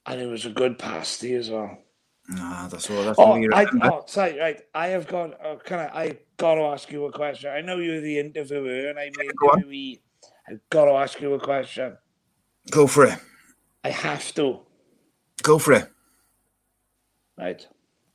and 0.06 0.22
it 0.22 0.26
was 0.28 0.46
a 0.46 0.50
good 0.50 0.80
pasty 0.80 1.34
as 1.36 1.50
well. 1.50 1.78
No, 2.30 2.68
that's 2.70 2.90
all. 2.90 3.04
That's 3.04 3.18
Oh, 3.20 3.24
all 3.24 3.40
you 3.40 3.50
I, 3.54 3.66
oh, 3.84 4.04
sorry, 4.06 4.40
right. 4.40 4.62
I 4.74 4.88
have 4.88 5.08
got. 5.08 5.44
Uh, 5.44 5.56
can 5.58 5.80
I? 5.80 6.02
I 6.04 6.18
got 6.38 6.56
to 6.56 6.62
ask 6.62 6.92
you 6.92 7.06
a 7.06 7.12
question. 7.12 7.50
I 7.52 7.62
know 7.62 7.78
you're 7.78 8.02
the 8.02 8.20
interviewer, 8.20 8.90
and 8.90 9.00
I'm 9.00 9.12
Go 9.12 9.50
interviewee. 9.50 10.00
I've 10.48 10.62
got 10.70 10.86
to 10.86 10.92
ask 10.92 11.20
you 11.22 11.34
a 11.34 11.40
question. 11.40 11.98
Go 12.72 12.88
for 12.88 13.06
it. 13.06 13.18
I 13.84 13.90
have 13.90 14.34
to, 14.36 14.60
Go 15.44 15.58
for 15.58 15.74
it. 15.74 15.88
right? 17.38 17.66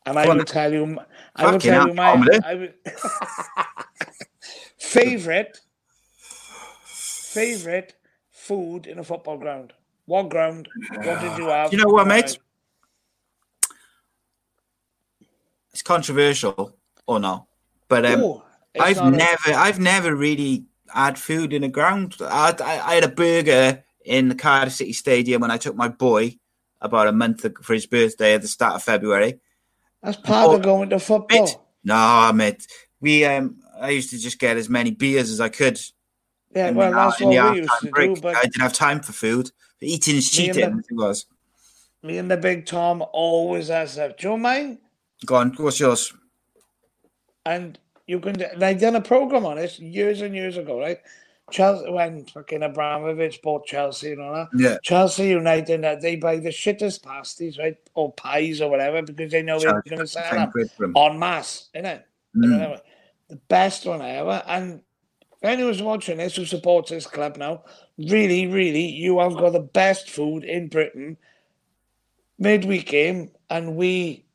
And 0.06 0.18
I 0.18 0.26
will 0.28 0.44
tell 0.44 0.72
you. 0.72 0.98
I 1.36 1.50
will 1.50 1.58
tell 1.58 1.88
you 1.88 1.94
my 1.94 2.14
will, 2.54 2.68
favorite 4.78 5.60
favorite 7.34 7.94
food 8.30 8.86
in 8.86 8.98
a 8.98 9.04
football 9.04 9.38
ground. 9.38 9.72
What 10.06 10.28
ground? 10.28 10.68
What 11.02 11.20
did 11.20 11.36
you 11.38 11.48
have? 11.48 11.72
You 11.72 11.78
know 11.78 11.88
what, 11.88 12.06
mate? 12.06 12.38
It's 15.72 15.82
controversial 15.82 16.76
or 17.06 17.18
no, 17.18 17.48
but 17.88 18.06
um, 18.06 18.22
Oh, 18.22 18.44
it's 18.74 18.98
I've 18.98 19.12
never, 19.12 19.58
I've 19.58 19.80
never 19.80 20.14
really 20.14 20.66
had 20.88 21.18
food 21.18 21.52
in 21.52 21.64
a 21.64 21.68
ground. 21.68 22.14
I, 22.20 22.54
I, 22.60 22.90
I 22.90 22.94
had 22.94 23.04
a 23.04 23.08
burger 23.08 23.82
in 24.04 24.28
the 24.28 24.36
Cardiff 24.36 24.74
City 24.74 24.92
Stadium 24.92 25.40
when 25.40 25.50
I 25.50 25.56
took 25.56 25.74
my 25.74 25.88
boy 25.88 26.38
about 26.80 27.08
a 27.08 27.12
month 27.12 27.44
for 27.62 27.74
his 27.74 27.86
birthday 27.86 28.34
at 28.34 28.42
the 28.42 28.48
start 28.48 28.74
of 28.74 28.82
February. 28.82 29.40
That's 30.04 30.18
part 30.18 30.48
Oh, 30.50 30.56
of 30.56 30.62
going 30.62 30.90
to 30.90 30.98
football. 30.98 31.46
Mate, 31.46 31.56
no, 31.84 32.32
mate. 32.34 32.66
We 33.00 33.24
um, 33.24 33.56
I 33.80 33.90
used 33.90 34.10
to 34.10 34.18
just 34.18 34.38
get 34.38 34.56
as 34.56 34.68
many 34.68 34.90
beers 34.90 35.30
as 35.30 35.40
I 35.40 35.48
could. 35.48 35.80
Yeah, 36.54 36.70
well, 36.70 36.92
that's 36.92 37.20
what 37.20 37.30
we 37.30 37.60
used 37.60 37.70
to 37.82 37.90
break. 37.90 38.14
do. 38.14 38.20
But 38.20 38.36
I 38.36 38.42
didn't 38.42 38.60
have 38.60 38.72
time 38.74 39.00
for 39.00 39.12
food. 39.12 39.50
Eating 39.80 40.16
is 40.16 40.30
cheating. 40.30 40.54
the- 40.54 40.84
It 40.90 40.94
was. 40.94 41.26
me 42.02 42.18
and 42.18 42.30
the 42.30 42.36
big 42.36 42.64
Tom 42.66 43.02
always 43.12 43.70
ask 43.70 43.96
that. 43.96 44.18
Do 44.18 44.30
you 44.30 44.36
mind? 44.38 44.78
Go 45.26 45.36
on. 45.36 45.50
What's 45.56 45.80
yours? 45.80 46.12
And 47.46 47.78
you 48.06 48.20
can. 48.20 48.40
And 48.40 48.62
I 48.62 48.74
done 48.74 48.96
a 48.96 49.00
program 49.00 49.44
on 49.46 49.58
it 49.58 49.78
years 49.78 50.20
and 50.20 50.34
years 50.34 50.56
ago, 50.56 50.78
right? 50.78 51.00
Chelsea 51.54 51.88
when 51.88 52.24
fucking 52.24 52.64
Abramovich 52.64 53.40
bought 53.40 53.64
Chelsea 53.64 54.10
and 54.10 54.20
all 54.20 54.34
that. 54.34 54.48
Yeah. 54.56 54.78
Chelsea 54.82 55.28
United, 55.28 55.82
that 55.82 56.00
they 56.00 56.16
buy 56.16 56.38
the 56.38 56.48
shittest 56.48 57.04
pasties, 57.04 57.58
right, 57.58 57.76
or 57.94 58.12
pies 58.14 58.60
or 58.60 58.68
whatever, 58.68 59.02
because 59.02 59.30
they 59.30 59.42
know 59.42 59.60
they're 59.60 59.80
going 59.82 60.00
to 60.00 60.06
sell 60.06 60.34
them 60.34 60.50
quid 60.50 60.68
for 60.72 60.86
'em. 60.86 60.96
en 60.96 61.16
masse, 61.16 61.68
innit? 61.72 62.02
Mm. 62.36 62.80
The 63.28 63.36
best 63.48 63.86
one 63.86 64.02
ever. 64.02 64.42
And 64.48 64.80
if 65.30 65.44
anyone's 65.44 65.80
watching 65.80 66.16
this 66.16 66.34
who 66.34 66.44
supports 66.44 66.90
this 66.90 67.06
club 67.06 67.36
now, 67.36 67.62
really, 67.98 68.48
really, 68.48 68.86
you 68.86 69.20
have 69.20 69.36
got 69.36 69.52
the 69.52 69.60
best 69.60 70.10
food 70.10 70.42
in 70.42 70.66
Britain. 70.66 71.16
Midweek 72.36 72.86
game, 72.86 73.30
and 73.48 73.76
we, 73.76 74.26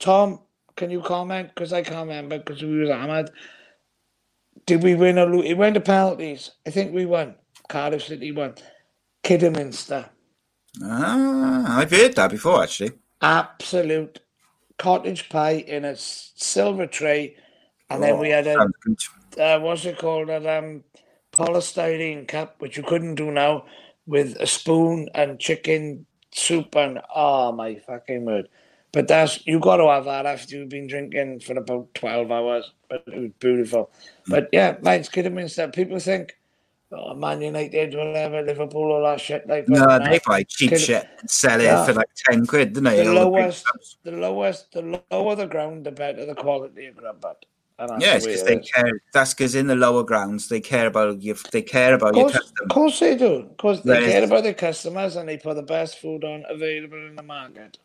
Tom, 0.00 0.40
can 0.74 0.90
you 0.90 1.02
comment? 1.02 1.50
Because 1.54 1.72
I 1.72 1.82
can't 1.82 2.08
remember 2.08 2.38
because 2.38 2.64
we 2.64 2.78
was 2.80 2.90
hammered. 2.90 3.30
Did 4.66 4.82
we 4.82 4.94
win 4.94 5.18
or 5.18 5.26
lose? 5.26 5.46
It 5.46 5.54
went 5.54 5.74
to 5.74 5.80
penalties. 5.80 6.50
I 6.66 6.70
think 6.70 6.94
we 6.94 7.06
won. 7.06 7.34
Cardiff 7.68 8.04
City 8.04 8.32
won. 8.32 8.54
Kidderminster. 9.22 10.10
Ah, 10.82 11.78
I've 11.78 11.90
heard 11.90 12.14
that 12.16 12.30
before, 12.30 12.62
actually. 12.62 12.92
Absolute 13.22 14.20
cottage 14.78 15.28
pie 15.28 15.64
in 15.66 15.84
a 15.84 15.96
silver 15.96 16.86
tray. 16.86 17.36
And 17.90 18.02
then 18.02 18.18
we 18.18 18.30
had 18.30 18.46
a 18.46 18.68
uh, 19.38 19.58
what's 19.60 19.84
it 19.84 19.98
called? 19.98 20.30
An 20.30 20.46
um, 20.46 20.84
polystyrene 21.32 22.26
cup, 22.26 22.56
which 22.60 22.76
you 22.76 22.82
couldn't 22.82 23.16
do 23.16 23.30
now, 23.30 23.64
with 24.06 24.36
a 24.40 24.46
spoon 24.46 25.08
and 25.14 25.38
chicken 25.38 26.06
soup 26.32 26.74
and 26.76 27.00
oh 27.14 27.52
my 27.52 27.76
fucking 27.86 28.24
word! 28.24 28.48
But 28.94 29.08
that's 29.08 29.44
you 29.46 29.58
got 29.58 29.78
to 29.78 29.88
have 29.88 30.04
that 30.06 30.24
after 30.24 30.56
you've 30.56 30.68
been 30.70 30.86
drinking 30.86 31.40
for 31.40 31.58
about 31.58 31.92
twelve 31.94 32.30
hours. 32.30 32.72
But 32.88 33.02
it 33.08 33.18
was 33.20 33.30
beautiful. 33.40 33.90
Mm. 34.28 34.30
But 34.30 34.48
yeah, 34.52 34.76
mine's 34.82 35.08
Kidderminster. 35.08 35.68
People 35.68 35.98
think 35.98 36.36
oh, 36.92 37.14
Man 37.14 37.42
United, 37.42 37.94
whatever, 37.94 38.40
Liverpool, 38.42 38.92
all 38.92 39.02
that 39.02 39.20
shit. 39.20 39.46
Like, 39.48 39.68
No, 39.68 39.84
nah. 39.84 39.98
they 39.98 40.20
buy 40.24 40.44
cheap 40.44 40.70
Kid- 40.70 40.80
shit 40.80 41.08
and 41.20 41.28
sell 41.28 41.60
it 41.60 41.64
Yeah. 41.64 41.84
for 41.84 41.92
like 41.94 42.08
ten 42.14 42.46
quid, 42.46 42.72
don't 42.74 42.84
they? 42.84 43.02
the 43.02 43.08
All 43.08 43.14
the 43.14 43.20
lowest, 43.24 43.66
clubs. 43.66 43.96
the 44.04 44.12
lowest, 44.12 44.72
the 44.72 45.00
lower 45.10 45.34
the 45.34 45.46
ground, 45.46 45.84
the 45.84 45.90
better 45.92 46.24
the 46.24 46.34
quality 46.36 46.86
of 46.86 46.96
grub 46.96 47.20
But 47.20 47.44
Yes, 47.98 48.22
the 48.22 48.28
because 48.30 48.44
they 48.44 48.58
is. 48.60 48.70
care. 48.70 49.00
That's 49.12 49.34
because 49.34 49.56
in 49.56 49.66
the 49.66 49.74
lower 49.74 50.04
grounds 50.04 50.48
they 50.48 50.60
care 50.60 50.86
about 50.86 51.20
you. 51.20 51.34
They 51.50 51.62
care 51.62 51.94
about 51.94 52.10
Of 52.10 52.16
your 52.16 52.24
course, 52.26 52.36
custom. 52.38 52.56
of 52.62 52.68
course 52.68 53.00
they 53.00 53.16
do. 53.16 53.42
Because 53.50 53.82
they 53.82 53.98
care 54.06 54.22
about 54.22 54.44
their 54.44 54.54
customers 54.54 55.16
and 55.16 55.28
they 55.28 55.36
put 55.38 55.56
the 55.56 55.62
best 55.62 55.98
food 55.98 56.22
on 56.22 56.44
available 56.48 57.04
in 57.08 57.16
the 57.16 57.24
market. 57.24 57.78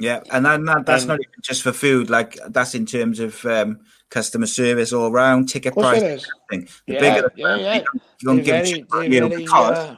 Yeah, 0.00 0.22
and 0.30 0.46
then 0.46 0.64
that, 0.66 0.86
that's 0.86 1.02
And- 1.02 1.08
not 1.08 1.20
even 1.20 1.42
just 1.42 1.62
for 1.62 1.72
food. 1.72 2.08
Like 2.08 2.38
that's 2.48 2.74
in 2.74 2.86
terms 2.86 3.18
of 3.18 3.44
um, 3.44 3.80
customer 4.10 4.46
service 4.46 4.92
all 4.92 5.10
round, 5.10 5.48
ticket 5.48 5.74
price. 5.74 6.02
it 6.02 6.06
is. 6.06 6.26
everything. 6.50 6.68
The 6.86 6.92
Yeah, 6.94 7.00
bigger 7.00 7.32
yeah, 7.36 7.56
yeah. 7.56 7.74
you 7.74 7.80
don't, 7.82 8.02
you 8.20 8.26
don't 8.28 8.36
give 8.36 8.46
very, 8.46 8.68
you 8.70 8.86
very, 9.28 9.36
because 9.36 9.78
uh, 9.78 9.96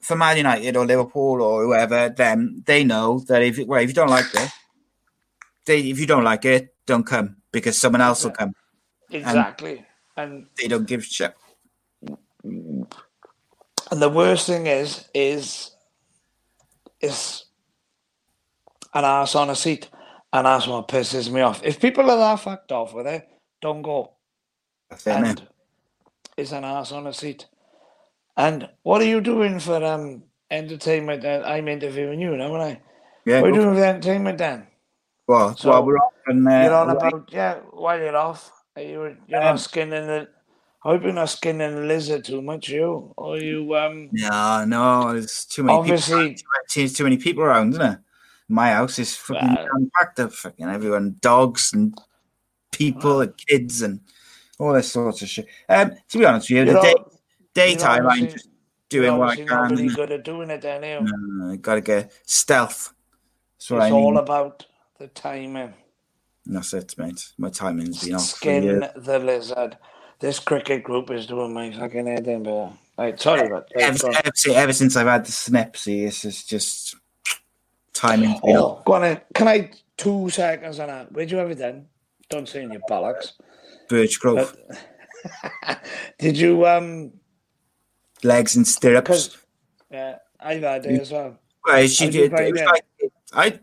for 0.00 0.16
Man 0.16 0.36
United 0.36 0.76
or 0.76 0.86
Liverpool 0.86 1.42
or 1.42 1.64
whoever, 1.64 2.08
them 2.08 2.62
they 2.66 2.84
know 2.84 3.18
that 3.26 3.42
if 3.42 3.58
well, 3.66 3.80
if 3.82 3.88
you 3.88 3.94
don't 3.94 4.10
like 4.10 4.32
it, 4.34 4.50
they 5.66 5.80
if 5.80 5.98
you 5.98 6.06
don't 6.06 6.24
like 6.24 6.44
it, 6.44 6.74
don't 6.86 7.04
come 7.06 7.36
because 7.50 7.76
someone 7.76 8.00
else 8.00 8.22
will 8.24 8.30
come. 8.30 8.54
exactly. 9.10 9.84
And 10.16 10.46
They 10.56 10.68
don't 10.68 10.86
give 10.86 11.00
a 11.00 11.04
shit. 11.04 11.34
And 12.44 12.86
the 13.90 14.08
worst 14.08 14.46
thing 14.46 14.66
is, 14.68 15.08
is, 15.12 15.72
is 17.00 17.43
an 18.94 19.04
ass 19.04 19.34
on 19.34 19.50
a 19.50 19.56
seat, 19.56 19.88
and 20.32 20.46
that's 20.46 20.66
what 20.66 20.88
pisses 20.88 21.30
me 21.30 21.40
off. 21.40 21.62
If 21.64 21.80
people 21.80 22.10
are 22.10 22.16
that 22.18 22.40
fucked 22.40 22.72
off 22.72 22.94
with 22.94 23.06
it, 23.06 23.28
don't 23.60 23.82
go. 23.82 24.12
That's 24.90 25.06
it, 25.06 25.10
innit? 25.10 25.24
And 25.28 25.42
it's 26.36 26.52
an 26.52 26.64
ass 26.64 26.92
on 26.92 27.06
a 27.06 27.12
seat. 27.12 27.46
And 28.36 28.68
what 28.82 29.00
are 29.00 29.04
you 29.06 29.20
doing 29.20 29.60
for 29.60 29.82
um 29.84 30.24
entertainment? 30.50 31.24
Uh, 31.24 31.42
I'm 31.44 31.68
interviewing 31.68 32.20
you 32.20 32.36
now, 32.36 32.52
aren't 32.54 32.78
I? 32.78 32.80
Yeah, 33.24 33.40
what 33.40 33.50
are 33.50 33.54
you 33.54 33.60
doing 33.62 33.74
for 33.76 33.84
entertainment 33.84 34.38
then? 34.38 34.66
Well, 35.26 35.56
So, 35.56 35.70
well, 35.70 35.84
we're 35.86 35.96
off 35.96 36.12
and 36.26 36.46
uh, 36.46 36.50
you're 36.50 36.74
on 36.74 36.90
about 36.90 37.28
yeah. 37.32 37.54
While 37.70 37.98
you're 37.98 38.16
off, 38.16 38.50
are 38.76 38.82
you 38.82 39.16
you're 39.26 39.38
Um, 39.40 39.44
not 39.44 39.60
skinning 39.60 40.06
the. 40.06 40.28
I 40.84 40.90
hope 40.90 41.02
you're 41.02 41.12
not 41.14 41.30
skinning 41.30 41.74
the 41.76 41.80
lizard 41.82 42.24
too 42.26 42.42
much, 42.42 42.68
you 42.68 43.14
or 43.16 43.38
you 43.38 43.74
um. 43.76 44.10
No, 44.12 44.64
no, 44.66 45.10
it's 45.16 45.46
too 45.46 45.62
many 45.62 45.78
Obviously- 45.78 46.30
people. 46.34 46.42
Too, 46.68 46.88
too, 46.88 46.94
too 46.94 47.04
many 47.04 47.16
people 47.16 47.42
around, 47.44 47.70
isn't 47.74 47.82
it? 47.92 47.98
My 48.48 48.72
house 48.72 48.98
is 48.98 49.16
fucking 49.16 49.54
Well- 49.54 49.88
packed 49.98 50.18
of 50.18 50.34
fucking 50.34 50.66
everyone, 50.68 51.16
dogs 51.20 51.72
and 51.72 51.94
people 52.72 53.20
and 53.20 53.32
kids 53.36 53.82
and 53.82 54.00
all 54.58 54.72
this 54.74 54.92
sorts 54.92 55.22
of 55.22 55.28
shit. 55.28 55.46
Um, 55.68 55.92
to 56.10 56.18
be 56.18 56.24
honest 56.24 56.50
with 56.50 56.50
you, 56.50 56.64
You're 56.64 56.74
the 56.74 56.80
day, 56.80 56.92
all- 56.94 57.12
daytime 57.54 58.06
I'm 58.06 58.28
just 58.28 58.48
doing 58.88 59.16
what 59.16 59.28
I 59.28 59.30
obviously 59.32 59.44
not 59.54 59.68
can. 59.68 59.76
really 59.76 59.94
good 59.94 60.12
at 60.12 60.24
doing 60.24 60.50
it, 60.50 60.60
then, 60.62 60.82
you? 60.82 61.44
Uh, 61.46 61.52
I 61.52 61.56
gotta 61.56 61.80
get 61.80 62.12
stealth. 62.26 62.92
That's 63.56 63.70
what 63.70 63.76
It's 63.78 63.84
I 63.86 63.90
mean. 63.90 64.04
all 64.04 64.18
about 64.18 64.66
the 64.98 65.08
timing. 65.08 65.74
That's 66.46 66.74
it, 66.74 66.94
mate. 66.98 67.32
My 67.38 67.48
timing's 67.48 68.04
been 68.04 68.14
off. 68.16 68.20
for 68.30 68.36
Skin 68.36 68.86
the 68.96 69.18
lizard. 69.18 69.78
This 70.20 70.38
cricket 70.38 70.84
group 70.84 71.10
is 71.10 71.26
doing 71.26 71.54
my 71.54 71.72
fucking 71.72 72.06
head 72.06 72.26
in, 72.28 72.42
but 72.42 72.72
right, 72.98 73.18
sorry, 73.18 73.48
but 73.48 73.70
Ever, 73.74 74.08
ever, 74.08 74.30
ever 74.54 74.72
since 74.72 74.96
I've 74.96 75.06
had 75.06 75.24
the 75.24 75.32
snipsy, 75.32 76.06
it's 76.06 76.44
just, 76.44 76.94
been. 78.00 78.40
Oh, 78.44 78.82
go 78.84 78.94
on 78.94 79.04
in. 79.04 79.20
Can 79.34 79.48
I 79.48 79.70
two 79.96 80.30
seconds 80.30 80.78
on 80.80 80.88
that? 80.88 81.12
Where'd 81.12 81.30
you 81.30 81.38
have 81.38 81.50
it 81.50 81.58
then? 81.58 81.86
Don't 82.28 82.48
say 82.48 82.62
in 82.62 82.72
your 82.72 82.82
bollocks. 82.88 83.32
Birch 83.88 84.18
Grove. 84.20 84.56
Did 86.18 86.36
you 86.36 86.66
um? 86.66 87.12
Legs 88.22 88.56
and 88.56 88.66
stirrups. 88.66 89.36
Yeah, 89.90 90.16
I've 90.40 90.62
had 90.62 90.86
it 90.86 91.00
as 91.00 91.10
well. 91.10 91.38
Well, 91.66 91.86
she 91.86 92.04
How 92.04 92.10
do 92.10 92.18
you 92.18 92.28
did. 92.28 92.40
It 92.40 92.52
was 92.52 92.62
like 92.62 92.84
I. 93.32 93.60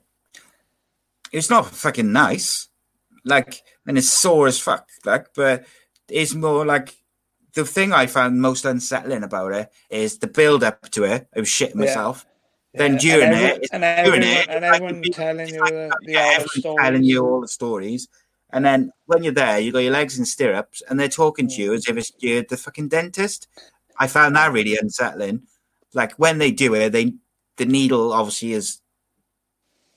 It's 1.32 1.50
not 1.50 1.66
fucking 1.68 2.12
nice, 2.12 2.68
like, 3.24 3.64
and 3.88 3.98
it's 3.98 4.10
sore 4.10 4.48
as 4.48 4.60
fuck, 4.60 4.90
like, 5.06 5.28
but 5.34 5.66
it's 6.10 6.34
more 6.34 6.66
like 6.66 6.94
the 7.54 7.66
thing 7.66 7.94
I 7.94 8.06
found 8.08 8.42
most 8.42 8.66
unsettling 8.66 9.24
about 9.24 9.54
it 9.54 9.72
is 9.90 10.18
the 10.18 10.28
build 10.28 10.64
up 10.64 10.90
to 10.92 11.06
it. 11.06 11.28
I 11.36 11.40
was 11.40 11.48
shitting 11.48 11.76
myself. 11.76 12.26
Then 12.74 12.98
during 12.98 13.26
and 13.28 13.34
every- 13.36 13.64
it, 13.64 13.70
and 13.74 13.82
during 14.06 14.24
everyone- 14.24 14.24
it, 14.24 14.50
and 14.50 14.64
it's 14.66 14.72
like 14.72 14.82
everyone 14.82 15.04
telling 15.12 15.48
you 15.50 15.60
like, 15.60 15.70
the- 15.72 15.98
the 16.06 16.12
yeah, 16.12 16.46
telling 16.78 17.04
you 17.04 17.26
all 17.26 17.42
the 17.42 17.48
stories, 17.48 18.08
and 18.54 18.64
then 18.64 18.92
when 19.08 19.24
you're 19.24 19.34
there, 19.34 19.60
you 19.60 19.72
got 19.74 19.80
your 19.80 19.92
legs 19.92 20.18
in 20.18 20.26
stirrups, 20.26 20.82
and 20.90 21.00
they're 21.00 21.10
talking 21.10 21.48
to 21.48 21.56
Mm. 21.56 21.60
you 21.60 21.74
as 21.74 21.88
if 21.88 21.98
it's 21.98 22.12
you're 22.20 22.44
the 22.44 22.56
fucking 22.58 22.88
dentist. 22.88 23.48
I 24.00 24.08
found 24.08 24.36
that 24.36 24.52
really 24.54 24.78
unsettling. 24.78 25.42
Like 25.94 26.14
when 26.14 26.38
they 26.38 26.52
do 26.52 26.74
it, 26.76 26.92
they 26.92 27.14
the 27.58 27.66
needle 27.66 28.14
obviously 28.14 28.54
is 28.54 28.80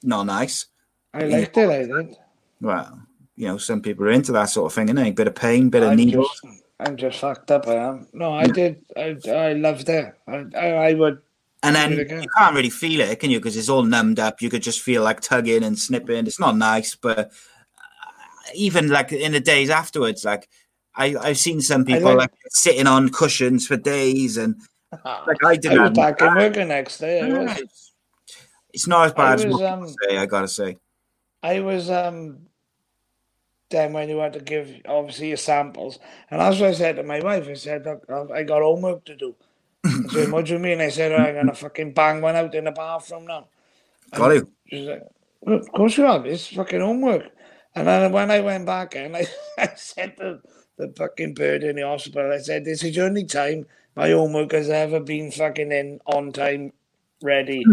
not 0.03 0.25
nice. 0.27 0.67
I 1.15 1.21
liked 1.21 1.57
it. 1.57 1.69
I 1.69 1.85
did. 1.87 2.17
Well, 2.61 3.01
you 3.37 3.47
know, 3.47 3.57
some 3.59 3.81
people 3.81 4.05
are 4.05 4.11
into 4.11 4.33
that 4.33 4.47
sort 4.47 4.67
of 4.71 4.75
thing, 4.75 4.89
innit? 4.89 5.09
A 5.11 5.13
bit 5.13 5.29
of 5.29 5.35
pain, 5.37 5.71
bit 5.71 5.83
of 5.85 5.91
I'm 5.91 5.97
needle. 5.97 6.25
just, 6.25 6.47
I'm 6.81 6.97
just 6.97 7.21
fucked 7.21 7.51
up. 7.53 7.67
I 7.69 7.75
am. 7.77 8.09
No, 8.13 8.33
I 8.33 8.47
did. 8.49 8.85
I, 8.97 9.17
I 9.31 9.53
loved 9.53 9.89
it. 9.89 10.13
I, 10.27 10.45
I, 10.57 10.67
I 10.89 10.95
would. 10.95 11.21
And 11.65 11.77
then 11.77 11.91
do 11.91 11.99
it 11.99 12.03
again. 12.03 12.23
you 12.23 12.29
can't 12.37 12.55
really 12.55 12.71
feel 12.71 13.01
it, 13.01 13.19
can 13.21 13.31
you? 13.31 13.39
Because 13.39 13.57
it's 13.57 13.69
all 13.69 13.83
numbed 13.83 14.21
up. 14.21 14.43
You 14.43 14.51
could 14.51 14.63
just 14.63 14.81
feel 14.81 15.03
like 15.03 15.21
tugging 15.21 15.65
and 15.65 15.79
snipping. 15.79 16.27
It's 16.27 16.41
not 16.41 16.57
nice, 16.57 16.95
but 16.95 17.19
uh, 17.19 17.31
even 18.55 18.89
like 18.89 19.13
in 19.13 19.33
the 19.33 19.41
days 19.41 19.71
afterwards, 19.71 20.25
like 20.25 20.49
I, 20.97 21.17
I've 21.17 21.39
seen 21.39 21.61
some 21.61 21.85
people 21.85 22.15
like- 22.15 22.31
like 22.31 22.31
sitting 22.51 22.87
on 22.87 23.09
cushions 23.09 23.67
for 23.67 23.77
days, 23.77 24.37
and 24.37 24.57
like 25.05 25.43
I 25.45 25.49
I 25.51 25.57
didn't. 25.57 25.81
was 25.81 25.91
back 25.93 26.21
in 26.21 26.35
work 26.35 26.55
the 26.55 26.65
next 26.65 26.99
day. 26.99 27.21
I 27.21 27.39
was. 27.39 27.91
It's, 28.73 28.87
not 28.87 29.07
as 29.07 29.13
bad 29.13 29.39
as 29.39 29.47
was, 29.47 29.55
what 29.55 29.65
um, 29.65 29.89
say. 29.89 30.19
I 30.19 30.27
gotta 30.27 30.49
say. 30.49 30.77
I 31.43 31.61
was 31.61 31.91
um 31.91 32.47
then 33.71 33.93
when 33.93 34.09
you 34.09 34.19
had 34.19 34.33
to 34.35 34.41
give 34.41 34.81
obviously 34.87 35.29
your 35.29 35.37
samples, 35.37 35.99
and 36.31 36.41
that's 36.41 36.61
what 36.61 36.71
I 36.71 36.75
said 36.75 36.97
to 36.97 37.03
my 37.03 37.21
wife. 37.21 37.49
I 37.49 37.55
said, 37.55 37.85
"Look, 37.85 38.31
I 38.31 38.43
got 38.43 38.63
homework 38.63 39.05
to 39.07 39.17
do." 39.17 39.35
I 39.85 40.09
said, 40.09 40.33
"What 40.33 40.47
do 40.47 40.55
you 40.55 40.59
mean?" 40.59 40.81
I 40.81 40.89
said, 40.89 41.13
oh, 41.13 41.17
"I'm 41.17 41.35
gonna 41.35 41.55
fucking 41.55 41.93
bang 41.93 42.21
one 42.21 42.37
out 42.37 42.55
in 42.55 42.65
the 42.65 42.73
bathroom 42.73 43.27
now." 43.27 43.49
Got 44.13 44.29
to. 44.29 44.49
She's 44.67 44.89
like, 44.89 45.03
well, 45.41 45.59
"Of 45.59 45.73
course 45.73 45.99
you 45.99 46.05
have. 46.05 46.27
It's 46.27 46.47
fucking 46.49 46.81
homework." 46.81 47.25
And 47.75 47.87
then 47.87 48.13
when 48.13 48.31
I 48.31 48.41
went 48.41 48.67
back 48.67 48.95
and 48.95 49.17
I, 49.17 49.27
I 49.59 49.71
said 49.77 50.17
to 50.19 50.41
the 50.77 50.93
fucking 50.97 51.35
bird 51.35 51.65
in 51.65 51.77
the 51.77 51.83
hospital, 51.83 52.33
I 52.33 52.39
said, 52.39 52.65
"This 52.65 52.83
is 52.83 52.95
the 52.95 53.03
only 53.03 53.25
time 53.25 53.67
my 53.95 54.11
homework 54.11 54.53
has 54.53 54.71
ever 54.71 55.01
been 55.01 55.31
fucking 55.31 55.71
in 55.73 56.01
on 56.07 56.33
time, 56.33 56.73
ready 57.23 57.65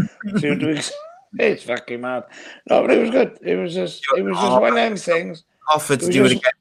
you 0.41 0.55
to." 0.55 0.83
It's 1.39 1.63
fucking 1.63 2.01
mad. 2.01 2.25
No, 2.69 2.81
but 2.81 2.91
it 2.91 2.99
was 2.99 3.09
good. 3.09 3.39
It 3.41 3.55
was 3.55 3.73
just, 3.73 4.03
it 4.17 4.21
was 4.21 4.35
just 4.35 4.51
one 4.51 4.71
of 4.71 4.75
them 4.75 4.97
things. 4.97 5.45
Offered 5.69 6.01
to 6.01 6.09
do 6.09 6.25
it 6.25 6.33
again. 6.33 6.51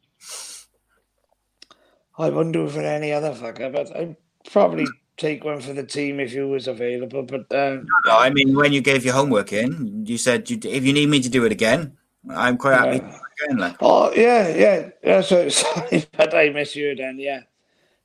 I 2.17 2.29
wouldn't 2.29 2.53
do 2.53 2.67
it 2.67 2.71
for 2.71 2.81
any 2.81 3.13
other 3.13 3.33
fucker, 3.33 3.73
but 3.73 3.97
I'd 3.97 4.17
probably 4.49 4.87
take 5.21 5.45
one 5.45 5.61
for 5.61 5.73
the 5.75 5.85
team 5.85 6.19
if 6.19 6.33
you 6.33 6.49
was 6.49 6.67
available. 6.67 7.23
But 7.23 7.53
um, 7.55 7.87
No, 8.07 8.17
I 8.19 8.31
mean, 8.31 8.57
when 8.57 8.73
you 8.73 8.81
gave 8.81 9.05
your 9.05 9.15
homework 9.15 9.53
in, 9.53 10.05
you 10.07 10.19
said 10.19 10.49
you, 10.51 10.59
if 10.65 10.83
you 10.83 10.93
need 10.93 11.09
me 11.09 11.21
to 11.21 11.29
do 11.29 11.45
it 11.45 11.53
again, 11.53 11.97
I'm 12.29 12.57
quite 12.57 12.75
happy 12.75 12.99
to 12.99 13.05
do 13.05 13.13
it 13.13 13.45
again. 13.45 13.59
Like, 13.59 13.77
oh 13.81 14.11
yeah, 14.13 14.49
yeah, 14.49 14.91
yeah. 15.05 15.21
So 15.21 15.49
sorry, 15.63 16.07
but 16.17 16.35
I 16.35 16.49
miss 16.49 16.75
you 16.75 16.97
then. 16.97 17.19
Yeah, 17.21 17.43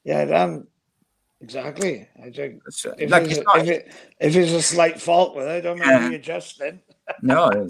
yeah. 0.03 0.23
Um, 0.23 0.67
exactly. 1.41 2.07
I 2.21 2.29
think 2.29 2.61
if, 2.97 3.09
like 3.09 3.31
it's, 3.31 3.41
not, 3.45 3.59
if 3.59 3.67
it 3.69 3.93
if 4.19 4.35
it's 4.35 4.51
a 4.51 4.61
slight 4.61 5.01
fault 5.01 5.35
with 5.35 5.47
it, 5.47 5.51
I 5.51 5.61
don't 5.61 5.77
Yeah. 5.77 5.99
mind 5.99 6.11
readjusting. 6.11 6.81
no, 7.21 7.69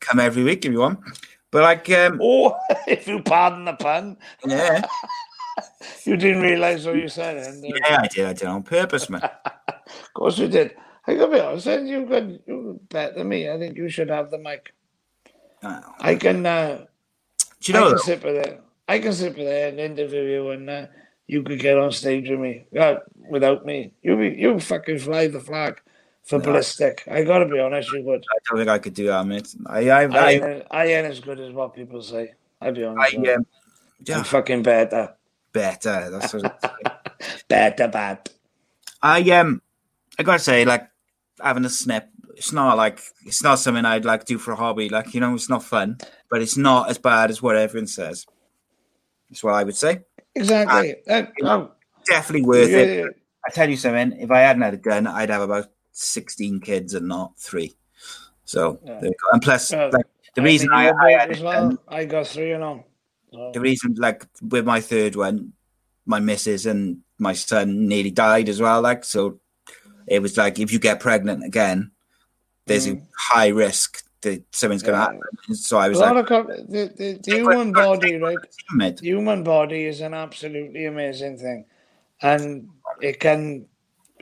come 0.00 0.18
every 0.18 0.42
week 0.42 0.64
if 0.64 0.72
you 0.72 0.80
want. 0.80 0.98
But 1.50 1.62
like, 1.64 1.90
um, 1.90 2.18
Oh, 2.22 2.56
if 2.88 3.06
you 3.06 3.20
pardon 3.20 3.66
the 3.66 3.74
pun, 3.74 4.16
yeah, 4.46 4.80
you 6.04 6.16
didn't 6.16 6.42
realise 6.42 6.84
what 6.84 6.96
you 6.96 7.08
said. 7.08 7.36
And, 7.36 7.64
uh, 7.64 7.68
yeah, 7.68 8.00
I 8.02 8.08
did, 8.08 8.26
I 8.26 8.32
did 8.32 8.48
on 8.48 8.62
purpose, 8.62 9.08
man. 9.10 9.22
Of 9.86 10.14
course 10.14 10.38
you 10.38 10.48
did. 10.48 10.74
I 11.06 11.14
gotta 11.14 11.32
be 11.32 11.40
honest, 11.40 11.66
and 11.66 11.88
you 11.88 12.06
could 12.06 12.40
you 12.46 12.80
better 12.88 13.14
than 13.14 13.28
me. 13.28 13.50
I 13.50 13.58
think 13.58 13.76
you 13.76 13.88
should 13.88 14.08
have 14.08 14.30
the 14.30 14.38
mic. 14.38 14.72
Oh. 15.62 15.80
I 16.00 16.14
can. 16.14 16.46
Uh, 16.46 16.86
Do 17.60 17.72
you 17.72 17.78
I 17.78 17.82
can 17.82 17.90
though, 17.90 17.96
sit 17.98 18.24
with 18.24 18.42
there. 18.42 18.60
I 18.88 18.98
can 19.00 19.12
sit 19.12 19.36
with 19.36 19.46
there 19.46 19.68
and 19.68 19.80
interview 19.80 20.22
you, 20.22 20.50
and 20.50 20.70
uh, 20.70 20.86
you 21.26 21.42
could 21.42 21.58
get 21.58 21.76
on 21.76 21.92
stage 21.92 22.30
with 22.30 22.38
me. 22.38 22.66
Uh, 22.78 22.96
without 23.28 23.66
me, 23.66 23.92
you 24.02 24.16
be 24.16 24.28
you 24.38 24.58
fucking 24.60 24.98
fly 25.00 25.26
the 25.26 25.40
flag 25.40 25.80
for 26.22 26.38
ballistic. 26.38 27.02
I 27.10 27.24
gotta 27.24 27.46
be 27.46 27.58
honest, 27.58 27.92
you 27.92 28.02
would. 28.04 28.24
I 28.30 28.38
don't 28.48 28.58
think 28.58 28.68
I 28.68 28.78
could 28.78 28.94
do 28.94 29.06
that, 29.08 29.26
mate. 29.26 29.54
I, 29.66 29.90
I, 29.90 30.02
I, 30.02 30.06
I, 30.06 30.30
ain't, 30.30 30.66
I 30.70 30.86
ain't 30.86 31.06
as 31.06 31.20
good 31.20 31.40
as 31.40 31.52
what 31.52 31.74
people 31.74 32.00
say. 32.02 32.34
I'll 32.60 32.72
be 32.72 32.84
I, 32.84 32.88
honest. 32.88 33.12
you. 33.14 33.34
um, 33.34 33.38
I'm 33.38 33.46
yeah, 34.04 34.22
fucking 34.22 34.62
better, 34.62 35.14
better. 35.52 36.10
That's 36.10 36.34
better, 37.48 37.88
bad. 37.88 38.30
I 39.02 39.20
um, 39.30 39.62
I 40.18 40.22
gotta 40.22 40.38
say, 40.38 40.64
like 40.64 40.88
having 41.40 41.64
a 41.64 41.70
snip. 41.70 42.08
It's 42.36 42.52
not 42.52 42.76
like 42.76 42.98
it's 43.26 43.42
not 43.42 43.58
something 43.58 43.84
I'd 43.84 44.04
like 44.04 44.24
do 44.24 44.38
for 44.38 44.52
a 44.52 44.56
hobby. 44.56 44.88
Like 44.88 45.14
you 45.14 45.20
know, 45.20 45.34
it's 45.34 45.48
not 45.50 45.62
fun, 45.62 45.98
but 46.30 46.40
it's 46.42 46.56
not 46.56 46.88
as 46.90 46.98
bad 46.98 47.30
as 47.30 47.42
what 47.42 47.56
everyone 47.56 47.86
says. 47.86 48.26
That's 49.30 49.44
what 49.44 49.54
I 49.54 49.64
would 49.64 49.76
say. 49.76 50.00
Exactly. 50.34 50.96
Uh, 51.08 51.24
no, 51.40 51.72
definitely 52.06 52.46
worth 52.46 52.70
Yeah, 52.70 52.78
it. 52.78 52.98
yeah. 52.98 53.10
I 53.46 53.50
tell 53.50 53.68
you 53.68 53.76
something. 53.76 54.18
If 54.20 54.30
I 54.30 54.40
hadn't 54.40 54.62
had 54.62 54.74
a 54.74 54.78
gun, 54.78 55.06
I'd 55.06 55.30
have 55.30 55.42
about 55.42 55.66
sixteen 55.92 56.60
kids 56.60 56.94
and 56.94 57.06
not 57.08 57.38
three. 57.38 57.76
So 58.44 58.78
Yeah. 58.84 58.94
there 59.00 59.10
you 59.10 59.16
go. 59.22 59.28
and 59.32 59.42
plus, 59.42 59.70
Well, 59.72 59.90
like 59.92 60.06
the 60.34 60.42
I 60.42 60.44
reason 60.44 60.70
I, 60.72 60.90
I 60.90 61.10
had 61.12 61.40
well. 61.40 61.76
I 61.88 62.04
got 62.06 62.26
three 62.26 62.52
and 62.52 62.64
all. 62.64 62.86
So, 63.32 63.50
the 63.52 63.60
reason 63.60 63.94
like 63.98 64.26
with 64.42 64.66
my 64.66 64.80
third 64.80 65.16
one, 65.16 65.54
my 66.06 66.20
missus 66.20 66.66
and 66.66 66.98
my 67.18 67.32
son 67.32 67.86
nearly 67.86 68.10
died 68.10 68.48
as 68.48 68.60
well. 68.60 68.82
Like 68.82 69.04
so, 69.04 69.40
it 70.06 70.20
was 70.20 70.36
like 70.36 70.58
if 70.58 70.72
you 70.72 70.78
get 70.78 71.00
pregnant 71.00 71.44
again, 71.44 71.92
there's 72.66 72.86
a 72.86 73.00
high 73.16 73.48
risk 73.48 74.04
that 74.22 74.42
something's 74.52 74.82
going 74.82 74.98
to 74.98 75.06
Mm. 75.06 75.14
Yeah. 75.14 75.20
happen. 75.20 75.54
So 75.54 75.78
I 75.78 75.88
was 75.88 75.98
like, 75.98 76.16
of 76.16 76.26
co- 76.26 76.46
the, 76.46 76.92
the, 76.96 77.20
the 77.22 77.32
human 77.32 77.72
body, 77.72 78.14
right? 78.16 78.38
The 78.76 78.94
human 79.00 79.42
body 79.42 79.86
is 79.86 80.00
an 80.00 80.14
absolutely 80.14 80.86
amazing 80.86 81.38
thing, 81.38 81.64
and 82.20 82.68
it 83.00 83.18
can 83.20 83.66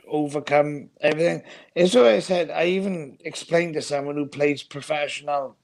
overcome 0.07 0.89
everything. 0.99 1.43
It's 1.75 1.95
what 1.95 2.07
I 2.07 2.19
said. 2.19 2.49
I 2.49 2.65
even 2.65 3.17
explained 3.21 3.75
to 3.75 3.81
someone 3.81 4.15
who 4.15 4.25
plays 4.25 4.63
professional. 4.63 5.55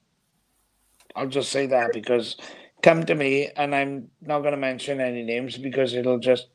I'll 1.15 1.27
just 1.27 1.51
say 1.51 1.65
that 1.67 1.93
because 1.93 2.37
come 2.81 3.05
to 3.05 3.15
me, 3.15 3.49
and 3.55 3.73
I'm 3.73 4.09
not 4.21 4.39
going 4.39 4.51
to 4.51 4.57
mention 4.57 5.01
any 5.01 5.23
names 5.23 5.57
because 5.57 5.93
it'll 5.93 6.19
just. 6.19 6.47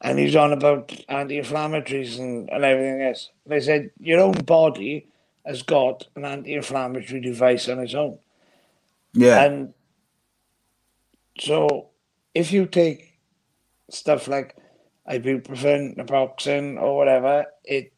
And 0.00 0.18
he's 0.18 0.36
on 0.36 0.52
about 0.52 0.92
anti-inflammatories 1.08 2.18
and, 2.18 2.48
and 2.50 2.64
everything 2.64 3.02
else. 3.02 3.30
They 3.46 3.60
said 3.60 3.90
your 3.98 4.20
own 4.20 4.32
body 4.32 5.08
has 5.44 5.62
got 5.62 6.06
an 6.16 6.24
anti-inflammatory 6.24 7.20
device 7.20 7.68
on 7.68 7.78
its 7.78 7.94
own. 7.94 8.18
Yeah, 9.14 9.42
And 9.42 9.72
so 11.38 11.90
if 12.34 12.52
you 12.52 12.66
take 12.66 13.18
stuff 13.90 14.28
like 14.28 14.56
ibuprofen, 15.08 15.96
naproxen, 15.96 16.80
or 16.80 16.96
whatever, 16.96 17.46
it 17.64 17.92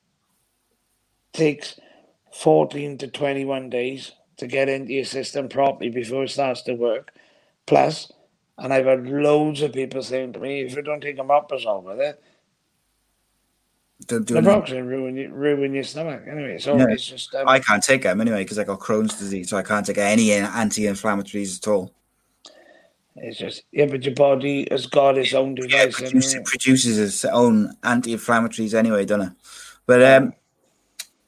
takes 1.32 1.80
14 2.32 2.98
to 2.98 3.08
21 3.08 3.70
days 3.70 4.12
to 4.38 4.46
get 4.46 4.68
into 4.68 4.92
your 4.92 5.04
system 5.04 5.48
properly 5.48 5.90
before 5.90 6.24
it 6.24 6.30
starts 6.30 6.62
to 6.62 6.74
work. 6.74 7.12
Plus, 7.66 8.10
and 8.56 8.72
I've 8.72 8.86
had 8.86 9.06
loads 9.06 9.62
of 9.62 9.72
people 9.72 10.02
saying 10.02 10.32
to 10.32 10.40
me, 10.40 10.62
if 10.62 10.74
you 10.74 10.82
don't 10.82 11.00
take 11.00 11.18
omeprazole 11.18 11.82
with 11.82 12.00
it, 12.00 12.22
don't 14.06 14.24
do 14.24 14.34
naproxen 14.34 14.86
ruin, 14.86 15.16
you- 15.16 15.30
ruin 15.30 15.74
your 15.74 15.82
stomach. 15.82 16.22
Anyway, 16.30 16.58
so 16.58 16.76
Yeah. 16.76 16.86
it's 16.88 17.04
just... 17.04 17.34
Um, 17.34 17.48
I 17.48 17.58
can't 17.58 17.82
take 17.82 18.02
them 18.04 18.20
anyway 18.20 18.44
because 18.44 18.58
I 18.58 18.64
got 18.64 18.78
Crohn's 18.78 19.18
disease, 19.18 19.50
so 19.50 19.56
I 19.56 19.62
can't 19.62 19.84
take 19.84 19.98
any 19.98 20.32
anti-inflammatories 20.32 21.58
at 21.58 21.68
all. 21.68 21.92
It's 23.16 23.38
just... 23.38 23.64
Yeah, 23.72 23.86
but 23.86 24.04
your 24.04 24.14
body 24.14 24.68
has 24.70 24.86
got 24.86 25.18
its 25.18 25.34
own 25.34 25.56
Yeah, 25.56 25.82
it 25.82 25.92
produces, 25.94 26.34
it 26.34 26.44
produces 26.44 26.98
its 26.98 27.24
own 27.24 27.76
anti-inflammatories 27.82 28.72
anyway, 28.72 29.04
don't 29.04 29.22
it? 29.22 29.32
But 29.84 30.02
um, 30.04 30.32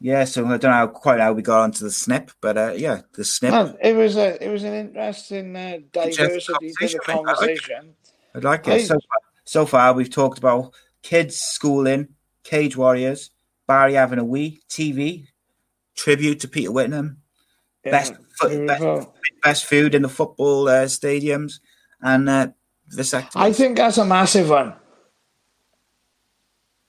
yeah. 0.01 0.25
So 0.25 0.45
I 0.47 0.57
don't 0.57 0.63
know 0.65 0.71
how, 0.73 0.87
quite 0.89 1.21
how 1.21 1.33
we 1.33 1.43
got 1.43 1.61
onto 1.61 1.85
the 1.85 1.91
snip, 1.91 2.31
but 2.41 2.57
uh, 2.59 2.73
yeah, 2.77 3.03
the 3.15 3.25
snip. 3.25 3.77
It 3.83 3.95
was 3.97 4.17
a 4.17 4.43
it 4.45 4.49
was 4.51 4.65
an 4.65 4.75
interesting 4.75 5.55
uh, 5.55 5.79
diversity 5.93 6.73
to 6.81 6.89
the 6.89 6.99
conversation. 7.05 7.95
I 8.35 8.39
like 8.39 8.67
it. 8.67 8.71
I 8.71 8.73
like 8.73 8.83
it. 8.83 8.87
So 8.87 8.95
far, 8.95 9.19
so 9.45 9.67
far, 9.67 9.93
we've 9.93 10.11
talked 10.11 10.39
about 10.39 10.73
kids 11.03 11.37
schooling, 11.39 12.09
Cage 12.45 12.77
Warriors, 12.77 13.31
Barrie 13.67 13.95
having 13.95 14.19
a 14.19 14.25
wee, 14.25 14.63
TV, 14.69 15.27
tribute 15.97 16.41
to 16.41 16.49
Peter 16.49 16.73
Whittingham, 16.73 17.19
Yeah, 17.85 17.93
Best 17.93 18.15
foot- 18.39 18.67
best- 18.67 19.09
best 19.43 19.65
food 19.67 19.95
in 19.95 20.03
the 20.03 20.09
football 20.09 20.69
uh, 20.69 20.85
stadiums, 20.87 21.61
and 22.03 22.29
uh, 22.29 22.49
vasectomy. 22.95 23.31
I 23.37 23.53
think 23.53 23.77
that's 23.77 23.99
a 23.99 24.05
massive 24.05 24.51
one. 24.51 24.75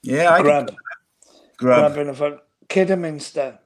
yeah, 0.02 0.30
I 0.30 0.42
Grub, 0.42 0.66
grab, 0.66 0.76
grab, 1.58 1.80
grub 1.92 1.98
in 1.98 2.06
the 2.08 2.14
foot. 2.14 2.38
Kidderminster, 2.72 3.58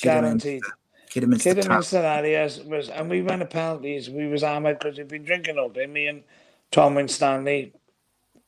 guaranteed. 0.00 0.62
Kidderminster. 1.10 1.54
Kidderminster 1.54 2.64
was, 2.68 2.88
and 2.88 3.10
we 3.10 3.20
went 3.20 3.40
to 3.40 3.46
penalties. 3.46 4.08
We 4.08 4.28
was 4.28 4.42
hammered 4.42 4.78
because 4.78 4.96
we'd 4.96 5.08
been 5.08 5.24
drinking 5.24 5.58
all 5.58 5.70
day. 5.70 5.86
Me 5.86 6.06
and 6.06 6.22
Tom 6.70 6.94
Winstanley, 6.94 7.72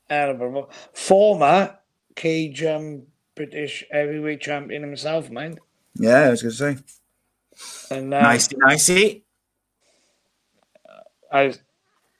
Edinburgh, 0.08 0.68
former 0.92 1.76
cage 2.14 2.62
um, 2.62 3.02
British 3.34 3.84
heavyweight 3.90 4.40
champion 4.40 4.82
himself, 4.82 5.28
mind. 5.28 5.58
Yeah, 5.96 6.20
I 6.20 6.30
was 6.30 6.42
going 6.42 6.52
to 6.52 6.56
say. 6.56 7.96
And 7.96 8.14
uh, 8.14 8.20
Nice, 8.20 8.48
nicey. 8.52 9.24
I 11.32 11.52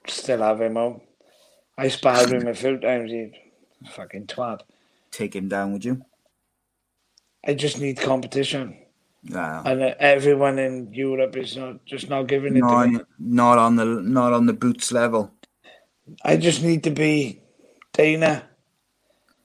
still 0.07 0.39
have 0.39 0.59
him 0.59 0.75
home. 0.75 1.01
I 1.77 1.87
sparred 1.87 2.31
with 2.31 2.41
him 2.41 2.49
a 2.49 2.53
few 2.53 2.77
times. 2.79 3.11
He 3.11 3.31
fucking 3.91 4.27
twat. 4.27 4.61
Take 5.09 5.33
him 5.33 5.47
down, 5.47 5.71
would 5.71 5.85
you? 5.85 6.03
I 7.47 7.53
just 7.55 7.79
need 7.79 7.97
competition, 7.99 8.77
No, 9.23 9.61
and 9.65 9.81
everyone 9.99 10.59
in 10.59 10.93
Europe 10.93 11.35
is 11.37 11.55
not 11.57 11.83
just 11.85 12.09
not 12.09 12.27
giving 12.27 12.55
it 12.57 12.61
not, 12.61 12.83
to 12.83 12.89
me. 12.89 12.95
on, 12.97 13.05
not 13.19 13.57
on 13.57 13.75
the 13.77 13.85
not 13.85 14.33
on 14.33 14.45
the 14.47 14.53
boots 14.53 14.91
level. 14.91 15.31
I 16.23 16.37
just 16.37 16.61
need 16.63 16.83
to 16.83 16.91
be 16.91 17.41
Dana. 17.93 18.43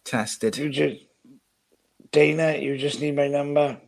Tested. 0.05 0.57
You 0.59 0.69
just 0.71 1.05
Dana. 2.13 2.57
You 2.59 2.77
just 2.79 3.01
need 3.01 3.17
my 3.17 3.29
number. 3.29 3.79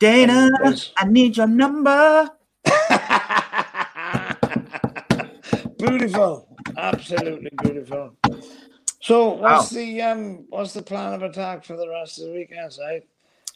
Dana, 0.00 0.50
I 0.98 1.06
need 1.06 1.38
your 1.38 1.48
number. 1.48 2.30
beautiful, 5.78 6.48
absolutely 6.76 7.50
beautiful. 7.62 8.16
So, 9.04 9.34
what's 9.34 9.68
the 9.68 10.00
um, 10.00 10.46
what's 10.48 10.72
the 10.72 10.80
plan 10.80 11.12
of 11.12 11.22
attack 11.22 11.62
for 11.62 11.76
the 11.76 11.86
rest 11.86 12.18
of 12.18 12.24
the 12.24 12.32
weekend, 12.32 12.72
side? 12.72 13.02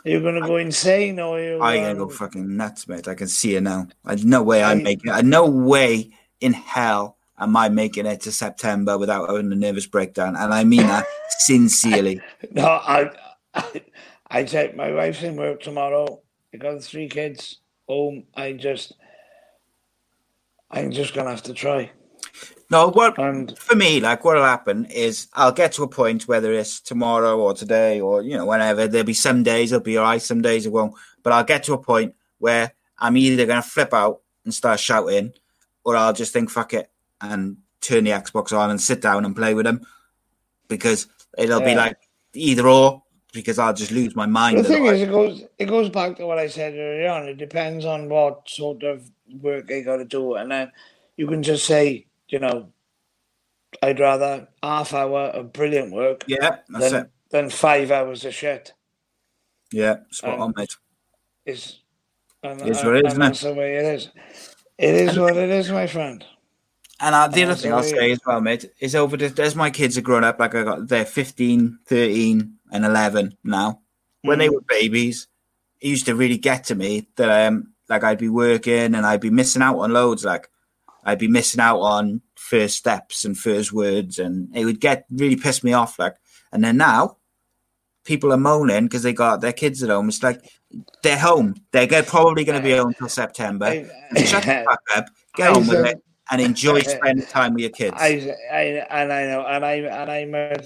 Are 0.04 0.10
you 0.10 0.20
going 0.20 0.34
to 0.34 0.46
go 0.46 0.56
insane, 0.56 1.18
or 1.18 1.40
you? 1.40 1.62
I'm 1.62 1.80
gonna 1.80 1.94
go 1.94 2.02
um, 2.02 2.10
fucking 2.10 2.54
nuts, 2.54 2.86
mate. 2.86 3.08
I 3.08 3.14
can 3.14 3.28
see 3.28 3.56
it 3.56 3.62
now. 3.62 3.86
There's 4.04 4.26
no 4.26 4.42
way 4.42 4.62
I'm 4.62 4.82
making. 4.82 5.10
it. 5.10 5.24
No 5.24 5.46
way 5.46 6.10
in 6.42 6.52
hell 6.52 7.16
am 7.38 7.56
I 7.56 7.70
making 7.70 8.04
it 8.04 8.20
to 8.22 8.30
September 8.30 8.98
without 8.98 9.30
having 9.30 9.50
a 9.50 9.56
nervous 9.56 9.86
breakdown, 9.86 10.36
and 10.36 10.52
I 10.52 10.64
mean 10.64 10.86
that 10.86 11.06
sincerely. 11.38 12.20
No, 12.52 12.66
I, 12.66 13.10
I, 13.54 13.82
I 14.30 14.44
take 14.44 14.76
my 14.76 14.92
wife's 14.92 15.22
in 15.22 15.36
work 15.36 15.62
tomorrow. 15.62 16.20
I 16.52 16.58
got 16.58 16.82
three 16.82 17.08
kids 17.08 17.60
home. 17.88 18.24
I 18.34 18.52
just, 18.52 18.92
I'm 20.70 20.90
just 20.90 21.14
gonna 21.14 21.30
have 21.30 21.44
to 21.44 21.54
try. 21.54 21.90
No, 22.70 22.88
what 22.88 23.18
And 23.18 23.56
for 23.58 23.74
me, 23.74 24.00
like 24.00 24.24
what'll 24.24 24.44
happen 24.44 24.84
is 24.86 25.28
I'll 25.32 25.52
get 25.52 25.72
to 25.72 25.84
a 25.84 25.88
point 25.88 26.28
whether 26.28 26.52
it's 26.52 26.80
tomorrow 26.80 27.38
or 27.38 27.54
today 27.54 28.00
or 28.00 28.22
you 28.22 28.36
know 28.36 28.44
whenever. 28.44 28.86
There'll 28.86 29.06
be 29.06 29.14
some 29.14 29.42
days 29.42 29.72
it'll 29.72 29.82
be 29.82 29.98
alright, 29.98 30.20
some 30.20 30.42
days 30.42 30.66
it 30.66 30.72
won't. 30.72 30.94
But 31.22 31.32
I'll 31.32 31.44
get 31.44 31.64
to 31.64 31.72
a 31.72 31.78
point 31.78 32.14
where 32.38 32.72
I'm 32.98 33.16
either 33.16 33.46
gonna 33.46 33.62
flip 33.62 33.94
out 33.94 34.20
and 34.44 34.52
start 34.52 34.80
shouting, 34.80 35.32
or 35.84 35.96
I'll 35.96 36.12
just 36.12 36.32
think 36.32 36.50
fuck 36.50 36.74
it 36.74 36.90
and 37.20 37.56
turn 37.80 38.04
the 38.04 38.10
Xbox 38.10 38.56
on 38.56 38.70
and 38.70 38.80
sit 38.80 39.00
down 39.00 39.24
and 39.24 39.34
play 39.34 39.54
with 39.54 39.64
them 39.64 39.86
because 40.68 41.06
it'll 41.38 41.60
be 41.60 41.74
like 41.74 41.96
either 42.34 42.66
or 42.66 43.02
because 43.32 43.58
I'll 43.58 43.74
just 43.74 43.92
lose 43.92 44.14
my 44.16 44.26
mind. 44.26 44.58
the 44.58 44.64
thing 44.64 44.86
is, 44.86 45.02
it 45.02 45.10
goes, 45.10 45.44
it 45.58 45.66
goes 45.66 45.88
back 45.88 46.16
to 46.16 46.26
what 46.26 46.38
I 46.38 46.48
said 46.48 46.74
earlier 46.74 47.10
on. 47.10 47.28
It 47.28 47.36
depends 47.36 47.84
on 47.84 48.08
what 48.08 48.48
sort 48.48 48.82
of 48.82 49.10
work 49.40 49.70
I 49.70 49.80
got 49.80 49.98
to 49.98 50.04
do, 50.04 50.34
and 50.34 50.50
then 50.50 50.72
you 51.16 51.26
can 51.26 51.42
just 51.42 51.66
say, 51.66 52.06
you 52.28 52.38
know, 52.38 52.72
I'd 53.82 54.00
rather 54.00 54.48
half 54.62 54.94
hour 54.94 55.20
of 55.28 55.52
brilliant 55.52 55.92
work 55.92 56.24
yeah, 56.26 56.58
that's 56.68 56.90
than 56.90 57.04
it. 57.04 57.10
than 57.30 57.50
five 57.50 57.90
hours 57.90 58.24
of 58.24 58.34
shit. 58.34 58.72
Yeah, 59.72 59.96
spot 60.10 60.34
Um, 60.34 60.40
on, 60.42 60.54
mate. 60.56 60.76
Is 61.44 61.80
and, 62.42 62.60
It's 62.62 62.78
and- 62.80 62.86
what 62.88 62.96
it 62.96 63.06
is, 63.06 63.12
and 63.14 63.22
isn't 63.22 63.22
it? 63.22 63.26
that's 63.26 63.40
the 63.40 63.54
way 63.54 63.76
it 63.76 63.84
is. 63.84 64.08
It 64.78 64.94
is 64.94 65.18
what 65.18 65.36
it 65.36 65.50
is, 65.50 65.70
my 65.70 65.86
friend. 65.86 66.24
And 67.00 67.14
uh, 67.14 67.28
the 67.28 67.44
other 67.44 67.54
thing 67.54 67.72
I'll 67.72 67.82
say 67.82 68.10
as 68.12 68.20
well, 68.26 68.40
mate, 68.40 68.72
is 68.80 68.94
over 68.94 69.16
the, 69.16 69.42
as 69.42 69.54
my 69.54 69.70
kids 69.70 69.96
are 69.98 70.02
grown 70.02 70.24
up, 70.24 70.40
like 70.40 70.54
I 70.54 70.64
got, 70.64 70.88
they're 70.88 71.04
15, 71.04 71.78
13, 71.86 72.54
and 72.72 72.84
11 72.84 73.36
now. 73.44 73.80
When 74.22 74.38
they 74.40 74.48
were 74.48 74.62
babies, 74.62 75.28
it 75.80 75.88
used 75.88 76.06
to 76.06 76.14
really 76.16 76.38
get 76.38 76.64
to 76.64 76.74
me 76.74 77.06
that, 77.16 77.46
um, 77.46 77.72
like 77.88 78.02
I'd 78.02 78.18
be 78.18 78.28
working 78.28 78.94
and 78.94 79.06
I'd 79.06 79.20
be 79.20 79.30
missing 79.30 79.62
out 79.62 79.78
on 79.78 79.92
loads. 79.92 80.24
Like 80.24 80.48
I'd 81.04 81.18
be 81.18 81.28
missing 81.28 81.60
out 81.60 81.80
on 81.80 82.22
first 82.34 82.76
steps 82.76 83.24
and 83.24 83.36
first 83.36 83.72
words, 83.72 84.18
and 84.18 84.54
it 84.54 84.64
would 84.64 84.80
get 84.80 85.06
really 85.10 85.36
piss 85.36 85.62
me 85.62 85.72
off. 85.72 85.98
Like, 85.98 86.16
and 86.52 86.62
then 86.62 86.76
now, 86.76 87.16
people 88.04 88.32
are 88.32 88.38
moaning 88.38 88.84
because 88.84 89.02
they 89.02 89.12
got 89.12 89.40
their 89.40 89.52
kids 89.52 89.82
at 89.82 89.90
home. 89.90 90.08
It's 90.08 90.22
like 90.22 90.42
they're 91.02 91.18
home. 91.18 91.54
They're 91.72 92.02
probably 92.02 92.44
going 92.44 92.60
to 92.60 92.66
be 92.66 92.76
home 92.76 92.88
until 92.88 93.08
September. 93.08 93.86
Shut 94.16 94.42
the 94.42 94.64
fuck 94.66 94.82
up, 94.96 95.06
get 95.34 95.54
on 95.54 95.66
with 95.66 95.86
it, 95.86 96.02
and 96.30 96.40
enjoy 96.40 96.80
spending 96.82 97.26
time 97.26 97.54
with 97.54 97.62
your 97.62 97.70
kids. 97.70 97.96
I, 97.98 98.34
I 98.50 98.62
and 98.90 99.12
I 99.12 99.26
know, 99.26 99.46
and 99.46 99.64
I 99.64 99.74
and 99.74 100.10
I'm 100.10 100.34
a 100.34 100.56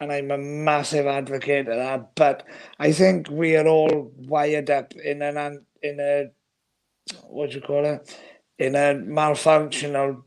and 0.00 0.12
I'm 0.12 0.30
a 0.30 0.38
massive 0.38 1.06
advocate 1.06 1.68
of 1.68 1.76
that. 1.76 2.14
But 2.14 2.44
I 2.78 2.92
think 2.92 3.28
we 3.30 3.56
are 3.56 3.66
all 3.66 4.12
wired 4.16 4.70
up 4.70 4.92
in 4.94 5.22
an 5.22 5.36
an- 5.36 5.64
in 5.82 6.00
a 6.00 6.30
what 7.24 7.50
do 7.50 7.56
you 7.56 7.62
call 7.62 7.84
it 7.84 8.18
in 8.58 8.74
a 8.74 8.94
malfunctional 8.94 10.22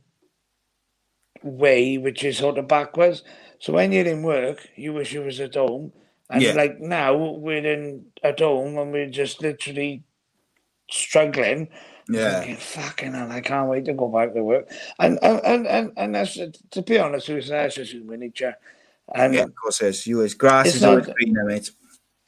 way, 1.43 1.97
which 1.97 2.23
is 2.23 2.37
sort 2.37 2.57
of 2.57 2.67
backwards. 2.67 3.23
So 3.59 3.73
when 3.73 3.91
you're 3.91 4.05
in 4.07 4.23
work, 4.23 4.67
you 4.75 4.93
wish 4.93 5.13
you 5.13 5.21
was 5.21 5.39
at 5.39 5.55
home. 5.55 5.91
And 6.29 6.41
Yeah. 6.41 6.53
like 6.53 6.79
now 6.79 7.15
we're 7.15 7.65
in 7.65 8.05
at 8.23 8.39
home 8.39 8.77
and 8.77 8.91
we're 8.91 9.09
just 9.09 9.41
literally 9.41 10.03
struggling. 10.91 11.69
Yeah. 12.07 12.39
Thinking, 12.39 12.55
fucking 12.57 13.13
hell, 13.13 13.31
I 13.31 13.41
can't 13.41 13.69
wait 13.69 13.85
to 13.85 13.93
go 13.93 14.07
back 14.07 14.33
to 14.33 14.43
work. 14.43 14.69
And 14.99 15.19
and 15.21 15.41
and 15.43 15.67
and, 15.67 15.91
and 15.97 16.15
that's 16.15 16.37
to 16.71 16.81
be 16.81 16.99
honest 16.99 17.27
you, 17.29 17.41
that's 17.41 17.75
just 17.75 17.91
human 17.93 18.19
nature. 18.19 18.55
And 19.15 19.33
Yeah, 19.33 19.43
of 19.43 19.55
course 19.55 19.81
it 19.81 19.87
is. 19.87 20.07
You 20.07 20.27
grass 20.35 20.67
It's 20.67 20.75
is 20.77 20.83
always 20.83 21.07
not- 21.07 21.15
greener, 21.15 21.45
mate. 21.45 21.71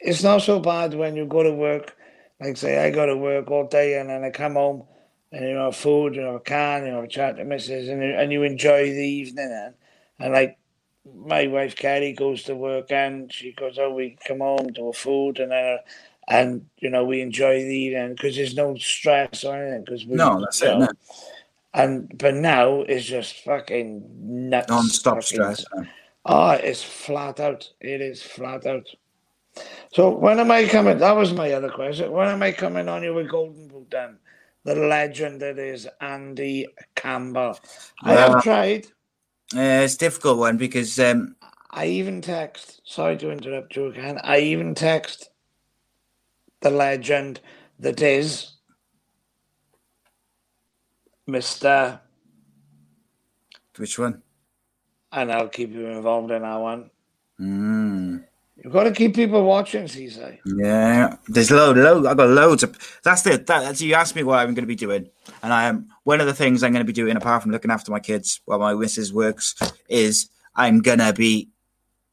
it's 0.00 0.22
not 0.22 0.42
so 0.42 0.58
bad 0.58 0.94
when 0.94 1.14
you 1.16 1.26
go 1.26 1.42
to 1.44 1.52
work. 1.52 1.96
Like 2.40 2.56
say, 2.56 2.84
I 2.84 2.90
go 2.90 3.06
to 3.06 3.16
work 3.16 3.50
all 3.52 3.68
day 3.68 3.98
and 4.00 4.10
then 4.10 4.24
I 4.24 4.30
come 4.30 4.54
home 4.54 4.84
and 5.32 5.48
you 5.48 5.56
have 5.56 5.74
food, 5.76 6.08
and 6.08 6.16
you 6.16 6.22
have 6.22 6.34
a 6.34 6.40
can, 6.40 6.86
you 6.86 6.92
have 6.92 7.04
a 7.04 7.08
chat 7.08 7.36
to 7.36 7.44
missus, 7.44 7.88
and 7.88 8.02
you, 8.02 8.14
and 8.14 8.30
you 8.32 8.42
enjoy 8.42 8.90
the 8.90 9.06
evening. 9.06 9.50
And, 9.50 9.74
and 10.18 10.32
like 10.32 10.58
my 11.26 11.46
wife 11.48 11.74
Kelly 11.74 12.12
goes 12.12 12.44
to 12.44 12.54
work 12.54 12.92
and 12.92 13.32
she 13.32 13.52
goes, 13.52 13.78
oh, 13.78 13.92
we 13.92 14.16
come 14.26 14.38
home 14.38 14.72
to 14.74 14.88
a 14.88 14.92
food 14.92 15.40
and 15.40 15.50
then. 15.50 15.78
and 16.28 16.66
you 16.78 16.88
know 16.90 17.04
we 17.04 17.20
enjoy 17.20 17.58
the 17.60 17.74
evening 17.76 18.10
because 18.12 18.36
there's 18.36 18.54
no 18.54 18.76
stress 18.76 19.42
or 19.42 19.56
anything. 19.56 19.84
Because 19.84 20.06
we, 20.06 20.14
No, 20.14 20.40
that's 20.40 20.62
it. 20.62 20.78
No. 20.78 20.88
And 21.74 22.16
but 22.18 22.34
now 22.34 22.82
it's 22.82 23.06
just 23.06 23.42
fucking 23.44 24.04
nuts. 24.48 24.68
Non-stop 24.68 25.14
fucking- 25.14 25.24
stress. 25.24 25.64
man. 25.74 25.88
Oh, 26.24 26.50
it's 26.50 26.84
flat 26.84 27.40
out. 27.40 27.68
It 27.80 28.00
is 28.00 28.22
flat 28.22 28.64
out. 28.66 28.86
So 29.92 30.10
when 30.10 30.38
am 30.38 30.52
I 30.52 30.66
coming? 30.66 30.98
That 30.98 31.16
was 31.16 31.32
my 31.32 31.50
other 31.52 31.68
question. 31.70 32.12
When 32.12 32.28
am 32.28 32.42
I 32.42 32.52
coming 32.52 32.88
on 32.88 33.02
you 33.02 33.12
with 33.12 33.28
Golden 33.28 33.66
Boot 33.66 33.90
then? 33.90 34.18
The 34.64 34.74
legend 34.76 35.40
that 35.42 35.58
is 35.58 35.88
Andy 36.00 36.66
Campbell. 36.94 37.58
I 38.02 38.14
Well- 38.14 38.34
have 38.34 38.42
tried. 38.42 38.86
Uh, 39.54 39.84
it's 39.84 39.94
a 39.96 39.98
difficult 39.98 40.38
one 40.38 40.56
because 40.56 40.98
um, 40.98 41.36
I 41.70 41.86
even 41.86 42.22
text. 42.22 42.80
Sorry 42.84 43.18
to 43.18 43.30
interrupt 43.30 43.76
you 43.76 43.86
again. 43.86 44.18
I 44.22 44.38
even 44.38 44.74
text 44.74 45.28
the 46.60 46.70
legend 46.70 47.40
that 47.78 48.00
is 48.00 48.52
Mister, 51.26 52.00
which 53.76 53.98
one? 53.98 54.22
and 55.12 55.30
I'll 55.30 55.48
keep 55.48 55.70
you 55.72 55.86
involved 55.88 56.30
in 56.30 56.40
that 56.42 56.56
one. 56.56 56.90
Mm, 57.38 58.24
You've 58.62 58.72
got 58.72 58.84
to 58.84 58.92
keep 58.92 59.14
people 59.16 59.44
watching, 59.44 59.84
CC. 59.84 60.38
yeah, 60.44 61.16
there's 61.26 61.50
load, 61.50 61.76
load. 61.76 62.06
I've 62.06 62.16
got 62.16 62.28
loads 62.28 62.62
of. 62.62 63.00
That's 63.02 63.26
it. 63.26 63.46
That, 63.46 63.60
that's 63.62 63.82
you 63.82 63.94
asked 63.94 64.14
me 64.14 64.22
what 64.22 64.38
I'm 64.38 64.54
going 64.54 64.62
to 64.62 64.66
be 64.66 64.76
doing, 64.76 65.08
and 65.42 65.52
I 65.52 65.64
am 65.64 65.88
one 66.04 66.20
of 66.20 66.26
the 66.26 66.34
things 66.34 66.62
I'm 66.62 66.72
going 66.72 66.84
to 66.84 66.92
be 66.92 66.92
doing 66.92 67.16
apart 67.16 67.42
from 67.42 67.50
looking 67.50 67.72
after 67.72 67.90
my 67.90 67.98
kids 67.98 68.40
while 68.44 68.60
my 68.60 68.74
missus 68.74 69.12
works 69.12 69.56
is 69.88 70.30
I'm 70.54 70.80
going 70.80 71.00
to 71.00 71.12
be 71.12 71.48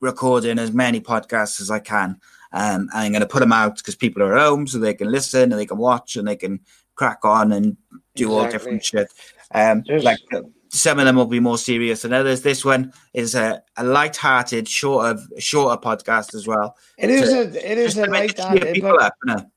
recording 0.01 0.57
as 0.57 0.71
many 0.71 0.99
podcasts 1.01 1.61
as 1.61 1.69
I 1.69 1.79
can. 1.79 2.19
Um, 2.51 2.89
and 2.91 2.91
I'm 2.93 3.11
going 3.11 3.21
to 3.21 3.27
put 3.27 3.41
them 3.41 3.53
out 3.53 3.77
because 3.77 3.95
people 3.95 4.23
are 4.23 4.35
at 4.35 4.41
home 4.41 4.65
so 4.65 4.79
they 4.79 4.95
can 4.95 5.11
listen 5.11 5.51
and 5.51 5.59
they 5.59 5.67
can 5.67 5.77
watch 5.77 6.15
and 6.15 6.27
they 6.27 6.35
can 6.35 6.61
crack 6.95 7.23
on 7.23 7.51
and 7.51 7.77
do 8.15 8.31
all 8.31 8.49
different 8.49 8.83
shit. 8.83 9.11
Um, 9.53 9.83
Just- 9.83 10.03
like 10.05 10.19
uh, 10.33 10.41
some 10.69 10.99
of 10.99 11.05
them 11.05 11.15
will 11.15 11.25
be 11.25 11.39
more 11.39 11.57
serious 11.57 12.03
than 12.03 12.13
others. 12.13 12.41
This 12.41 12.63
one 12.63 12.93
is 13.13 13.35
a, 13.35 13.61
a 13.77 13.83
light-hearted, 13.83 14.67
shorter, 14.67 15.19
shorter 15.37 15.79
podcast 15.81 16.33
as 16.35 16.47
well. 16.47 16.75
It 16.97 17.09
is 17.09 17.29
To- 17.29 17.39
a 17.39 17.71
it 17.71 17.77
is 17.77 17.97
a 17.97 18.05
light-hearted. 18.05 18.81
but 18.81 19.01
up, 19.01 19.13
you 19.25 19.33
know. 19.33 19.51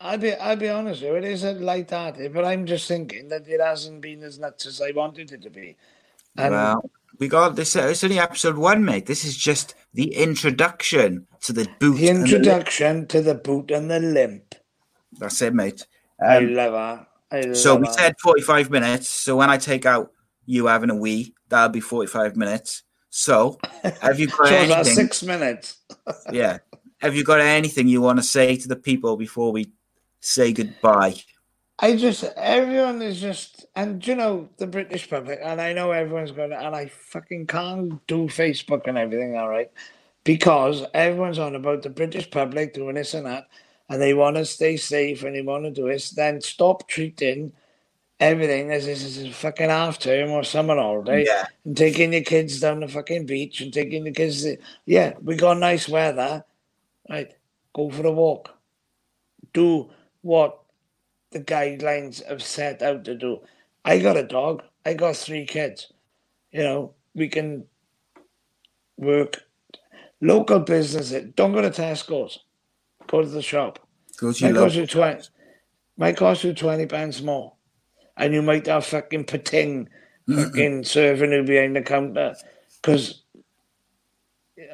I'll 0.00 0.18
be 0.18 0.32
I'll 0.34 0.56
be 0.56 0.68
honest 0.68 1.02
with 1.02 1.10
you, 1.12 1.16
it 1.16 1.24
is 1.24 1.44
a 1.44 1.52
light 1.52 1.90
hearted, 1.90 2.32
but 2.34 2.44
I'm 2.44 2.66
just 2.66 2.88
thinking 2.88 3.28
that 3.28 3.46
it 3.46 3.60
hasn't 3.60 4.00
been 4.00 4.22
as 4.24 4.38
nuts 4.38 4.66
as 4.66 4.80
I 4.80 4.90
wanted 4.90 5.30
it 5.32 5.42
to 5.42 5.50
be. 5.50 5.76
And 6.36 6.52
well, 6.52 6.90
we 7.20 7.28
got 7.28 7.54
this. 7.54 7.76
Uh, 7.76 7.82
it's 7.90 8.02
only 8.02 8.18
episode 8.18 8.56
one, 8.56 8.84
mate. 8.84 9.06
This 9.06 9.24
is 9.24 9.36
just 9.36 9.74
the 9.94 10.14
introduction 10.14 11.26
to 11.42 11.52
the 11.52 11.68
boot. 11.78 11.98
the 11.98 12.08
and 12.08 12.20
introduction 12.20 13.06
to 13.08 13.20
the 13.20 13.34
boot 13.34 13.70
and 13.70 13.90
the 13.90 14.00
limp. 14.00 14.54
That's 15.18 15.40
it, 15.42 15.54
mate. 15.54 15.86
I 16.20 16.38
Um, 16.38 16.54
love 16.54 16.72
that. 16.72 17.06
I 17.30 17.40
love 17.46 17.56
so 17.56 17.76
we 17.76 17.86
that. 17.86 17.94
said 17.94 18.14
forty-five 18.20 18.70
minutes. 18.70 19.08
So 19.08 19.36
when 19.36 19.50
I 19.50 19.58
take 19.58 19.86
out 19.86 20.10
you 20.46 20.66
having 20.66 20.90
a 20.90 20.96
wee, 20.96 21.34
that'll 21.48 21.68
be 21.68 21.80
forty-five 21.80 22.36
minutes. 22.36 22.82
So 23.10 23.58
have 24.00 24.18
you 24.18 24.28
got 24.28 24.50
anything? 24.50 24.84
six 24.84 25.22
minutes. 25.22 25.78
Yeah. 26.32 26.58
Have 26.98 27.14
you 27.14 27.24
got 27.24 27.40
anything 27.40 27.86
you 27.86 28.00
want 28.00 28.18
to 28.18 28.22
say 28.22 28.56
to 28.56 28.68
the 28.68 28.76
people 28.76 29.16
before 29.16 29.52
we 29.52 29.72
say 30.20 30.52
goodbye? 30.52 31.16
I 31.78 31.96
just 31.96 32.24
everyone 32.36 33.02
is 33.02 33.20
just 33.20 33.66
and 33.74 34.06
you 34.06 34.14
know 34.14 34.48
the 34.56 34.68
British 34.68 35.10
public 35.10 35.40
and 35.42 35.60
I 35.60 35.72
know 35.72 35.90
everyone's 35.90 36.30
gonna 36.30 36.56
and 36.56 36.76
I 36.76 36.86
fucking 36.86 37.48
can't 37.48 38.04
do 38.06 38.26
Facebook 38.28 38.86
and 38.86 38.96
everything 38.96 39.36
all 39.36 39.48
right 39.48 39.70
because 40.22 40.84
everyone's 40.94 41.40
on 41.40 41.56
about 41.56 41.82
the 41.82 41.90
British 41.90 42.30
public 42.30 42.74
doing 42.74 42.94
this 42.94 43.14
and 43.14 43.26
that 43.26 43.48
and 43.88 44.00
they 44.00 44.14
want 44.14 44.36
to 44.36 44.44
stay 44.44 44.76
safe 44.76 45.24
and 45.24 45.34
they 45.34 45.42
want 45.42 45.64
to 45.64 45.70
do 45.72 45.88
this 45.88 46.10
then 46.10 46.40
stop 46.40 46.88
treating 46.88 47.52
everything 48.22 48.68
this 48.68 48.86
is 48.86 49.18
a 49.24 49.30
fucking 49.32 49.68
half 49.68 49.98
term 49.98 50.30
or 50.30 50.44
summer 50.44 50.76
holiday 50.76 51.24
Yeah. 51.26 51.46
and 51.64 51.76
taking 51.76 52.12
your 52.12 52.22
kids 52.22 52.60
down 52.60 52.80
the 52.80 52.88
fucking 52.88 53.26
beach 53.26 53.60
and 53.60 53.72
taking 53.72 54.04
the 54.04 54.12
kids 54.12 54.42
to, 54.44 54.56
yeah 54.86 55.14
we 55.22 55.34
got 55.36 55.58
nice 55.58 55.88
weather 55.88 56.44
right 57.10 57.32
go 57.74 57.90
for 57.90 58.06
a 58.06 58.12
walk 58.12 58.50
do 59.52 59.90
what 60.22 60.58
the 61.32 61.40
guidelines 61.40 62.24
have 62.28 62.42
set 62.42 62.82
out 62.82 63.04
to 63.06 63.14
do. 63.14 63.40
I 63.86 63.98
got 63.98 64.18
a 64.18 64.22
dog. 64.22 64.62
I 64.84 64.92
got 64.94 65.16
three 65.16 65.46
kids. 65.46 65.90
You 66.52 66.62
know, 66.62 66.94
we 67.14 67.28
can 67.28 67.64
work 68.98 69.42
local 70.20 70.60
businesses. 70.60 71.32
Don't 71.34 71.52
go 71.52 71.62
to 71.62 71.70
Tesco's. 71.70 72.38
Go 73.06 73.22
to 73.22 73.28
the 73.28 73.42
shop. 73.42 73.78
Go 74.18 74.32
to 74.32 74.38
your 74.44 74.52
Might 74.54 74.60
cost 74.60 74.74
you 74.74 74.82
local- 74.82 74.94
twenty. 75.00 75.28
Might 75.96 76.16
cost 76.16 76.44
you 76.44 76.52
twenty 76.54 76.86
pounds 76.86 77.22
more, 77.22 77.54
and 78.22 78.34
you 78.34 78.42
might 78.42 78.66
have 78.68 78.86
fucking 78.86 79.24
pating, 79.26 79.90
fucking 80.30 80.84
serving 80.86 81.32
you 81.32 81.44
behind 81.44 81.76
the 81.76 81.82
counter, 81.82 82.36
because. 82.82 83.22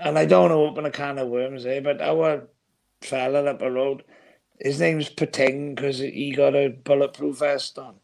And 0.01 0.19
I 0.19 0.27
don't 0.27 0.51
want 0.51 0.53
to 0.53 0.57
open 0.57 0.87
a 0.87 0.91
can 0.91 1.19
of 1.19 1.29
worms 1.29 1.65
here, 1.65 1.81
but 1.83 2.03
our 2.03 2.49
fella 3.03 3.45
up 3.45 3.61
the 3.61 3.71
road, 3.71 4.05
his 4.61 4.81
name's 4.81 5.09
Pating 5.09 5.75
because 5.75 5.99
he 5.99 6.33
got 6.33 6.55
a 6.55 6.69
bulletproof 6.69 7.39
vest 7.39 7.79
on. 7.79 7.97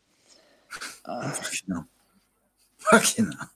Fucking 1.33 1.69
hell. 1.71 1.89
Fucking 2.79 3.33
hell. 3.33 3.51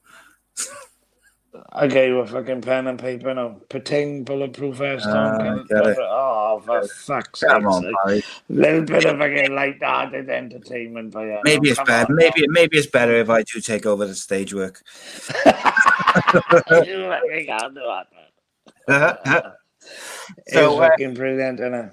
I 1.71 1.87
gave 1.87 2.15
a 2.17 2.27
fucking 2.27 2.63
pen 2.63 2.87
and 2.87 2.99
paper 2.99 3.35
now. 3.35 3.61
Pating 3.69 4.25
bulletproof 4.25 4.77
vest 4.77 5.07
on. 5.07 5.17
Ah, 5.17 5.39
can 5.39 5.67
get 5.69 5.87
it. 5.87 5.99
Oh, 6.01 6.63
for 6.65 6.87
fuck's 6.89 7.41
sake. 7.41 7.51
Come 7.51 7.67
on, 7.67 7.93
Barrie. 8.05 8.25
little 8.49 8.83
bit 8.83 9.05
of 9.05 9.19
fucking 9.19 9.55
light-hearted 9.55 10.31
entertainment 10.31 11.13
for 11.13 11.27
you. 11.27 11.39
Maybe 11.45 11.69
now. 11.69 11.83
it's 11.83 11.91
on 11.91 12.07
Maybe 12.17 12.47
maybe 12.49 12.79
it's 12.79 12.87
better 12.87 13.15
if 13.17 13.29
I 13.29 13.43
do 13.43 13.61
take 13.61 13.85
over 13.85 14.07
the 14.07 14.15
stage 14.15 14.55
work. 14.55 14.83
now. 15.45 15.53
you 16.87 17.07
fucking 17.07 17.47
can't 17.47 17.75
do 17.75 17.81
that. 18.87 19.57
It's 20.47 20.53
so, 20.55 20.79
uh, 20.79 20.89
fucking 20.91 21.15
brilliant, 21.15 21.61
isn't 21.61 21.73
it? 21.75 21.93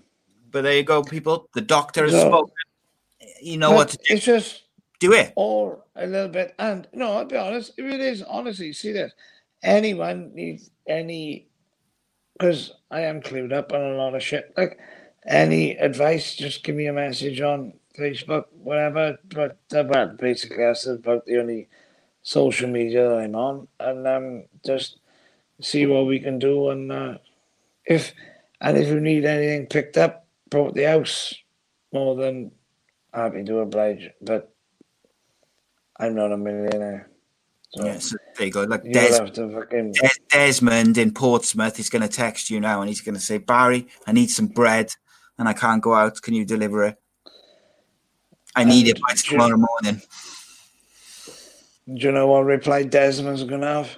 but 0.52 0.64
there 0.64 0.76
you 0.76 0.84
go, 0.84 1.02
people. 1.04 1.50
The 1.54 1.62
doctor 1.62 2.04
has 2.04 2.12
So- 2.12 2.28
spoken. 2.28 2.54
You 3.42 3.58
know 3.58 3.72
what 3.72 3.90
to 3.90 3.98
do. 3.98 4.04
It's 4.10 4.26
just 4.26 4.64
Do 5.00 5.14
it. 5.14 5.34
Or 5.36 5.84
a 5.96 6.08
little 6.08 6.30
bit. 6.30 6.56
And 6.60 6.88
no, 6.94 7.12
I'll 7.14 7.26
be 7.26 7.36
honest, 7.38 7.74
if 7.78 7.86
it 7.86 8.00
is 8.02 8.22
honestly, 8.24 8.72
see 8.74 8.92
this. 8.94 9.12
Anyone 9.66 10.36
needs 10.36 10.70
any 10.88 11.48
because 12.34 12.74
I 12.92 13.02
am 13.02 13.22
clued 13.22 13.52
up 13.52 13.74
on 13.74 13.82
a 13.82 13.96
lot 13.96 14.16
of 14.16 14.22
shit. 14.24 14.54
Like 14.56 14.80
any 15.26 15.72
advice, 15.78 16.36
just 16.36 16.64
give 16.64 16.76
me 16.76 16.88
a 16.88 16.94
message 16.94 17.42
on 17.42 17.74
Facebook, 17.98 18.46
whatever. 18.52 19.18
But 19.28 19.58
uh, 19.76 19.84
well, 19.88 20.10
basically 20.10 20.58
that's 20.64 20.86
about 20.86 21.26
the 21.26 21.40
only 21.40 21.68
social 22.22 22.70
media 22.70 23.10
that 23.10 23.18
I'm 23.20 23.36
on. 23.36 23.68
And 23.80 24.08
um 24.08 24.46
just 24.66 25.00
see 25.62 25.88
what 25.88 26.06
we 26.06 26.20
can 26.20 26.38
do 26.40 26.70
and 26.70 26.92
uh, 26.92 27.18
if 27.86 28.14
and 28.62 28.78
if 28.78 28.88
you 28.88 29.00
need 29.00 29.26
anything 29.26 29.68
picked 29.68 29.98
up, 29.98 30.28
brought 30.50 30.76
the 30.76 30.84
house 30.84 31.34
more 31.92 32.16
than 32.16 32.52
happy 33.14 33.44
to 33.44 33.60
oblige. 33.60 34.10
But 34.22 34.54
I'm 36.00 36.16
not 36.16 36.32
a 36.32 36.38
millionaire. 36.38 37.10
Yeah, 37.76 38.00
so 38.00 38.16
there 38.38 38.48
you 38.48 38.54
go. 38.54 38.64
Like 38.64 38.84
Des- 38.84 39.18
fucking 39.18 39.92
Des- 39.92 40.10
Desmond 40.30 40.98
in 40.98 41.14
Portsmouth 41.14 41.80
is 41.80 41.90
going 41.90 42.02
to 42.02 42.08
text 42.08 42.50
you 42.50 42.60
now 42.60 42.82
and 42.82 42.90
he's 42.90 43.02
going 43.02 43.16
to 43.16 43.22
say, 43.22 43.38
Barrie, 43.38 43.88
I 44.08 44.14
need 44.14 44.30
some 44.30 44.48
bread 44.48 44.92
and 45.38 45.50
I 45.50 45.54
can't 45.54 45.82
go 45.82 45.94
out. 45.94 46.22
Can 46.22 46.34
you 46.34 46.46
deliver 46.46 46.86
it? 46.86 46.98
I 48.56 48.64
need 48.64 48.88
it 48.88 49.00
by 49.02 49.12
And 49.12 49.20
tomorrow 49.20 49.58
morning. 49.58 50.02
Do 51.94 52.08
you 52.08 52.12
know 52.12 52.28
what 52.28 52.46
reply 52.46 52.84
Desmond's 52.84 53.44
gonna 53.44 53.68
have? 53.68 53.98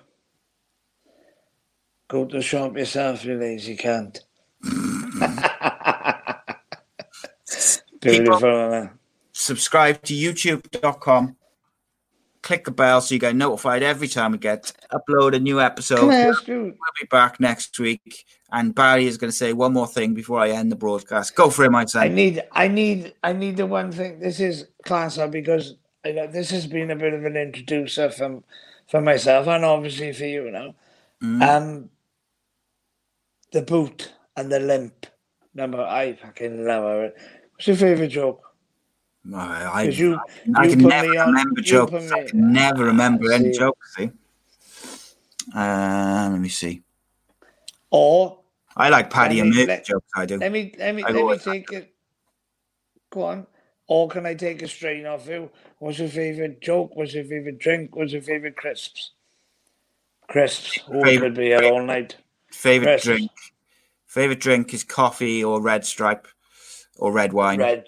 Go 2.08 2.26
to 2.26 2.38
the 2.38 2.42
shop 2.42 2.76
yourself, 2.76 3.24
you 3.24 3.38
lazy 3.38 3.78
cunt. 3.78 4.22
Beautiful, 8.02 8.74
isn't? 8.74 8.92
Subscribe 9.32 10.02
to 10.04 10.14
youtube.com. 10.14 11.36
click 12.48 12.64
the 12.64 12.72
bell 12.72 13.02
so 13.02 13.14
you 13.14 13.20
get 13.20 13.36
notified 13.36 13.84
every 13.84 14.08
time 14.08 14.32
we 14.32 14.38
get 14.38 14.72
upload 14.94 15.36
a 15.36 15.40
new 15.40 15.60
episode. 15.60 16.08
We'll 16.08 16.34
be 16.46 17.08
back 17.12 17.42
next 17.42 17.78
week. 17.78 18.26
And 18.54 18.74
Barrie 18.74 19.06
is 19.06 19.18
going 19.18 19.30
to 19.30 19.36
say 19.36 19.52
one 19.52 19.74
more 19.74 19.86
thing 19.86 20.14
before 20.14 20.40
I 20.40 20.52
end 20.52 20.72
the 20.72 20.78
broadcast. 20.78 21.36
Go 21.36 21.50
for 21.50 21.66
it, 21.66 21.72
my 21.72 21.86
I 21.96 22.08
need, 22.08 22.42
I 22.54 22.70
need, 22.70 23.14
I 23.22 23.34
need 23.34 23.58
the 23.58 23.66
one 23.66 23.92
thing. 23.92 24.22
This 24.22 24.40
is 24.40 24.68
class 24.86 25.18
up 25.18 25.32
because 25.32 25.76
I 26.06 26.14
know 26.14 26.28
this 26.28 26.50
has 26.52 26.68
been 26.68 26.90
a 26.90 26.96
bit 26.96 27.14
of 27.14 27.26
an 27.26 27.36
introducer 27.36 28.10
from 28.10 28.46
for 28.88 29.02
myself 29.02 29.48
and 29.48 29.66
obviously 29.66 30.14
for 30.14 30.24
you 30.24 30.50
now. 30.50 30.74
Mm. 31.22 31.42
Um, 31.42 31.90
the 33.52 33.62
boot 33.62 34.14
and 34.38 34.50
the 34.50 34.62
limp. 34.62 35.06
Number, 35.54 35.82
I 35.82 36.14
fucking 36.14 36.66
love 36.66 37.02
it. 37.02 37.16
What's 37.52 37.68
your 37.68 37.76
favorite 37.76 38.08
joke? 38.08 38.47
I, 39.36 39.84
you- 39.84 40.20
I 40.56 40.66
you 40.66 40.70
can 40.78 40.88
never 40.88 41.08
on- 41.20 41.28
remember 41.28 41.62
jokes. 41.62 42.12
I 42.12 42.24
can 42.26 42.54
never 42.54 42.86
remember 42.86 43.32
any 43.32 43.52
jokes. 43.52 43.96
See? 43.96 44.12
Um, 45.54 46.32
let 46.34 46.40
me 46.42 46.50
see. 46.50 46.84
Or 47.90 48.40
I 48.76 48.90
like 48.90 49.10
Paddy 49.10 49.40
and 49.40 49.54
Murphy 49.54 49.82
jokes. 49.84 50.08
I 50.16 50.26
do. 50.26 50.38
let 50.38 50.52
me, 50.52 50.74
let 50.78 50.96
me, 50.96 51.04
I 51.04 51.12
let 51.12 51.26
me 51.46 51.54
take 51.54 51.72
it. 51.72 51.94
Go 53.10 53.24
on. 53.24 53.48
Or 53.88 54.10
can 54.10 54.26
I 54.26 54.34
take 54.34 54.62
a 54.62 54.68
strain 54.68 55.06
off 55.06 55.28
you? 55.28 55.50
What's 55.80 56.00
your 56.00 56.10
favorite 56.10 56.62
joke? 56.62 56.96
What's 56.96 57.14
your 57.14 57.24
favorite 57.24 57.58
drink? 57.60 57.96
What's 57.96 58.12
your 58.12 58.22
favorite 58.22 58.58
crisps? 58.58 59.12
Crisps. 60.28 60.80
Favorite- 61.04 61.20
could 61.20 61.36
be 61.36 61.46
here 61.46 61.64
all 61.64 61.82
night. 61.84 62.16
Favorite 62.52 62.88
Crisps. 63.02 63.06
drink. 63.06 63.32
Favorite 64.06 64.40
drink 64.42 64.74
is 64.74 64.84
coffee 64.84 65.44
or 65.44 65.62
red 65.62 65.86
stripe 65.86 66.28
or 66.98 67.12
red 67.14 67.32
wine. 67.34 67.60
Red. 67.60 67.86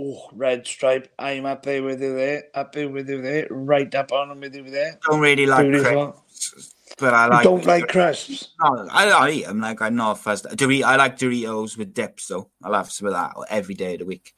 Oh, 0.00 0.28
red 0.32 0.66
stripe. 0.66 1.12
I'm 1.18 1.44
up 1.44 1.64
there 1.64 1.82
with 1.82 2.00
you 2.00 2.14
there. 2.14 2.44
Up 2.54 2.72
there 2.72 2.88
with 2.88 3.08
you 3.08 3.20
there. 3.20 3.48
Right 3.50 3.92
up 3.94 4.12
on 4.12 4.38
with 4.40 4.54
you 4.54 4.62
there. 4.70 4.98
Don't 5.08 5.20
really 5.20 5.46
like 5.46 5.66
Beautiful. 5.66 6.12
crisps, 6.12 6.74
but 6.98 7.14
I 7.14 7.24
You 7.24 7.30
like. 7.32 7.42
don't 7.44 7.66
like 7.66 7.88
crisps. 7.88 8.48
No, 8.62 8.86
I, 8.92 9.10
I 9.10 9.30
eat 9.30 9.46
them 9.46 9.60
like 9.60 9.82
I'm 9.82 9.96
not 9.96 10.18
fussed. 10.20 10.44
Dorito, 10.44 10.84
I 10.84 10.96
like 10.96 11.18
Doritos 11.18 11.76
with 11.76 11.94
dips 11.94 12.28
though. 12.28 12.48
I'll 12.62 12.74
have 12.74 12.92
some 12.92 13.08
of 13.08 13.14
that 13.14 13.34
every 13.50 13.74
day 13.74 13.94
of 13.94 13.98
the 14.00 14.06
week. 14.06 14.34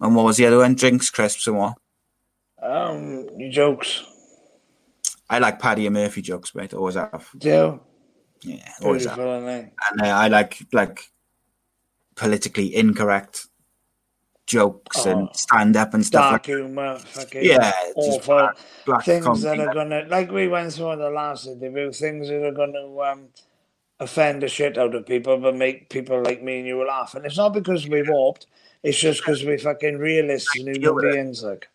And 0.00 0.14
what 0.14 0.26
was 0.26 0.36
the 0.36 0.46
other 0.46 0.58
one? 0.58 0.74
Drinks, 0.74 1.08
crisps, 1.10 1.46
and 1.46 1.56
what? 1.56 1.74
Um, 2.62 3.26
your 3.38 3.50
jokes. 3.50 4.04
I 5.30 5.38
like 5.40 5.58
Paddy 5.60 5.86
and 5.86 5.94
Murphy 5.94 6.22
jokes, 6.22 6.54
mate. 6.54 6.74
Always 6.74 6.94
have. 6.94 7.28
Do 7.36 7.80
Yeah, 8.42 8.68
always 8.82 9.06
have. 9.06 9.16
beautiful, 9.16 9.48
aren't? 9.48 9.72
And 9.90 10.00
uh, 10.02 10.04
I 10.04 10.28
like 10.28 10.58
like 10.72 11.10
politically 12.16 12.74
incorrect 12.76 13.46
jokes 14.48 15.06
Oh. 15.06 15.10
and 15.10 15.28
stand 15.36 15.76
up 15.76 15.94
and 15.94 16.04
stuff. 16.04 16.30
Dark 16.32 16.48
Like, 16.48 16.56
humour, 16.56 16.98
fucking 16.98 17.44
yeah, 17.44 17.72
awful. 17.94 18.34
black, 18.34 18.56
black 18.86 19.04
things 19.04 19.24
comedy. 19.24 19.42
that 19.44 19.60
are 19.60 19.74
gonna 19.74 20.04
like 20.08 20.30
we 20.32 20.48
went 20.48 20.72
through 20.72 20.88
on 20.88 20.98
the 20.98 21.10
last 21.10 21.46
interview, 21.46 21.92
things 21.92 22.28
that 22.28 22.42
are 22.44 22.52
gonna 22.52 22.98
um 22.98 23.28
offend 24.00 24.42
the 24.42 24.48
shit 24.48 24.78
out 24.78 24.94
of 24.94 25.04
people 25.06 25.36
but 25.38 25.56
make 25.56 25.90
people 25.90 26.22
like 26.22 26.42
me 26.42 26.58
and 26.58 26.66
you 26.66 26.84
laugh. 26.86 27.14
And 27.14 27.26
it's 27.26 27.36
not 27.36 27.52
because 27.52 27.86
we 27.88 28.02
warped, 28.02 28.46
it's 28.82 28.98
just 28.98 29.20
because 29.20 29.44
we 29.44 29.58
fucking 29.58 29.98
realists 29.98 30.56
and 30.58 30.74
human 30.76 31.10
beings 31.12 31.42
like 31.42 31.68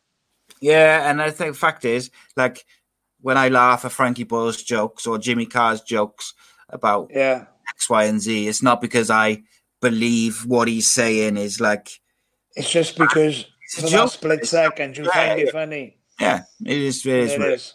Yeah, 0.62 1.10
and 1.10 1.22
I 1.22 1.30
think 1.32 1.54
the 1.54 1.60
fact 1.60 1.84
is, 1.86 2.10
like, 2.38 2.66
when 3.22 3.38
I 3.38 3.50
laugh 3.50 3.84
at 3.86 3.92
Frankie 3.92 4.24
Boyle's 4.24 4.64
jokes 4.64 5.06
or 5.06 5.18
Jimmy 5.18 5.46
Carr's 5.46 5.82
jokes 5.82 6.34
about 6.70 7.10
yeah. 7.14 7.46
X, 7.70 7.90
Y, 7.90 8.04
and 8.06 8.22
Z, 8.22 8.48
it's 8.48 8.64
not 8.64 8.80
because 8.82 9.10
I 9.10 9.44
believe 9.82 10.46
what 10.46 10.68
he's 10.70 10.90
saying 10.90 11.36
is 11.38 11.60
like, 11.60 11.90
It's 12.56 12.70
just 12.70 12.98
because 12.98 13.46
It's 13.64 13.78
a 13.80 13.82
for 13.84 13.88
joke. 13.88 14.12
split 14.12 14.34
It's- 14.40 14.50
second 14.50 14.98
you 14.98 15.06
find 15.06 15.40
it 15.40 15.52
funny. 15.52 15.98
yeah, 16.20 16.44
it 16.66 16.78
is, 16.78 17.06
it 17.06 17.14
is. 17.14 17.32
It 17.34 17.42
is. 17.42 17.74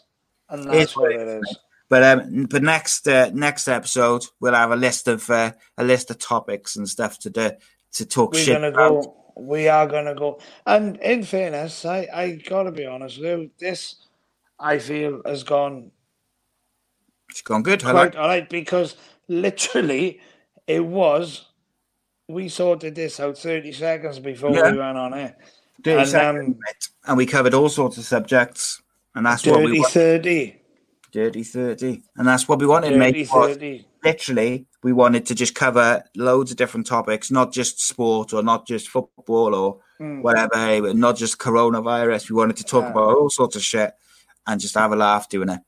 And 0.49 0.65
that's 0.65 0.77
It's 0.77 0.97
what 0.97 1.13
it 1.13 1.29
is. 1.29 1.59
But 1.91 2.03
um, 2.05 2.45
but 2.45 2.63
next 2.63 3.09
uh, 3.09 3.31
next 3.33 3.67
episode 3.67 4.23
we'll 4.41 4.55
have 4.55 4.71
a 4.71 4.77
list 4.77 5.09
of 5.09 5.29
uh, 5.31 5.53
a 5.79 5.85
list 5.85 6.11
of 6.11 6.19
topics 6.19 6.77
and 6.77 6.87
stuff 6.89 7.19
to 7.21 7.31
do 7.31 7.51
to 7.93 8.05
talk 8.07 8.35
We're 8.35 8.41
shit 8.41 8.55
gonna 8.57 8.69
about. 8.69 9.03
go. 9.05 9.15
We 9.37 9.69
are 9.69 9.87
gonna 9.87 10.15
go. 10.15 10.39
And 10.67 10.97
in 10.99 11.23
fairness, 11.25 11.85
I 11.87 12.07
I 12.13 12.31
gotta 12.47 12.73
be 12.73 12.85
honest 12.87 13.19
with 13.19 13.27
you. 13.27 13.51
This 13.59 13.97
I 14.61 14.79
feel 14.79 15.23
has 15.25 15.45
gone 15.45 15.91
It's 17.31 17.41
gone 17.43 17.63
good. 17.63 17.81
Quite 17.83 17.93
like. 17.95 18.17
all 18.17 18.29
right 18.29 18.49
because 18.49 18.97
literally 19.29 20.21
it 20.67 20.85
was. 20.85 21.47
We 22.29 22.49
sorted 22.51 22.95
this 22.95 23.21
out 23.21 23.39
thirty 23.39 23.73
seconds 23.73 24.19
before 24.19 24.51
Yeah. 24.51 24.71
we 24.73 24.79
ran 24.79 24.97
on 24.97 25.15
air. 25.15 25.37
30 25.83 25.99
and, 26.01 26.09
seconds, 26.09 26.49
um, 26.49 26.59
and 27.07 27.17
we 27.17 27.25
covered 27.25 27.55
all 27.55 27.69
sorts 27.69 27.97
of 27.99 28.05
subjects, 28.05 28.83
and 29.15 29.25
that's 29.25 29.47
what 29.47 29.61
we 29.61 29.67
Dirty 29.67 29.81
want. 29.81 29.93
thirty. 29.93 30.63
Dirty 31.13 31.43
thirty, 31.43 32.03
and 32.17 32.27
that's 32.29 32.47
what 32.49 32.59
we 32.59 32.67
wanted, 32.67 32.91
Dirty 32.99 33.27
mate. 33.33 33.87
literally 34.05 34.67
we 34.83 34.93
wanted 34.93 35.25
to 35.27 35.35
just 35.35 35.55
cover 35.55 36.03
loads 36.17 36.51
of 36.53 36.57
different 36.57 36.87
topics 36.87 37.31
not 37.33 37.53
just 37.53 37.81
sport 37.85 38.33
or 38.33 38.43
not 38.45 38.65
just 38.67 38.89
football 38.89 39.55
or 39.55 39.81
Mm. 40.01 40.23
whatever 40.23 40.95
not 40.95 41.17
just 41.17 41.39
coronavirus 41.39 42.31
we 42.31 42.37
wanted 42.37 42.57
to 42.59 42.65
talk 42.65 42.85
Yeah. 42.85 42.91
about 42.91 43.17
all 43.17 43.29
sorts 43.31 43.57
of 43.57 43.63
shit 43.63 43.93
and 44.47 44.61
just 44.61 44.77
have 44.77 44.93
a 44.93 44.97
laugh 44.97 45.29
doing 45.29 45.49
it 45.49 45.59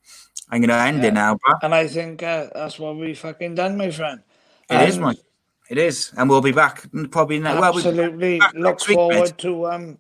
i'm 0.48 0.61
gonna 0.61 0.74
end 0.76 1.02
Yeah. 1.02 1.08
it 1.08 1.14
now 1.14 1.36
bro 1.44 1.54
And 1.62 1.74
I 1.74 1.88
think 1.88 2.22
uh, 2.22 2.46
that's 2.54 2.78
what 2.78 2.96
we 2.96 3.14
fucking 3.14 3.56
done, 3.56 3.76
my 3.76 3.90
friend. 3.90 4.20
It 4.70 4.88
is, 4.88 4.96
And 4.96 5.06
mate 5.06 5.20
it 5.70 5.78
is 5.78 6.12
and 6.16 6.28
we'll 6.28 6.40
be 6.42 6.52
back 6.52 6.84
probably 7.10 7.38
ne- 7.38 7.44
well, 7.58 7.72
we'll 7.72 7.86
Absolutely 7.86 8.38
back 8.38 8.52
look 8.54 8.64
next 8.74 8.88
week, 8.88 8.96
forward 8.96 9.38
to 9.38 9.66
um. 9.66 9.98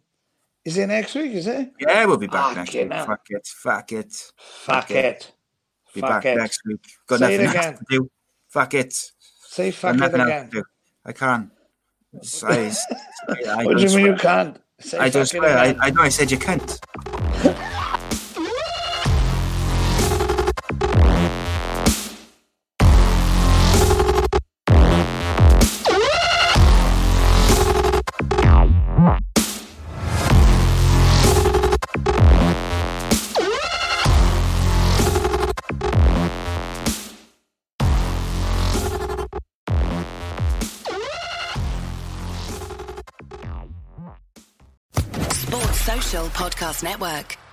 Is 0.64 0.76
it 0.76 0.88
next 0.88 1.14
week? 1.14 1.32
Is 1.32 1.46
it? 1.46 1.72
yeah 1.80 2.04
we'll 2.04 2.18
be 2.18 2.26
back 2.26 2.56
next 2.56 2.74
week 2.74 2.88
now. 2.88 3.06
fuck 3.06 3.22
it 3.30 3.46
fuck 3.46 3.92
it 3.92 4.32
Fuck 4.36 4.90
it. 4.90 5.32
be 5.94 6.00
Fuck 6.02 6.10
back 6.10 6.26
it. 6.26 6.36
next 6.36 6.60
week 6.66 6.84
got 7.06 7.20
Say 7.20 7.34
it 7.36 7.42
nothing 7.42 7.60
else 7.64 7.78
to 7.78 7.84
do 7.88 8.10
fuck 8.48 8.74
it 8.74 8.92
Say 9.48 9.70
got 9.70 9.76
fuck 9.78 9.94
it 9.94 9.98
nothing 10.00 10.20
else 10.20 10.48
again. 10.48 10.62
i 11.06 11.12
can't 11.12 11.50
It's- 12.14 12.44
I, 12.44 13.60
I, 13.60 13.64
What 13.64 13.78
do 13.78 13.82
you 13.84 13.96
mean 13.96 14.06
you 14.06 14.16
can't? 14.16 14.58
Say 14.80 14.98
I 14.98 15.10
swear. 15.10 15.56
I. 15.58 15.76
I 15.80 15.90
know 15.90 16.02
I 16.02 16.08
said 16.08 16.30
you 16.30 16.38
can't. 16.38 16.80
Podcast 46.70 46.82
Network. 46.84 47.49